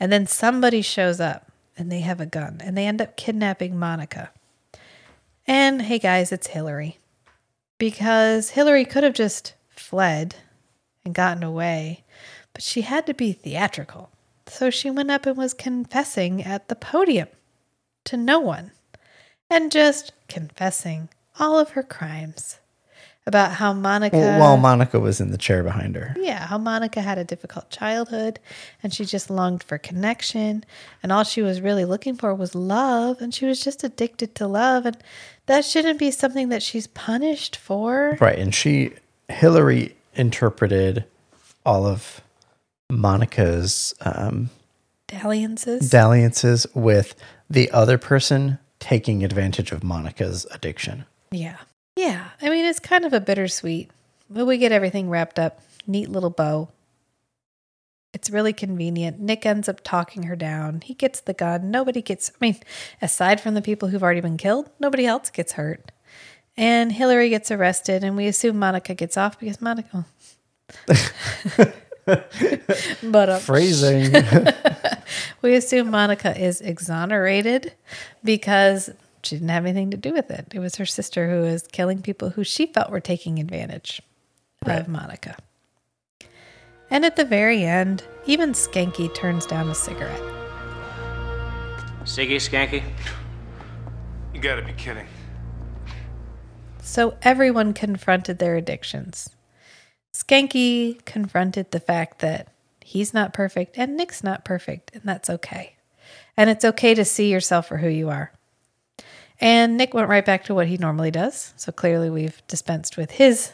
And 0.00 0.10
then 0.12 0.26
somebody 0.26 0.82
shows 0.82 1.20
up 1.20 1.50
and 1.76 1.90
they 1.90 2.00
have 2.00 2.20
a 2.20 2.26
gun 2.26 2.60
and 2.62 2.76
they 2.76 2.86
end 2.86 3.00
up 3.00 3.16
kidnapping 3.16 3.78
Monica. 3.78 4.30
And 5.46 5.82
hey, 5.82 5.98
guys, 5.98 6.32
it's 6.32 6.48
Hillary. 6.48 6.98
Because 7.78 8.50
Hillary 8.50 8.84
could 8.84 9.04
have 9.04 9.14
just 9.14 9.54
fled 9.70 10.36
and 11.04 11.14
gotten 11.14 11.42
away, 11.42 12.04
but 12.52 12.62
she 12.62 12.82
had 12.82 13.06
to 13.06 13.14
be 13.14 13.32
theatrical. 13.32 14.10
So 14.46 14.70
she 14.70 14.90
went 14.90 15.10
up 15.10 15.26
and 15.26 15.36
was 15.36 15.54
confessing 15.54 16.42
at 16.42 16.68
the 16.68 16.76
podium 16.76 17.28
to 18.04 18.16
no 18.16 18.38
one 18.40 18.70
and 19.50 19.72
just 19.72 20.12
confessing 20.28 21.08
all 21.38 21.58
of 21.58 21.70
her 21.70 21.82
crimes, 21.82 22.58
about 23.26 23.52
how 23.52 23.72
Monica. 23.72 24.36
While 24.38 24.56
Monica 24.56 25.00
was 25.00 25.20
in 25.20 25.30
the 25.30 25.38
chair 25.38 25.62
behind 25.62 25.96
her. 25.96 26.14
Yeah, 26.18 26.46
how 26.46 26.58
Monica 26.58 27.00
had 27.00 27.16
a 27.16 27.24
difficult 27.24 27.70
childhood 27.70 28.38
and 28.82 28.92
she 28.92 29.04
just 29.04 29.30
longed 29.30 29.62
for 29.62 29.78
connection. 29.78 30.64
And 31.02 31.10
all 31.10 31.24
she 31.24 31.40
was 31.40 31.60
really 31.60 31.84
looking 31.86 32.16
for 32.16 32.34
was 32.34 32.54
love. 32.54 33.22
And 33.22 33.34
she 33.34 33.46
was 33.46 33.60
just 33.62 33.82
addicted 33.82 34.34
to 34.36 34.46
love. 34.46 34.84
And 34.84 34.96
that 35.46 35.64
shouldn't 35.64 35.98
be 35.98 36.10
something 36.10 36.50
that 36.50 36.62
she's 36.62 36.86
punished 36.88 37.56
for. 37.56 38.18
Right. 38.20 38.38
And 38.38 38.54
she, 38.54 38.92
Hillary 39.28 39.96
interpreted 40.14 41.04
all 41.64 41.86
of 41.86 42.20
Monica's 42.90 43.94
um, 44.02 44.50
Dalliances. 45.08 45.88
dalliances 45.90 46.66
with 46.74 47.14
the 47.48 47.70
other 47.70 47.96
person 47.98 48.58
taking 48.80 49.24
advantage 49.24 49.72
of 49.72 49.82
Monica's 49.82 50.46
addiction. 50.50 51.06
yeah. 51.30 51.56
Yeah. 51.96 52.28
I 52.40 52.50
mean, 52.50 52.64
it's 52.64 52.80
kind 52.80 53.04
of 53.04 53.12
a 53.12 53.20
bittersweet, 53.20 53.90
but 54.28 54.46
we 54.46 54.58
get 54.58 54.72
everything 54.72 55.10
wrapped 55.10 55.38
up. 55.38 55.60
Neat 55.86 56.08
little 56.08 56.30
bow. 56.30 56.70
It's 58.12 58.30
really 58.30 58.52
convenient. 58.52 59.18
Nick 59.18 59.44
ends 59.44 59.68
up 59.68 59.80
talking 59.82 60.22
her 60.24 60.36
down. 60.36 60.82
He 60.82 60.94
gets 60.94 61.20
the 61.20 61.34
gun. 61.34 61.70
Nobody 61.70 62.00
gets, 62.00 62.30
I 62.30 62.36
mean, 62.40 62.56
aside 63.02 63.40
from 63.40 63.54
the 63.54 63.62
people 63.62 63.88
who've 63.88 64.02
already 64.02 64.20
been 64.20 64.36
killed, 64.36 64.70
nobody 64.78 65.04
else 65.04 65.30
gets 65.30 65.52
hurt. 65.52 65.90
And 66.56 66.92
Hillary 66.92 67.28
gets 67.28 67.50
arrested, 67.50 68.04
and 68.04 68.16
we 68.16 68.28
assume 68.28 68.56
Monica 68.56 68.94
gets 68.94 69.16
off 69.16 69.40
because 69.40 69.60
Monica. 69.60 70.06
but 72.06 73.28
um, 73.28 73.40
Phrasing. 73.40 74.14
we 75.42 75.56
assume 75.56 75.90
Monica 75.90 76.40
is 76.40 76.60
exonerated 76.60 77.72
because 78.22 78.90
she 79.24 79.36
didn't 79.36 79.48
have 79.48 79.66
anything 79.66 79.90
to 79.90 79.96
do 79.96 80.12
with 80.12 80.30
it. 80.30 80.46
It 80.52 80.58
was 80.58 80.76
her 80.76 80.86
sister 80.86 81.30
who 81.30 81.42
was 81.42 81.66
killing 81.66 82.02
people 82.02 82.30
who 82.30 82.44
she 82.44 82.66
felt 82.66 82.90
were 82.90 83.00
taking 83.00 83.38
advantage 83.38 84.02
of 84.66 84.88
Monica. 84.88 85.36
And 86.90 87.04
at 87.04 87.16
the 87.16 87.24
very 87.24 87.64
end, 87.64 88.04
even 88.26 88.52
Skanky 88.52 89.12
turns 89.14 89.46
down 89.46 89.68
a 89.68 89.74
cigarette. 89.74 90.20
Siggy 92.04 92.36
Skanky? 92.36 92.82
You 94.34 94.40
gotta 94.40 94.62
be 94.62 94.72
kidding. 94.74 95.06
So 96.82 97.16
everyone 97.22 97.72
confronted 97.72 98.38
their 98.38 98.56
addictions. 98.56 99.30
Skanky 100.14 101.04
confronted 101.04 101.70
the 101.70 101.80
fact 101.80 102.20
that 102.20 102.48
he's 102.84 103.14
not 103.14 103.32
perfect 103.32 103.78
and 103.78 103.96
Nick's 103.96 104.22
not 104.22 104.44
perfect, 104.44 104.90
and 104.94 105.02
that's 105.04 105.30
okay. 105.30 105.76
And 106.36 106.50
it's 106.50 106.64
okay 106.64 106.94
to 106.94 107.04
see 107.04 107.32
yourself 107.32 107.68
for 107.68 107.78
who 107.78 107.88
you 107.88 108.10
are. 108.10 108.32
And 109.40 109.76
Nick 109.76 109.94
went 109.94 110.08
right 110.08 110.24
back 110.24 110.44
to 110.44 110.54
what 110.54 110.68
he 110.68 110.76
normally 110.76 111.10
does. 111.10 111.52
So 111.56 111.72
clearly 111.72 112.10
we've 112.10 112.40
dispensed 112.46 112.96
with 112.96 113.12
his 113.12 113.52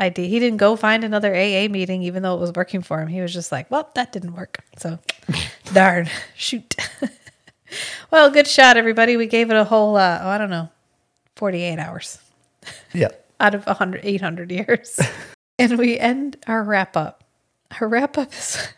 idea. 0.00 0.26
He 0.26 0.38
didn't 0.38 0.58
go 0.58 0.76
find 0.76 1.04
another 1.04 1.34
AA 1.34 1.68
meeting, 1.68 2.02
even 2.02 2.22
though 2.22 2.34
it 2.34 2.40
was 2.40 2.52
working 2.52 2.82
for 2.82 3.00
him. 3.00 3.08
He 3.08 3.20
was 3.20 3.32
just 3.32 3.52
like, 3.52 3.70
well, 3.70 3.90
that 3.94 4.12
didn't 4.12 4.34
work. 4.34 4.58
So 4.78 4.98
darn, 5.72 6.08
shoot. 6.36 6.74
well, 8.10 8.30
good 8.30 8.46
shot, 8.46 8.76
everybody. 8.76 9.16
We 9.16 9.26
gave 9.26 9.50
it 9.50 9.56
a 9.56 9.64
whole, 9.64 9.96
uh, 9.96 10.20
oh, 10.22 10.28
I 10.28 10.38
don't 10.38 10.50
know, 10.50 10.70
48 11.36 11.78
hours 11.78 12.18
yep. 12.92 13.28
out 13.40 13.54
of 13.54 13.66
100, 13.66 14.00
800 14.02 14.50
years. 14.50 15.00
and 15.58 15.78
we 15.78 15.98
end 15.98 16.36
our 16.46 16.62
wrap 16.62 16.96
up. 16.96 17.24
Our 17.80 17.88
wrap 17.88 18.16
up 18.18 18.32
is 18.32 18.68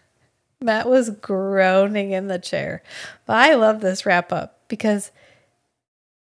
Matt 0.60 0.88
was 0.88 1.10
groaning 1.10 2.12
in 2.12 2.28
the 2.28 2.38
chair. 2.38 2.82
But 3.26 3.36
I 3.36 3.54
love 3.54 3.80
this 3.80 4.06
wrap 4.06 4.32
up 4.32 4.60
because 4.68 5.10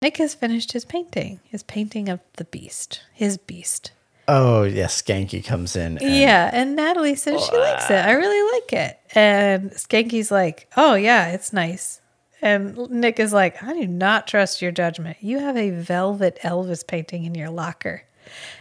Nick 0.01 0.17
has 0.17 0.33
finished 0.33 0.71
his 0.71 0.85
painting, 0.85 1.39
his 1.43 1.61
painting 1.63 2.07
of 2.09 2.19
the 2.37 2.45
beast, 2.45 3.01
his 3.13 3.37
beast. 3.37 3.91
Oh, 4.27 4.63
yes. 4.63 5.01
Skanky 5.01 5.43
comes 5.43 5.75
in. 5.75 5.97
and- 5.97 6.15
yeah. 6.15 6.49
And 6.53 6.75
Natalie 6.75 7.15
says 7.15 7.43
she 7.45 7.57
likes 7.57 7.89
it. 7.89 7.95
I 8.05 8.11
really 8.13 8.59
like 8.61 8.73
it. 8.73 8.99
And 9.15 9.71
Skanky's 9.71 10.29
like, 10.31 10.69
oh, 10.77 10.93
yeah, 10.95 11.29
it's 11.31 11.51
nice. 11.51 11.99
And 12.41 12.77
Nick 12.89 13.19
is 13.19 13.33
like, 13.33 13.61
I 13.61 13.73
do 13.73 13.85
not 13.87 14.27
trust 14.27 14.61
your 14.61 14.71
judgment. 14.71 15.17
You 15.19 15.39
have 15.39 15.57
a 15.57 15.71
velvet 15.71 16.39
Elvis 16.43 16.85
painting 16.87 17.25
in 17.25 17.35
your 17.35 17.49
locker. 17.49 18.03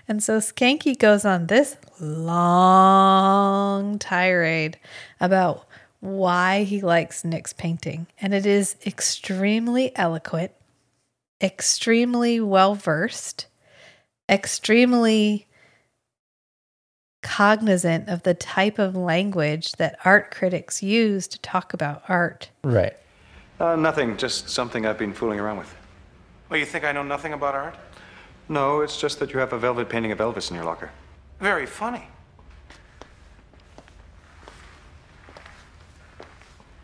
And 0.08 0.22
so 0.22 0.38
Skanky 0.38 0.98
goes 0.98 1.24
on 1.26 1.46
this 1.46 1.76
long 2.00 3.98
tirade 3.98 4.78
about 5.20 5.66
why 6.00 6.64
he 6.64 6.80
likes 6.80 7.24
Nick's 7.24 7.52
painting. 7.52 8.06
And 8.20 8.32
it 8.34 8.46
is 8.46 8.76
extremely 8.86 9.94
eloquent, 9.96 10.52
extremely 11.40 12.40
well 12.40 12.74
versed, 12.74 13.46
extremely 14.28 15.46
cognizant 17.22 18.08
of 18.08 18.22
the 18.22 18.34
type 18.34 18.78
of 18.78 18.96
language 18.96 19.72
that 19.72 19.98
art 20.04 20.30
critics 20.30 20.82
use 20.82 21.26
to 21.28 21.38
talk 21.40 21.74
about 21.74 22.02
art. 22.08 22.50
Right. 22.62 22.96
Uh, 23.60 23.76
nothing, 23.76 24.16
just 24.16 24.48
something 24.48 24.86
I've 24.86 24.98
been 24.98 25.12
fooling 25.12 25.40
around 25.40 25.58
with. 25.58 25.74
Well, 26.48 26.58
you 26.58 26.66
think 26.66 26.84
I 26.84 26.92
know 26.92 27.02
nothing 27.02 27.32
about 27.32 27.54
art? 27.54 27.76
No, 28.48 28.80
it's 28.80 28.98
just 28.98 29.18
that 29.18 29.32
you 29.32 29.40
have 29.40 29.52
a 29.52 29.58
velvet 29.58 29.88
painting 29.88 30.12
of 30.12 30.18
Elvis 30.18 30.50
in 30.50 30.56
your 30.56 30.64
locker. 30.64 30.90
Very 31.40 31.66
funny. 31.66 32.04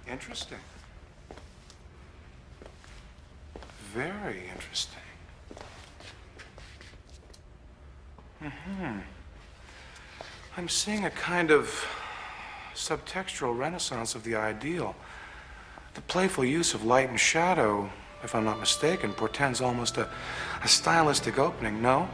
Interesting. 0.06 0.58
Very 3.94 4.42
interesting. 4.52 4.98
Mm-hmm. 8.42 8.98
I'm 10.56 10.68
seeing 10.68 11.04
a 11.04 11.10
kind 11.10 11.52
of 11.52 11.86
subtextual 12.74 13.56
renaissance 13.56 14.16
of 14.16 14.24
the 14.24 14.34
ideal. 14.34 14.96
The 15.94 16.00
playful 16.00 16.44
use 16.44 16.74
of 16.74 16.84
light 16.84 17.08
and 17.08 17.20
shadow, 17.20 17.88
if 18.24 18.34
I'm 18.34 18.44
not 18.44 18.58
mistaken, 18.58 19.12
portends 19.12 19.60
almost 19.60 19.96
a, 19.96 20.08
a 20.64 20.66
stylistic 20.66 21.38
opening, 21.38 21.80
no? 21.80 22.08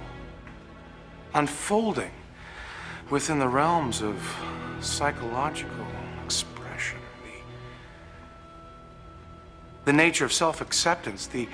Unfolding 1.33 2.12
within 3.09 3.39
the 3.39 3.49
realms 3.49 4.03
of 4.03 4.22
psychological 4.81 5.87
the 9.91 9.97
nature 9.97 10.24
of 10.24 10.32
self 10.32 10.61
acceptance, 10.61 11.26
the, 11.26 11.49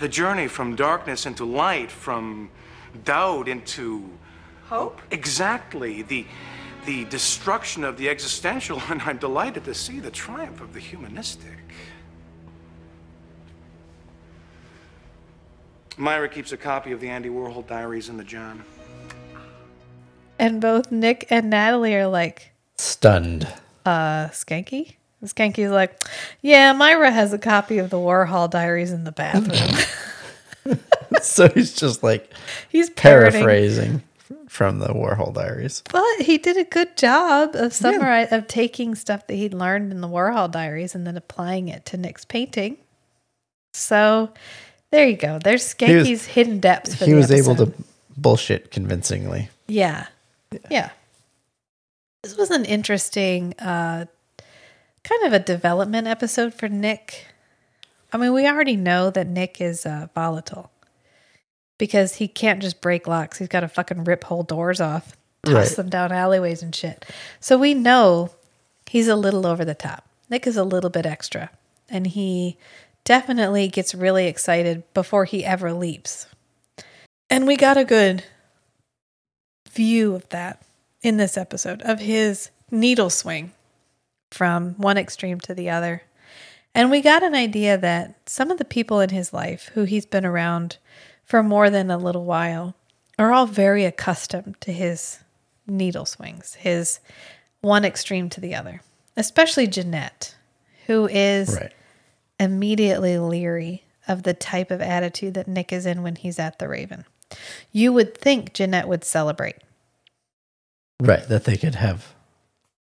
the 0.00 0.08
journey 0.08 0.48
from 0.48 0.74
darkness 0.74 1.26
into 1.26 1.44
light, 1.44 1.88
from 1.88 2.50
doubt 3.04 3.46
into 3.46 4.10
hope. 4.64 5.00
Exactly. 5.12 6.02
The, 6.02 6.26
the 6.86 7.04
destruction 7.04 7.84
of 7.84 7.96
the 7.96 8.08
existential, 8.08 8.82
and 8.90 9.00
I'm 9.02 9.18
delighted 9.18 9.64
to 9.66 9.74
see 9.74 10.00
the 10.00 10.10
triumph 10.10 10.60
of 10.60 10.74
the 10.74 10.80
humanistic. 10.80 11.58
Myra 15.96 16.28
keeps 16.28 16.50
a 16.50 16.56
copy 16.56 16.90
of 16.90 17.00
the 17.00 17.10
Andy 17.10 17.28
Warhol 17.28 17.64
diaries 17.64 18.08
in 18.08 18.16
the 18.16 18.24
John. 18.24 18.64
And 20.36 20.60
both 20.60 20.90
Nick 20.90 21.28
and 21.30 21.48
Natalie 21.48 21.94
are 21.94 22.08
like, 22.08 22.50
Stunned. 22.76 23.46
uh, 23.86 24.30
Skanky? 24.30 24.96
Skanky's 25.24 25.70
like, 25.70 26.02
yeah, 26.40 26.72
Myra 26.72 27.10
has 27.10 27.32
a 27.32 27.38
copy 27.38 27.78
of 27.78 27.90
the 27.90 27.98
Warhol 27.98 28.48
diaries 28.50 28.90
in 28.92 29.04
the 29.04 29.12
bathroom. 29.12 29.76
so 31.22 31.48
he's 31.48 31.74
just 31.74 32.02
like 32.02 32.32
He's 32.68 32.90
parroting. 32.90 33.40
paraphrasing 33.42 34.02
from 34.48 34.78
the 34.78 34.88
Warhol 34.88 35.34
diaries. 35.34 35.82
But 35.90 36.20
he 36.22 36.38
did 36.38 36.56
a 36.56 36.64
good 36.64 36.96
job 36.96 37.54
of 37.54 37.72
summarize 37.72 38.32
of 38.32 38.46
taking 38.46 38.94
stuff 38.94 39.26
that 39.26 39.34
he'd 39.34 39.54
learned 39.54 39.92
in 39.92 40.00
the 40.00 40.08
Warhol 40.08 40.50
diaries 40.50 40.94
and 40.94 41.06
then 41.06 41.16
applying 41.16 41.68
it 41.68 41.84
to 41.86 41.96
Nick's 41.96 42.24
painting. 42.24 42.76
So 43.72 44.30
there 44.90 45.06
you 45.08 45.16
go. 45.16 45.38
There's 45.42 45.72
He 45.74 45.94
was- 45.94 46.06
Skanky's 46.08 46.26
hidden 46.26 46.60
depths. 46.60 46.94
For 46.94 47.04
He 47.04 47.14
was 47.14 47.30
able 47.30 47.56
to 47.56 47.72
bullshit 48.16 48.70
convincingly. 48.70 49.48
Yeah. 49.68 50.06
Yeah. 50.70 50.90
This 52.22 52.36
was 52.36 52.50
an 52.50 52.64
interesting 52.64 53.54
uh 53.58 54.06
kind 55.04 55.24
of 55.24 55.32
a 55.32 55.38
development 55.38 56.06
episode 56.06 56.54
for 56.54 56.68
Nick. 56.68 57.26
I 58.12 58.16
mean, 58.16 58.32
we 58.32 58.46
already 58.46 58.76
know 58.76 59.10
that 59.10 59.26
Nick 59.26 59.60
is 59.60 59.86
uh, 59.86 60.08
volatile 60.14 60.70
because 61.78 62.16
he 62.16 62.28
can't 62.28 62.60
just 62.60 62.80
break 62.80 63.06
locks. 63.06 63.38
He's 63.38 63.48
got 63.48 63.60
to 63.60 63.68
fucking 63.68 64.04
rip 64.04 64.24
whole 64.24 64.42
doors 64.42 64.80
off, 64.80 65.16
toss 65.44 65.54
Right. 65.54 65.76
them 65.76 65.88
down 65.90 66.12
alleyways 66.12 66.62
and 66.62 66.74
shit. 66.74 67.06
So 67.38 67.56
we 67.56 67.72
know 67.74 68.30
he's 68.86 69.08
a 69.08 69.16
little 69.16 69.46
over 69.46 69.64
the 69.64 69.74
top. 69.74 70.04
Nick 70.28 70.46
is 70.46 70.56
a 70.56 70.64
little 70.64 70.90
bit 70.90 71.06
extra, 71.06 71.50
and 71.88 72.06
he 72.06 72.56
definitely 73.04 73.68
gets 73.68 73.94
really 73.94 74.26
excited 74.26 74.82
before 74.94 75.24
he 75.24 75.44
ever 75.44 75.72
leaps. 75.72 76.26
And 77.28 77.46
we 77.46 77.56
got 77.56 77.76
a 77.76 77.84
good 77.84 78.24
view 79.70 80.14
of 80.14 80.28
that 80.30 80.62
in 81.02 81.16
this 81.16 81.36
episode 81.36 81.80
of 81.82 82.00
his 82.00 82.50
needle 82.70 83.08
swing 83.10 83.52
from 84.30 84.74
one 84.74 84.96
extreme 84.98 85.40
to 85.40 85.54
the 85.54 85.70
other. 85.70 86.02
And 86.74 86.90
we 86.90 87.00
got 87.00 87.22
an 87.22 87.34
idea 87.34 87.76
that 87.78 88.14
some 88.26 88.50
of 88.50 88.58
the 88.58 88.64
people 88.64 89.00
in 89.00 89.10
his 89.10 89.32
life 89.32 89.70
who 89.74 89.84
he's 89.84 90.06
been 90.06 90.24
around 90.24 90.78
for 91.24 91.42
more 91.42 91.68
than 91.70 91.90
a 91.90 91.98
little 91.98 92.24
while 92.24 92.74
are 93.18 93.32
all 93.32 93.46
very 93.46 93.84
accustomed 93.84 94.60
to 94.60 94.72
his 94.72 95.18
needle 95.66 96.06
swings, 96.06 96.54
his 96.54 97.00
one 97.60 97.84
extreme 97.84 98.28
to 98.30 98.40
the 98.40 98.54
other, 98.54 98.82
especially 99.16 99.66
Janette, 99.66 100.34
who 100.86 101.08
is 101.08 101.54
Right. 101.60 101.72
immediately 102.38 103.18
leery 103.18 103.84
of 104.08 104.22
the 104.22 104.34
type 104.34 104.70
of 104.70 104.80
attitude 104.80 105.34
that 105.34 105.46
Nick 105.48 105.72
is 105.72 105.86
in 105.86 106.02
when 106.02 106.16
he's 106.16 106.38
at 106.38 106.58
the 106.58 106.68
Raven. 106.68 107.04
You 107.70 107.92
would 107.92 108.16
think 108.16 108.54
Janette 108.54 108.88
would 108.88 109.04
celebrate. 109.04 109.56
Right. 111.00 111.26
That 111.28 111.44
they 111.44 111.56
could 111.56 111.76
have 111.76 112.14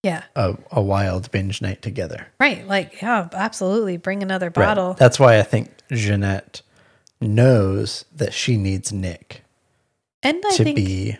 Yeah. 0.04 0.22
a, 0.36 0.56
a 0.70 0.80
wild 0.82 1.30
binge 1.32 1.60
night 1.62 1.82
together. 1.82 2.28
Right. 2.38 2.66
Like, 2.66 3.00
yeah, 3.02 3.28
absolutely. 3.32 3.96
Bring 3.96 4.22
another 4.22 4.46
Right. 4.46 4.54
bottle. 4.54 4.94
That's 4.94 5.18
why 5.18 5.38
I 5.38 5.42
think 5.42 5.70
Janette 5.90 6.62
knows 7.20 8.04
that 8.14 8.32
she 8.32 8.56
needs 8.56 8.92
Nick 8.92 9.42
and 10.22 10.42
I 10.46 10.56
to 10.56 10.64
think 10.64 10.76
be 10.76 11.16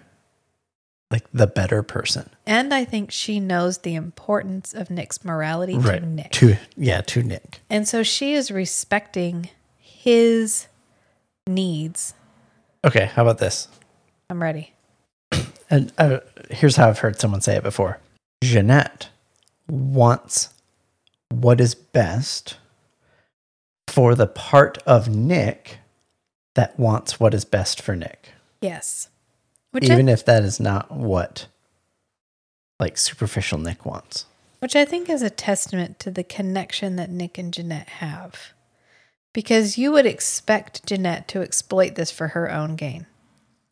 like 1.10 1.24
the 1.32 1.46
better 1.46 1.82
person. 1.82 2.28
and 2.46 2.74
I 2.74 2.84
think 2.84 3.10
she 3.10 3.40
knows 3.40 3.78
the 3.78 3.94
importance 3.94 4.74
of 4.74 4.90
Nick's 4.90 5.24
morality 5.24 5.78
right. 5.78 6.00
to 6.00 6.06
Nick. 6.06 6.30
To 6.32 6.56
yeah, 6.76 7.00
to 7.02 7.22
Nick. 7.22 7.60
And 7.70 7.86
so 7.88 8.02
she 8.02 8.34
is 8.34 8.50
respecting 8.50 9.48
his 9.78 10.66
needs. 11.46 12.14
Okay, 12.84 13.06
how 13.06 13.22
about 13.22 13.38
this? 13.38 13.68
I'm 14.28 14.42
ready. 14.42 14.72
And 15.70 15.92
uh, 15.96 16.20
here's 16.50 16.76
how 16.76 16.88
I've 16.88 16.98
heard 16.98 17.18
someone 17.18 17.40
say 17.40 17.56
it 17.56 17.62
before. 17.62 17.98
Janette 18.44 19.08
wants 19.68 20.50
what 21.30 21.60
is 21.60 21.74
best 21.74 22.58
for 23.88 24.14
the 24.14 24.26
part 24.26 24.78
of 24.86 25.08
Nick 25.08 25.78
that 26.54 26.78
wants 26.78 27.18
what 27.18 27.34
is 27.34 27.44
best 27.44 27.80
for 27.80 27.96
Nick. 27.96 28.32
Yes. 28.60 29.08
Which 29.70 29.84
even 29.84 30.08
I, 30.08 30.12
if 30.12 30.24
that 30.26 30.44
is 30.44 30.60
not 30.60 30.90
what 30.92 31.46
like 32.78 32.98
superficial 32.98 33.58
Nick 33.58 33.86
wants. 33.86 34.26
which 34.58 34.76
I 34.76 34.84
think 34.84 35.08
is 35.08 35.22
a 35.22 35.30
testament 35.30 35.98
to 36.00 36.10
the 36.10 36.24
connection 36.24 36.96
that 36.96 37.10
Nick 37.10 37.38
and 37.38 37.52
Janette 37.52 37.88
have. 37.88 38.52
Because 39.32 39.76
you 39.76 39.92
would 39.92 40.06
expect 40.06 40.86
Janette 40.86 41.28
to 41.28 41.42
exploit 41.42 41.96
this 41.96 42.10
for 42.10 42.28
her 42.28 42.50
own 42.50 42.76
gain. 42.76 43.06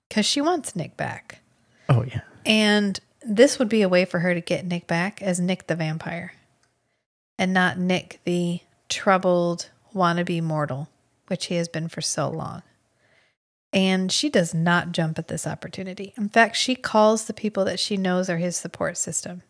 Because 0.09 0.27
she 0.27 0.41
wants 0.41 0.77
Nick 0.77 0.97
back. 0.97 1.41
Oh 1.89 2.05
yeah. 2.05 2.21
And 2.45 3.01
this 3.25 3.59
would 3.59 3.69
be 3.69 3.83
a 3.83 3.89
way 3.89 4.05
for 4.05 4.21
her 4.21 4.35
to 4.35 4.41
get 4.41 4.67
Nick 4.67 4.87
back 4.87 5.23
as 5.23 5.41
Nick 5.41 5.67
the 5.67 5.77
vampire 5.77 6.33
and 7.39 7.53
not 7.53 7.79
Nick 7.79 8.21
the 8.25 8.61
troubled 8.89 9.71
wannabe 9.95 10.43
mortal, 10.43 10.89
which 11.27 11.47
he 11.47 11.57
has 11.57 11.69
been 11.69 11.89
for 11.89 12.01
so 12.01 12.29
long. 12.29 12.63
And 13.73 14.13
she 14.13 14.29
does 14.29 14.53
not 14.53 14.93
jump 14.93 15.19
at 15.19 15.29
this 15.29 15.47
opportunity. 15.47 16.13
In 16.17 16.29
fact, 16.29 16.57
she 16.57 16.75
calls 16.75 17.25
the 17.25 17.33
people 17.33 17.65
that 17.65 17.81
she 17.81 17.97
knows 17.97 18.29
are 18.29 18.37
his 18.37 18.57
support 18.57 18.99
system 18.99 19.43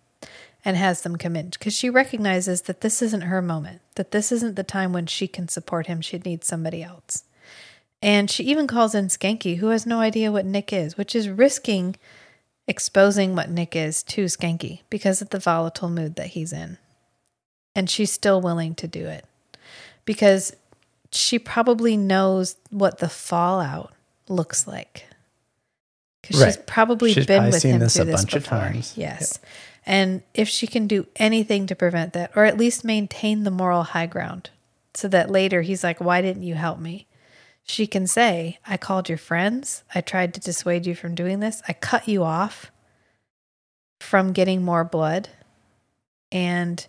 and 0.65 0.77
has 0.77 1.03
them 1.03 1.17
come 1.17 1.35
in 1.35 1.51
because 1.51 1.75
she 1.75 1.91
recognizes 1.91 2.63
that 2.63 2.83
this 2.83 3.03
isn't 3.03 3.23
her 3.23 3.43
moment, 3.43 3.81
that 3.97 4.13
this 4.13 4.31
isn't 4.31 4.55
the 4.55 4.63
time 4.63 4.93
when 4.93 5.07
she 5.07 5.27
can 5.27 5.49
support 5.49 5.89
him. 5.89 6.01
She 6.01 6.19
needs 6.19 6.47
somebody 6.47 6.83
else. 6.85 7.25
And 8.01 8.31
she 8.31 8.45
even 8.45 8.67
calls 8.67 8.95
in 8.95 9.07
Skanky, 9.09 9.59
who 9.59 9.69
has 9.69 9.87
no 9.87 10.01
idea 10.01 10.33
what 10.33 10.45
Nick 10.45 10.73
is, 10.73 10.97
which 10.97 11.15
is 11.15 11.29
risking 11.29 11.97
exposing 12.69 13.35
what 13.35 13.51
Nick 13.51 13.75
is 13.75 14.03
to 14.05 14.25
Skanky 14.27 14.81
because 14.91 15.21
of 15.23 15.31
the 15.31 15.39
volatile 15.39 15.91
mood 15.91 16.17
that 16.17 16.29
he's 16.29 16.53
in. 16.53 16.79
And 17.75 17.89
she's 17.89 18.13
still 18.13 18.41
willing 18.41 18.75
to 18.77 18.87
do 18.87 19.07
it 19.07 19.25
because 20.05 20.55
she 21.11 21.39
probably 21.39 21.97
knows 21.97 22.57
what 22.71 22.99
the 22.99 23.09
fallout 23.09 23.93
looks 24.29 24.67
like. 24.67 25.07
Because 26.21 26.45
she's 26.45 26.57
probably 26.59 27.13
She's 27.13 27.27
been 27.27 27.39
probably 27.39 27.53
with 27.53 27.63
seen 27.63 27.75
him 27.75 27.81
this 27.81 27.95
through 27.95 28.03
a 28.03 28.07
this 28.07 28.21
bunch 28.21 28.35
of 28.35 28.43
before. 28.45 28.59
times. 28.59 28.95
Yes. 28.97 29.41
And 29.85 30.23
if 30.35 30.49
she 30.49 30.67
can 30.69 30.87
do 30.87 31.07
anything 31.17 31.67
to 31.67 31.75
prevent 31.75 32.13
that, 32.13 32.31
or 32.37 32.45
at 32.45 32.57
least 32.57 32.85
maintain 32.85 33.43
the 33.43 33.51
moral 33.51 33.83
high 33.83 34.07
ground, 34.07 34.51
so 34.95 35.09
that 35.09 35.31
later 35.31 35.63
he's 35.63 35.83
like, 35.83 36.01
Why 36.01 36.21
didn't 36.23 36.45
you 36.45 36.55
help 36.55 36.79
me? 36.79 37.07
She 37.65 37.87
can 37.87 38.07
say, 38.07 38.59
I 38.67 38.77
called 38.77 39.09
your 39.09 39.19
friends. 39.19 39.85
I 39.95 40.01
tried 40.01 40.35
to 40.35 40.41
dissuade 40.41 40.87
you 40.87 40.95
from 40.95 41.15
doing 41.15 41.41
this. 41.41 41.63
I 41.69 41.73
cut 41.73 42.09
you 42.09 42.25
off 42.25 42.71
from 44.01 44.33
getting 44.33 44.63
more 44.63 44.85
blood. 44.85 45.29
And 46.31 46.85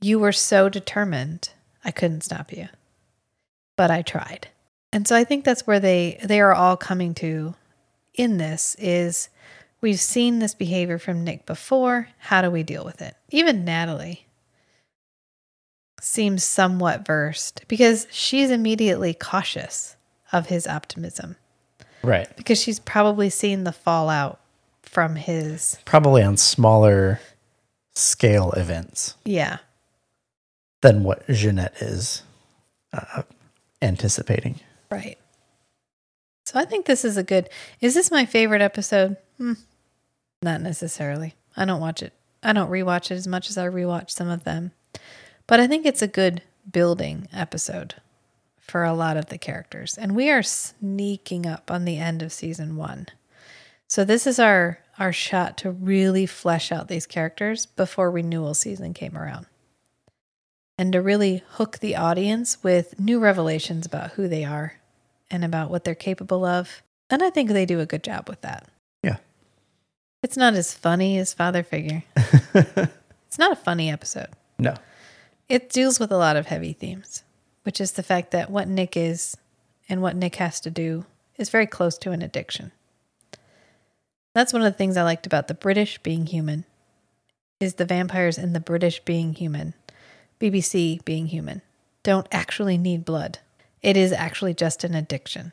you 0.00 0.18
were 0.18 0.32
so 0.32 0.68
determined, 0.68 1.50
I 1.84 1.90
couldn't 1.90 2.22
stop 2.22 2.52
you. 2.52 2.68
But 3.76 3.90
I 3.90 4.02
tried. 4.02 4.48
And 4.92 5.08
so 5.08 5.16
I 5.16 5.24
think 5.24 5.44
that's 5.44 5.66
where 5.66 5.80
they 5.80 6.20
they 6.22 6.40
are 6.40 6.54
all 6.54 6.76
coming 6.76 7.14
to 7.14 7.54
in 8.14 8.38
this 8.38 8.76
is 8.78 9.28
we've 9.80 9.98
seen 9.98 10.38
this 10.38 10.54
behavior 10.54 10.98
from 10.98 11.24
Nick 11.24 11.46
before. 11.46 12.08
How 12.18 12.42
do 12.42 12.50
we 12.50 12.62
deal 12.62 12.84
with 12.84 13.02
it? 13.02 13.16
Even 13.30 13.64
Natalie 13.64 14.26
seems 16.00 16.44
somewhat 16.44 17.04
versed 17.04 17.64
because 17.66 18.06
she's 18.10 18.50
immediately 18.50 19.14
cautious 19.14 19.93
of 20.34 20.46
his 20.48 20.66
optimism. 20.66 21.36
Right. 22.02 22.28
because 22.36 22.60
she's 22.60 22.78
probably 22.80 23.30
seen 23.30 23.64
the 23.64 23.72
fallout 23.72 24.38
from 24.82 25.16
his 25.16 25.78
Probably 25.86 26.22
on 26.22 26.36
smaller 26.36 27.18
scale 27.94 28.52
events 28.52 29.14
yeah. 29.24 29.58
than 30.82 31.02
what 31.02 31.26
Janette 31.30 31.80
is 31.80 32.22
uh, 32.92 33.22
anticipating. 33.80 34.60
right. 34.90 35.16
So 36.46 36.60
i 36.60 36.66
think 36.66 36.84
this 36.84 37.06
is 37.06 37.16
a 37.16 37.22
good 37.22 37.48
is 37.80 37.94
this 37.94 38.10
my 38.10 38.26
favorite 38.26 38.60
episode? 38.60 39.16
Hmm. 39.38 39.54
not 40.42 40.60
necessarily. 40.60 41.34
I 41.56 41.64
don't 41.64 41.80
watch 41.80 42.02
it. 42.02 42.12
I 42.42 42.52
don't 42.52 42.70
rewatch 42.70 43.10
it 43.10 43.14
as 43.14 43.26
much 43.26 43.48
as 43.48 43.56
i 43.56 43.66
rewatch 43.66 44.10
some 44.10 44.28
of 44.28 44.44
them. 44.44 44.72
But 45.46 45.58
i 45.60 45.66
think 45.66 45.86
it's 45.86 46.02
a 46.02 46.06
good 46.06 46.42
building 46.70 47.28
episode 47.32 47.94
for 48.66 48.84
a 48.84 48.94
lot 48.94 49.16
of 49.16 49.26
the 49.26 49.38
characters 49.38 49.96
and 49.98 50.14
we 50.14 50.30
are 50.30 50.42
sneaking 50.42 51.46
up 51.46 51.70
on 51.70 51.84
the 51.84 51.98
end 51.98 52.22
of 52.22 52.32
season 52.32 52.76
one 52.76 53.06
so 53.86 54.04
this 54.04 54.26
is 54.26 54.38
our 54.38 54.78
our 54.98 55.12
shot 55.12 55.56
to 55.58 55.70
really 55.70 56.26
flesh 56.26 56.70
out 56.72 56.88
these 56.88 57.06
characters 57.06 57.66
before 57.66 58.10
renewal 58.10 58.54
season 58.54 58.94
came 58.94 59.16
around 59.16 59.46
and 60.78 60.92
to 60.92 61.00
really 61.00 61.42
hook 61.50 61.78
the 61.78 61.96
audience 61.96 62.62
with 62.62 62.98
new 62.98 63.18
revelations 63.18 63.86
about 63.86 64.12
who 64.12 64.28
they 64.28 64.44
are 64.44 64.74
and 65.30 65.44
about 65.44 65.70
what 65.70 65.84
they're 65.84 65.94
capable 65.94 66.44
of. 66.44 66.82
And 67.10 67.22
I 67.22 67.30
think 67.30 67.50
they 67.50 67.66
do 67.66 67.80
a 67.80 67.86
good 67.86 68.02
job 68.02 68.28
with 68.28 68.40
that. 68.42 68.68
Yeah. 69.02 69.18
It's 70.22 70.36
not 70.36 70.54
as 70.54 70.74
funny 70.74 71.18
as 71.18 71.34
Father 71.34 71.62
Figure. 71.62 72.02
it's 72.16 73.38
not 73.38 73.52
a 73.52 73.56
funny 73.56 73.90
episode. 73.90 74.28
No. 74.58 74.74
It 75.48 75.70
deals 75.70 76.00
with 76.00 76.10
a 76.10 76.16
lot 76.16 76.36
of 76.36 76.46
heavy 76.46 76.72
themes, 76.72 77.22
which 77.64 77.80
is 77.80 77.92
the 77.92 78.02
fact 78.02 78.30
that 78.30 78.50
what 78.50 78.68
Nick 78.68 78.96
is 78.96 79.36
and 79.88 80.00
what 80.00 80.16
Nick 80.16 80.36
has 80.36 80.60
to 80.60 80.70
do 80.70 81.04
is 81.36 81.50
very 81.50 81.66
close 81.66 81.98
to 81.98 82.12
an 82.12 82.22
addiction. 82.22 82.72
That's 84.34 84.52
one 84.52 84.62
of 84.62 84.72
the 84.72 84.76
things 84.76 84.96
I 84.96 85.02
liked 85.02 85.26
about 85.26 85.48
the 85.48 85.54
British 85.54 85.98
being 85.98 86.26
human 86.26 86.64
is 87.60 87.74
the 87.74 87.84
vampires 87.84 88.38
in 88.38 88.52
the 88.52 88.60
British 88.60 89.00
being 89.00 89.34
human, 89.34 89.74
BBC 90.40 91.04
being 91.04 91.26
human, 91.26 91.62
don't 92.02 92.26
actually 92.30 92.76
need 92.78 93.04
blood. 93.04 93.38
It 93.82 93.96
is 93.96 94.12
actually 94.12 94.54
just 94.54 94.84
an 94.84 94.94
addiction. 94.94 95.52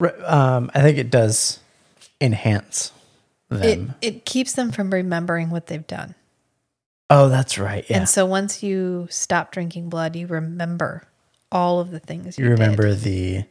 Um, 0.00 0.70
I 0.74 0.82
think 0.82 0.98
it 0.98 1.10
does 1.10 1.60
enhance 2.20 2.92
It 3.50 3.56
them. 3.56 3.94
it 4.00 4.24
keeps 4.24 4.52
them 4.52 4.72
from 4.72 4.90
remembering 4.90 5.50
what 5.50 5.66
they've 5.66 5.86
done. 5.86 6.14
Oh, 7.10 7.28
that's 7.28 7.58
right. 7.58 7.84
Yeah. 7.88 7.98
And 7.98 8.08
so 8.08 8.26
once 8.26 8.62
you 8.62 9.06
stop 9.10 9.52
drinking 9.52 9.88
blood, 9.88 10.16
you 10.16 10.26
remember 10.26 11.04
all 11.52 11.80
of 11.80 11.90
the 11.90 12.00
things 12.00 12.38
you, 12.38 12.44
you 12.44 12.50
remember 12.50 12.88
did. 12.88 13.00
the 13.00 13.44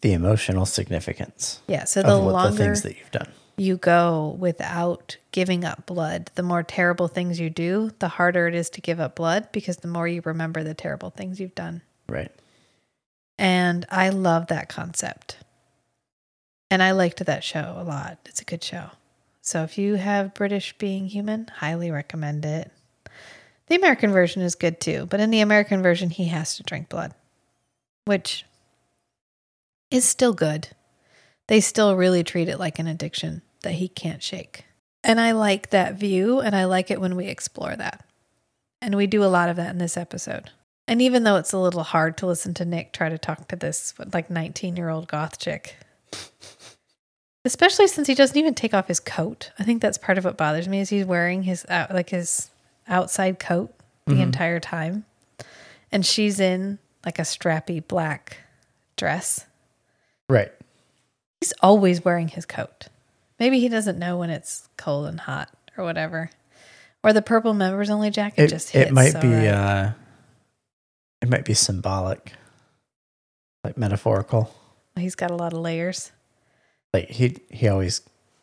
the 0.00 0.12
emotional 0.12 0.66
significance 0.66 1.60
Yeah, 1.66 1.84
so 1.84 2.02
the 2.02 2.16
longer 2.16 2.50
the 2.50 2.56
things 2.58 2.82
that 2.82 2.98
you've 2.98 3.10
done. 3.10 3.28
you 3.56 3.78
go 3.78 4.36
without 4.38 5.16
giving 5.32 5.64
up 5.64 5.86
blood, 5.86 6.30
the 6.34 6.42
more 6.42 6.62
terrible 6.62 7.08
things 7.08 7.40
you 7.40 7.48
do, 7.48 7.90
the 8.00 8.08
harder 8.08 8.46
it 8.46 8.54
is 8.54 8.68
to 8.70 8.80
give 8.82 9.00
up 9.00 9.16
blood 9.16 9.48
because 9.50 9.78
the 9.78 9.88
more 9.88 10.06
you 10.06 10.20
remember 10.24 10.62
the 10.62 10.74
terrible 10.74 11.10
things 11.10 11.40
you've 11.40 11.54
done. 11.54 11.80
Right. 12.06 12.30
And 13.38 13.86
I 13.90 14.10
love 14.10 14.48
that 14.48 14.68
concept. 14.68 15.38
And 16.70 16.82
I 16.82 16.90
liked 16.90 17.24
that 17.24 17.44
show 17.44 17.76
a 17.78 17.84
lot. 17.84 18.18
It's 18.26 18.42
a 18.42 18.44
good 18.44 18.62
show. 18.62 18.90
So 19.40 19.62
if 19.62 19.78
you 19.78 19.94
have 19.94 20.34
British 20.34 20.76
Being 20.76 21.06
Human, 21.06 21.46
highly 21.46 21.90
recommend 21.90 22.44
it. 22.44 22.70
The 23.66 23.76
American 23.76 24.12
version 24.12 24.42
is 24.42 24.54
good 24.54 24.80
too, 24.80 25.06
but 25.06 25.20
in 25.20 25.30
the 25.30 25.40
American 25.40 25.82
version, 25.82 26.10
he 26.10 26.26
has 26.26 26.56
to 26.56 26.62
drink 26.62 26.88
blood, 26.88 27.14
which 28.04 28.44
is 29.90 30.04
still 30.04 30.32
good. 30.32 30.68
They 31.48 31.60
still 31.60 31.96
really 31.96 32.24
treat 32.24 32.48
it 32.48 32.58
like 32.58 32.78
an 32.78 32.86
addiction 32.86 33.42
that 33.62 33.74
he 33.74 33.88
can't 33.88 34.22
shake. 34.22 34.64
And 35.02 35.20
I 35.20 35.32
like 35.32 35.70
that 35.70 35.94
view, 35.94 36.40
and 36.40 36.56
I 36.56 36.64
like 36.64 36.90
it 36.90 37.00
when 37.00 37.16
we 37.16 37.26
explore 37.26 37.76
that. 37.76 38.06
And 38.80 38.96
we 38.96 39.06
do 39.06 39.24
a 39.24 39.26
lot 39.26 39.48
of 39.48 39.56
that 39.56 39.70
in 39.70 39.78
this 39.78 39.96
episode. 39.96 40.50
And 40.86 41.00
even 41.00 41.24
though 41.24 41.36
it's 41.36 41.52
a 41.52 41.58
little 41.58 41.82
hard 41.82 42.18
to 42.18 42.26
listen 42.26 42.52
to 42.54 42.64
Nick 42.64 42.92
try 42.92 43.08
to 43.08 43.18
talk 43.18 43.48
to 43.48 43.56
this 43.56 43.94
like 44.12 44.28
19 44.30 44.76
year 44.76 44.90
old 44.90 45.08
goth 45.08 45.38
chick, 45.38 45.76
especially 47.44 47.86
since 47.86 48.06
he 48.06 48.14
doesn't 48.14 48.36
even 48.36 48.54
take 48.54 48.74
off 48.74 48.88
his 48.88 49.00
coat. 49.00 49.50
I 49.58 49.64
think 49.64 49.80
that's 49.80 49.98
part 49.98 50.18
of 50.18 50.24
what 50.24 50.36
bothers 50.36 50.68
me 50.68 50.80
is 50.80 50.90
he's 50.90 51.06
wearing 51.06 51.44
his 51.44 51.64
out, 51.68 51.94
like 51.94 52.10
his 52.10 52.50
outside 52.88 53.38
coat 53.38 53.72
the 54.06 54.20
entire 54.20 54.60
time, 54.60 55.04
and 55.90 56.04
she's 56.04 56.38
in 56.40 56.78
like 57.06 57.18
a 57.18 57.22
strappy 57.22 57.86
black 57.86 58.38
dress. 58.96 59.46
Right. 60.28 60.52
He's 61.40 61.52
always 61.62 62.04
wearing 62.04 62.28
his 62.28 62.44
coat. 62.46 62.88
Maybe 63.38 63.60
he 63.60 63.68
doesn't 63.68 63.98
know 63.98 64.18
when 64.18 64.30
it's 64.30 64.68
cold 64.76 65.06
and 65.06 65.20
hot 65.20 65.50
or 65.76 65.84
whatever. 65.84 66.30
Or 67.02 67.12
the 67.12 67.22
purple 67.22 67.52
members 67.54 67.90
only 67.90 68.10
jacket 68.10 68.44
It, 68.44 68.48
just 68.48 68.70
hits 68.70 68.90
it 68.90 68.94
might 68.94 69.10
so 69.12 69.20
be 69.20 69.28
right. 69.28 69.48
uh 69.48 69.92
it 71.20 71.28
might 71.28 71.44
be 71.44 71.54
symbolic. 71.54 72.32
Like 73.62 73.76
metaphorical. 73.78 74.54
He's 74.96 75.14
got 75.14 75.30
a 75.30 75.34
lot 75.36 75.52
of 75.54 75.58
layers, 75.60 76.12
Like 76.92 77.08
he 77.10 77.38
he 77.50 77.68
always 77.68 78.02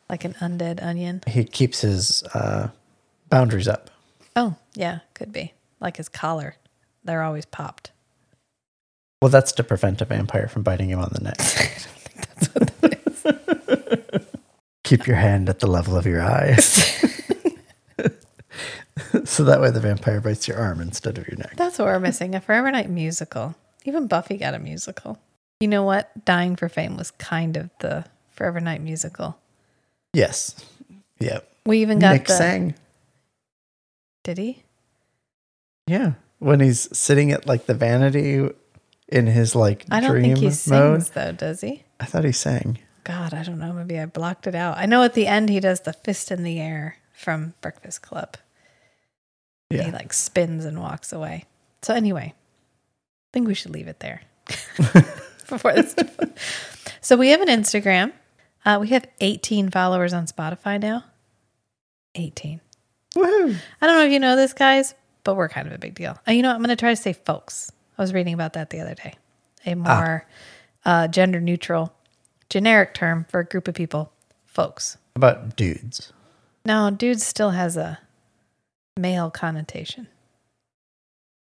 like 0.10 0.26
an 0.26 0.34
undead 0.42 0.82
onion. 0.84 1.22
he 1.28 1.44
keeps 1.44 1.82
his 1.82 2.24
uh 2.34 2.70
boundaries 3.30 3.68
up. 3.68 3.89
Oh, 4.36 4.56
yeah, 4.74 5.00
could 5.14 5.32
be. 5.34 5.54
Like 5.80 5.98
his 5.98 6.10
collar. 6.10 6.56
They're 7.04 7.24
always 7.24 7.46
popped. 7.46 7.92
Well, 9.22 9.30
that's 9.30 9.52
to 9.54 9.64
prevent 9.64 10.02
a 10.02 10.06
vampire 10.06 10.48
from 10.48 10.64
biting 10.64 10.90
you 10.90 10.98
on 10.98 11.12
the 11.12 11.24
neck. 11.24 11.38
Keep 14.84 15.08
your 15.08 15.16
hand 15.16 15.48
at 15.50 15.60
the 15.60 15.68
level 15.68 15.96
of 15.96 16.06
your 16.06 16.22
eyes. 16.22 16.98
so 19.26 19.44
that 19.44 19.62
way 19.62 19.72
the 19.72 19.80
vampire 19.80 20.22
bites 20.22 20.48
your 20.48 20.58
arm 20.58 20.82
instead 20.82 21.18
of 21.18 21.28
your 21.28 21.38
neck. 21.38 21.56
That's 21.56 21.80
what 21.80 21.86
we're 21.86 22.00
missing 22.00 22.36
a 22.36 22.42
Forever 22.42 22.72
Knight 22.72 22.90
musical. 22.90 23.56
Even 23.86 24.08
Buffy 24.08 24.38
got 24.38 24.54
a 24.54 24.60
musical. 24.60 25.20
You 25.60 25.68
know 25.68 25.84
what? 25.84 26.26
Dying 26.26 26.56
for 26.56 26.70
Fame 26.70 26.98
was 26.98 27.12
kind 27.12 27.58
of 27.58 27.70
the 27.80 28.06
Forever 28.32 28.60
Knight 28.60 28.82
musical. 28.82 29.38
Yes. 30.14 30.56
Yep. 31.20 31.48
We 31.66 31.82
even 31.82 32.00
got 32.00 32.14
Nick 32.14 32.28
the. 32.28 32.34
sang. 32.34 32.76
Did 34.24 34.38
he? 34.38 34.64
Yeah. 35.88 36.14
When 36.40 36.60
he's 36.60 36.96
sitting 36.98 37.32
at 37.32 37.46
like 37.48 37.66
the 37.66 37.74
vanity 37.74 38.50
in 39.08 39.28
his 39.28 39.56
like 39.56 39.86
I 39.92 40.00
don't 40.00 40.12
dream 40.12 40.24
think 40.24 40.38
he 40.40 40.46
mode. 40.46 40.54
sings 40.54 41.10
though, 41.10 41.32
does 41.32 41.62
he? 41.62 41.84
I 42.00 42.06
thought 42.06 42.24
he 42.24 42.32
sang. 42.32 42.80
God, 43.04 43.34
I 43.34 43.44
don't 43.44 43.60
know. 43.60 43.74
Maybe 43.74 44.00
I 44.00 44.06
blocked 44.06 44.48
it 44.48 44.56
out. 44.56 44.78
I 44.78 44.86
know 44.86 45.04
at 45.04 45.14
the 45.14 45.28
end 45.28 45.50
he 45.50 45.60
does 45.60 45.82
the 45.82 45.94
fist 45.94 46.32
in 46.32 46.44
the 46.44 46.60
air 46.60 46.98
from 47.14 47.54
Breakfast 47.62 48.02
Club. 48.02 48.38
Yeah. 49.70 49.84
He 49.84 49.92
like 49.92 50.14
spins 50.14 50.66
and 50.66 50.80
walks 50.80 51.12
away. 51.14 51.46
So 51.82 51.94
anyway, 51.94 52.34
I 52.36 53.30
think 53.34 53.48
we 53.48 53.54
should 53.56 53.72
leave 53.72 53.88
it 53.88 54.00
there 54.00 54.22
before 55.50 55.74
this. 55.74 55.96
so 57.02 57.16
we 57.18 57.30
have 57.30 57.42
an 57.42 57.48
Instagram. 57.48 58.12
Uh, 58.66 58.78
we 58.80 58.90
have 58.90 59.08
18 59.20 59.70
followers 59.72 60.14
on 60.14 60.26
Spotify 60.28 60.80
now. 60.80 61.04
18. 62.16 62.62
Woohoo. 63.16 63.55
I 63.82 63.88
don't 63.88 63.97
know 63.97 64.05
if 64.05 64.12
you 64.12 64.20
know 64.20 64.36
this, 64.36 64.53
guys, 64.53 64.95
but 65.24 65.36
we're 65.36 65.49
kind 65.49 65.68
of 65.68 65.74
a 65.74 65.78
big 65.78 65.95
deal. 65.95 66.18
And 66.26 66.36
you 66.38 66.43
know, 66.43 66.49
what? 66.49 66.55
I'm 66.55 66.62
going 66.62 66.70
to 66.70 66.76
try 66.76 66.91
to 66.91 66.95
say 66.95 67.14
folks. 67.14 67.72
I 67.97 68.01
was 68.01 68.14
reading 68.14 68.34
about 68.34 68.53
that 68.53 68.70
the 68.70 68.80
other 68.80 68.95
day. 68.95 69.14
A 69.66 69.76
more 69.76 70.26
uh, 70.86 71.07
gender 71.07 71.39
neutral, 71.39 71.93
generic 72.49 72.93
term 72.93 73.26
for 73.30 73.41
a 73.41 73.45
group 73.45 73.68
of 73.68 73.76
people, 73.76 74.12
folks. 74.45 74.95
How 75.16 75.20
about 75.20 75.55
dudes? 75.55 76.12
No, 76.66 76.89
dude 76.89 77.22
still 77.22 77.51
has 77.51 77.78
a 77.78 77.99
male 78.97 79.30
connotation. 79.30 80.07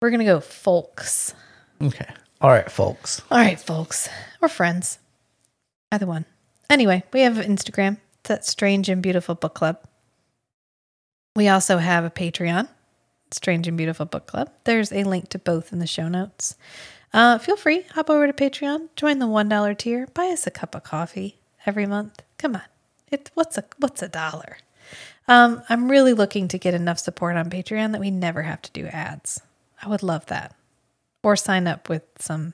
We're 0.00 0.11
going 0.11 0.20
to 0.20 0.24
go 0.24 0.40
folks. 0.40 1.34
Okay. 1.82 2.06
All 2.40 2.50
right, 2.50 2.70
folks. 2.70 3.20
All 3.30 3.38
right, 3.38 3.61
folks. 3.61 4.08
We're 4.40 4.48
friends. 4.48 4.98
Either 5.92 6.06
one. 6.06 6.24
Anyway, 6.70 7.02
we 7.12 7.20
have 7.20 7.34
Instagram. 7.34 7.98
It's 8.20 8.28
that 8.28 8.46
Strange 8.46 8.88
and 8.88 9.02
Beautiful 9.02 9.34
Book 9.34 9.54
Club. 9.54 9.78
We 11.41 11.49
also 11.49 11.78
have 11.78 12.05
a 12.05 12.11
Patreon, 12.11 12.68
Strange 13.30 13.66
and 13.66 13.78
Beautiful 13.78 14.05
Book 14.05 14.26
Club. 14.26 14.51
There's 14.64 14.93
a 14.93 15.05
link 15.05 15.30
to 15.30 15.38
both 15.38 15.72
in 15.72 15.78
the 15.78 15.86
show 15.86 16.07
notes. 16.07 16.55
Uh, 17.14 17.38
feel 17.38 17.57
free, 17.57 17.86
hop 17.95 18.11
over 18.11 18.26
to 18.26 18.32
Patreon, 18.34 18.91
join 18.95 19.20
the 19.20 19.26
one 19.26 19.49
dollar 19.49 19.72
tier, 19.72 20.07
buy 20.12 20.26
us 20.26 20.47
a 20.47 20.51
cup 20.51 20.74
of 20.74 20.82
coffee 20.82 21.38
every 21.64 21.86
month. 21.86 22.20
Come 22.36 22.57
on, 22.57 22.64
it's 23.11 23.30
what's 23.32 23.57
a 23.57 23.64
what's 23.78 24.03
a 24.03 24.09
dollar? 24.09 24.59
Um, 25.28 25.62
I'm 25.70 25.91
really 25.91 26.12
looking 26.12 26.47
to 26.49 26.59
get 26.59 26.74
enough 26.74 26.99
support 26.99 27.38
on 27.38 27.49
Patreon 27.49 27.93
that 27.93 28.03
we 28.03 28.11
never 28.11 28.43
have 28.43 28.61
to 28.61 28.72
do 28.72 28.88
ads. 28.88 29.41
I 29.80 29.88
would 29.88 30.03
love 30.03 30.26
that, 30.26 30.55
or 31.22 31.36
sign 31.36 31.66
up 31.66 31.88
with 31.88 32.03
some 32.18 32.53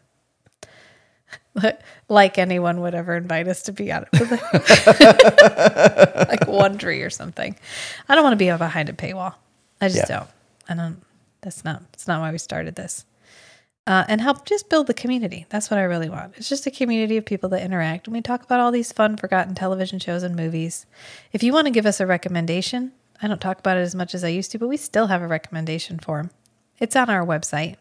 like 2.08 2.38
anyone 2.38 2.80
would 2.82 2.94
ever 2.94 3.16
invite 3.16 3.48
us 3.48 3.62
to 3.62 3.72
be 3.72 3.90
on 3.92 4.04
it. 4.04 4.08
like 6.28 6.40
Wondery 6.46 7.04
or 7.04 7.10
something. 7.10 7.56
I 8.08 8.14
don't 8.14 8.24
want 8.24 8.32
to 8.32 8.36
be 8.36 8.50
behind 8.56 8.88
a 8.88 8.92
paywall. 8.92 9.34
I 9.80 9.88
just 9.88 10.08
Yeah. 10.08 10.18
don't. 10.18 10.28
I 10.68 10.74
don't. 10.74 11.02
That's 11.42 11.64
not. 11.64 11.80
That's 11.92 12.08
not 12.08 12.20
why 12.20 12.32
we 12.32 12.38
started 12.38 12.74
this. 12.74 13.04
Uh, 13.86 14.04
and 14.08 14.20
help 14.20 14.44
just 14.44 14.68
build 14.68 14.88
the 14.88 14.94
community. 14.94 15.46
That's 15.48 15.70
what 15.70 15.78
I 15.78 15.84
really 15.84 16.08
want. 16.10 16.34
It's 16.36 16.48
just 16.48 16.66
a 16.66 16.72
community 16.72 17.16
of 17.18 17.24
people 17.24 17.48
that 17.50 17.62
interact 17.62 18.08
and 18.08 18.14
we 18.16 18.20
talk 18.20 18.42
about 18.42 18.58
all 18.58 18.72
these 18.72 18.90
fun, 18.90 19.16
forgotten 19.16 19.54
television 19.54 20.00
shows 20.00 20.24
and 20.24 20.34
movies. 20.34 20.86
If 21.32 21.44
you 21.44 21.52
want 21.52 21.66
to 21.66 21.70
give 21.70 21.86
us 21.86 22.00
a 22.00 22.06
recommendation, 22.06 22.90
I 23.22 23.28
don't 23.28 23.40
talk 23.40 23.60
about 23.60 23.76
it 23.76 23.82
as 23.82 23.94
much 23.94 24.12
as 24.12 24.24
I 24.24 24.28
used 24.28 24.50
to, 24.52 24.58
but 24.58 24.66
we 24.66 24.76
still 24.76 25.06
have 25.06 25.22
a 25.22 25.28
recommendation 25.28 26.00
form. 26.00 26.30
It's 26.80 26.96
on 26.96 27.08
our 27.08 27.24
website. 27.24 27.76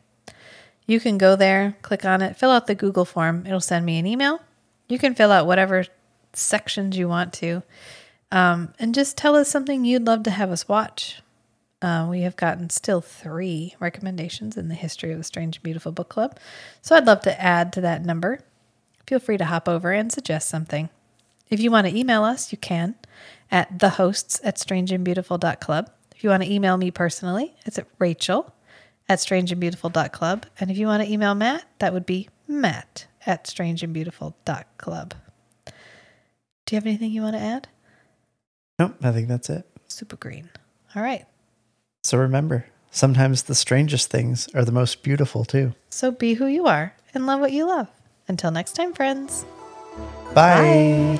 You 0.88 1.00
can 1.00 1.18
go 1.18 1.36
there, 1.36 1.78
click 1.82 2.06
on 2.06 2.22
it, 2.22 2.38
fill 2.38 2.52
out 2.52 2.68
the 2.68 2.76
Google 2.76 3.06
form. 3.06 3.46
It'll 3.46 3.60
send 3.60 3.86
me 3.86 3.98
an 3.98 4.06
email. 4.06 4.40
You 4.88 5.00
can 5.00 5.16
fill 5.16 5.32
out 5.32 5.48
whatever 5.48 5.86
sections 6.34 6.98
you 6.98 7.08
want 7.08 7.34
to, 7.34 7.64
um, 8.32 8.74
and 8.78 8.94
just 8.94 9.18
tell 9.18 9.36
us 9.36 9.50
something 9.50 9.84
you'd 9.84 10.06
love 10.06 10.24
to 10.24 10.32
have 10.32 10.52
us 10.52 10.68
watch. 10.68 11.22
Uh, 11.82 12.08
we 12.10 12.22
have 12.22 12.36
gotten 12.36 12.70
still 12.70 13.02
three 13.02 13.76
recommendations 13.80 14.58
in 14.58 14.70
the 14.70 14.76
history 14.76 15.12
of 15.12 15.18
the 15.18 15.24
Strange 15.24 15.58
and 15.58 15.64
Beautiful 15.64 15.92
Book 15.92 16.10
Club, 16.10 16.38
so 16.82 16.96
I'd 16.96 17.08
love 17.08 17.22
to 17.22 17.42
add 17.42 17.74
to 17.74 17.82
that 17.82 18.06
number. 18.06 18.40
Feel 19.08 19.20
free 19.20 19.38
to 19.38 19.46
hop 19.46 19.68
over 19.68 19.92
and 19.92 20.12
suggest 20.12 20.50
something. 20.50 20.90
If 21.50 21.60
you 21.60 21.72
want 21.72 21.88
to 21.88 21.96
email 21.96 22.24
us, 22.24 22.52
you 22.52 22.58
can 22.58 22.96
at 23.52 23.80
the 23.80 23.90
hosts 23.90 24.40
at 24.44 24.58
strangeandbeautiful.club. 24.58 25.92
If 26.16 26.24
you 26.24 26.30
want 26.30 26.44
to 26.44 26.52
email 26.52 26.78
me 26.78 26.92
personally, 26.92 27.56
it's 27.66 27.78
at 27.78 27.88
Rachel 28.00 28.54
at 29.08 29.20
strangeandbeautiful.club. 29.20 30.46
And 30.60 30.72
if 30.72 30.78
you 30.78 30.88
want 30.88 31.04
to 31.04 31.12
email 31.12 31.36
Matt, 31.36 31.66
that 31.80 31.94
would 31.94 32.06
be 32.06 32.30
Matt 32.48 33.08
at 33.26 33.46
strangeandbeautiful.club. 33.46 35.14
Do 36.66 36.76
you 36.76 36.78
have 36.78 36.88
anything 36.88 37.12
you 37.12 37.22
want 37.22 37.36
to 37.36 37.42
add? 37.42 37.68
Nope, 38.80 38.96
I 39.02 39.12
think 39.12 39.28
that's 39.28 39.50
it. 39.50 39.66
Super 39.88 40.16
green. 40.16 40.50
All 40.96 41.04
right. 41.04 41.26
So 42.04 42.18
remember, 42.18 42.66
sometimes 42.92 43.44
the 43.44 43.56
strangest 43.56 44.10
things 44.10 44.48
are 44.54 44.66
the 44.66 44.72
most 44.72 45.04
beautiful 45.04 45.46
too. 45.46 45.74
So 45.90 46.12
be 46.12 46.34
who 46.36 46.48
you 46.48 46.66
are 46.66 46.94
and 47.14 47.26
love 47.26 47.40
what 47.40 47.52
you 47.52 47.66
love. 47.66 47.88
Until 48.28 48.52
next 48.52 48.74
time, 48.74 48.94
friends. 48.94 49.46
Bye. 50.34 51.20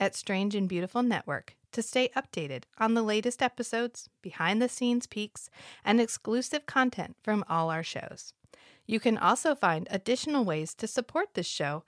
at 0.00 0.14
Strange 0.14 0.54
and 0.54 0.68
Beautiful 0.68 1.02
Network 1.02 1.56
to 1.72 1.82
stay 1.82 2.10
updated 2.16 2.64
on 2.78 2.94
the 2.94 3.02
latest 3.02 3.42
episodes, 3.42 4.08
behind 4.22 4.60
the 4.60 4.68
scenes 4.68 5.06
peeks, 5.06 5.50
and 5.84 6.00
exclusive 6.00 6.66
content 6.66 7.16
from 7.22 7.44
all 7.48 7.70
our 7.70 7.82
shows. 7.82 8.32
You 8.86 9.00
can 9.00 9.18
also 9.18 9.54
find 9.54 9.86
additional 9.90 10.44
ways 10.44 10.74
to 10.74 10.86
support 10.86 11.34
this 11.34 11.46
show 11.46 11.84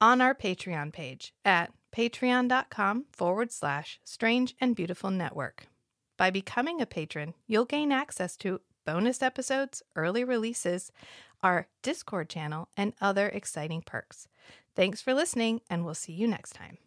on 0.00 0.20
our 0.20 0.34
Patreon 0.34 0.92
page 0.92 1.32
at 1.44 1.72
patreon.com 1.96 3.06
forward 3.12 3.52
slash 3.52 4.00
strange 4.04 4.54
and 4.60 4.76
beautiful 4.76 5.10
network. 5.10 5.66
By 6.16 6.30
becoming 6.30 6.80
a 6.80 6.86
patron, 6.86 7.34
you'll 7.46 7.64
gain 7.64 7.90
access 7.90 8.36
to 8.38 8.60
bonus 8.84 9.22
episodes, 9.22 9.82
early 9.96 10.24
releases, 10.24 10.92
our 11.42 11.68
Discord 11.82 12.28
channel, 12.28 12.68
and 12.76 12.92
other 13.00 13.28
exciting 13.28 13.82
perks. 13.82 14.28
Thanks 14.74 15.00
for 15.00 15.14
listening, 15.14 15.60
and 15.68 15.84
we'll 15.84 15.94
see 15.94 16.12
you 16.12 16.26
next 16.26 16.54
time. 16.54 16.78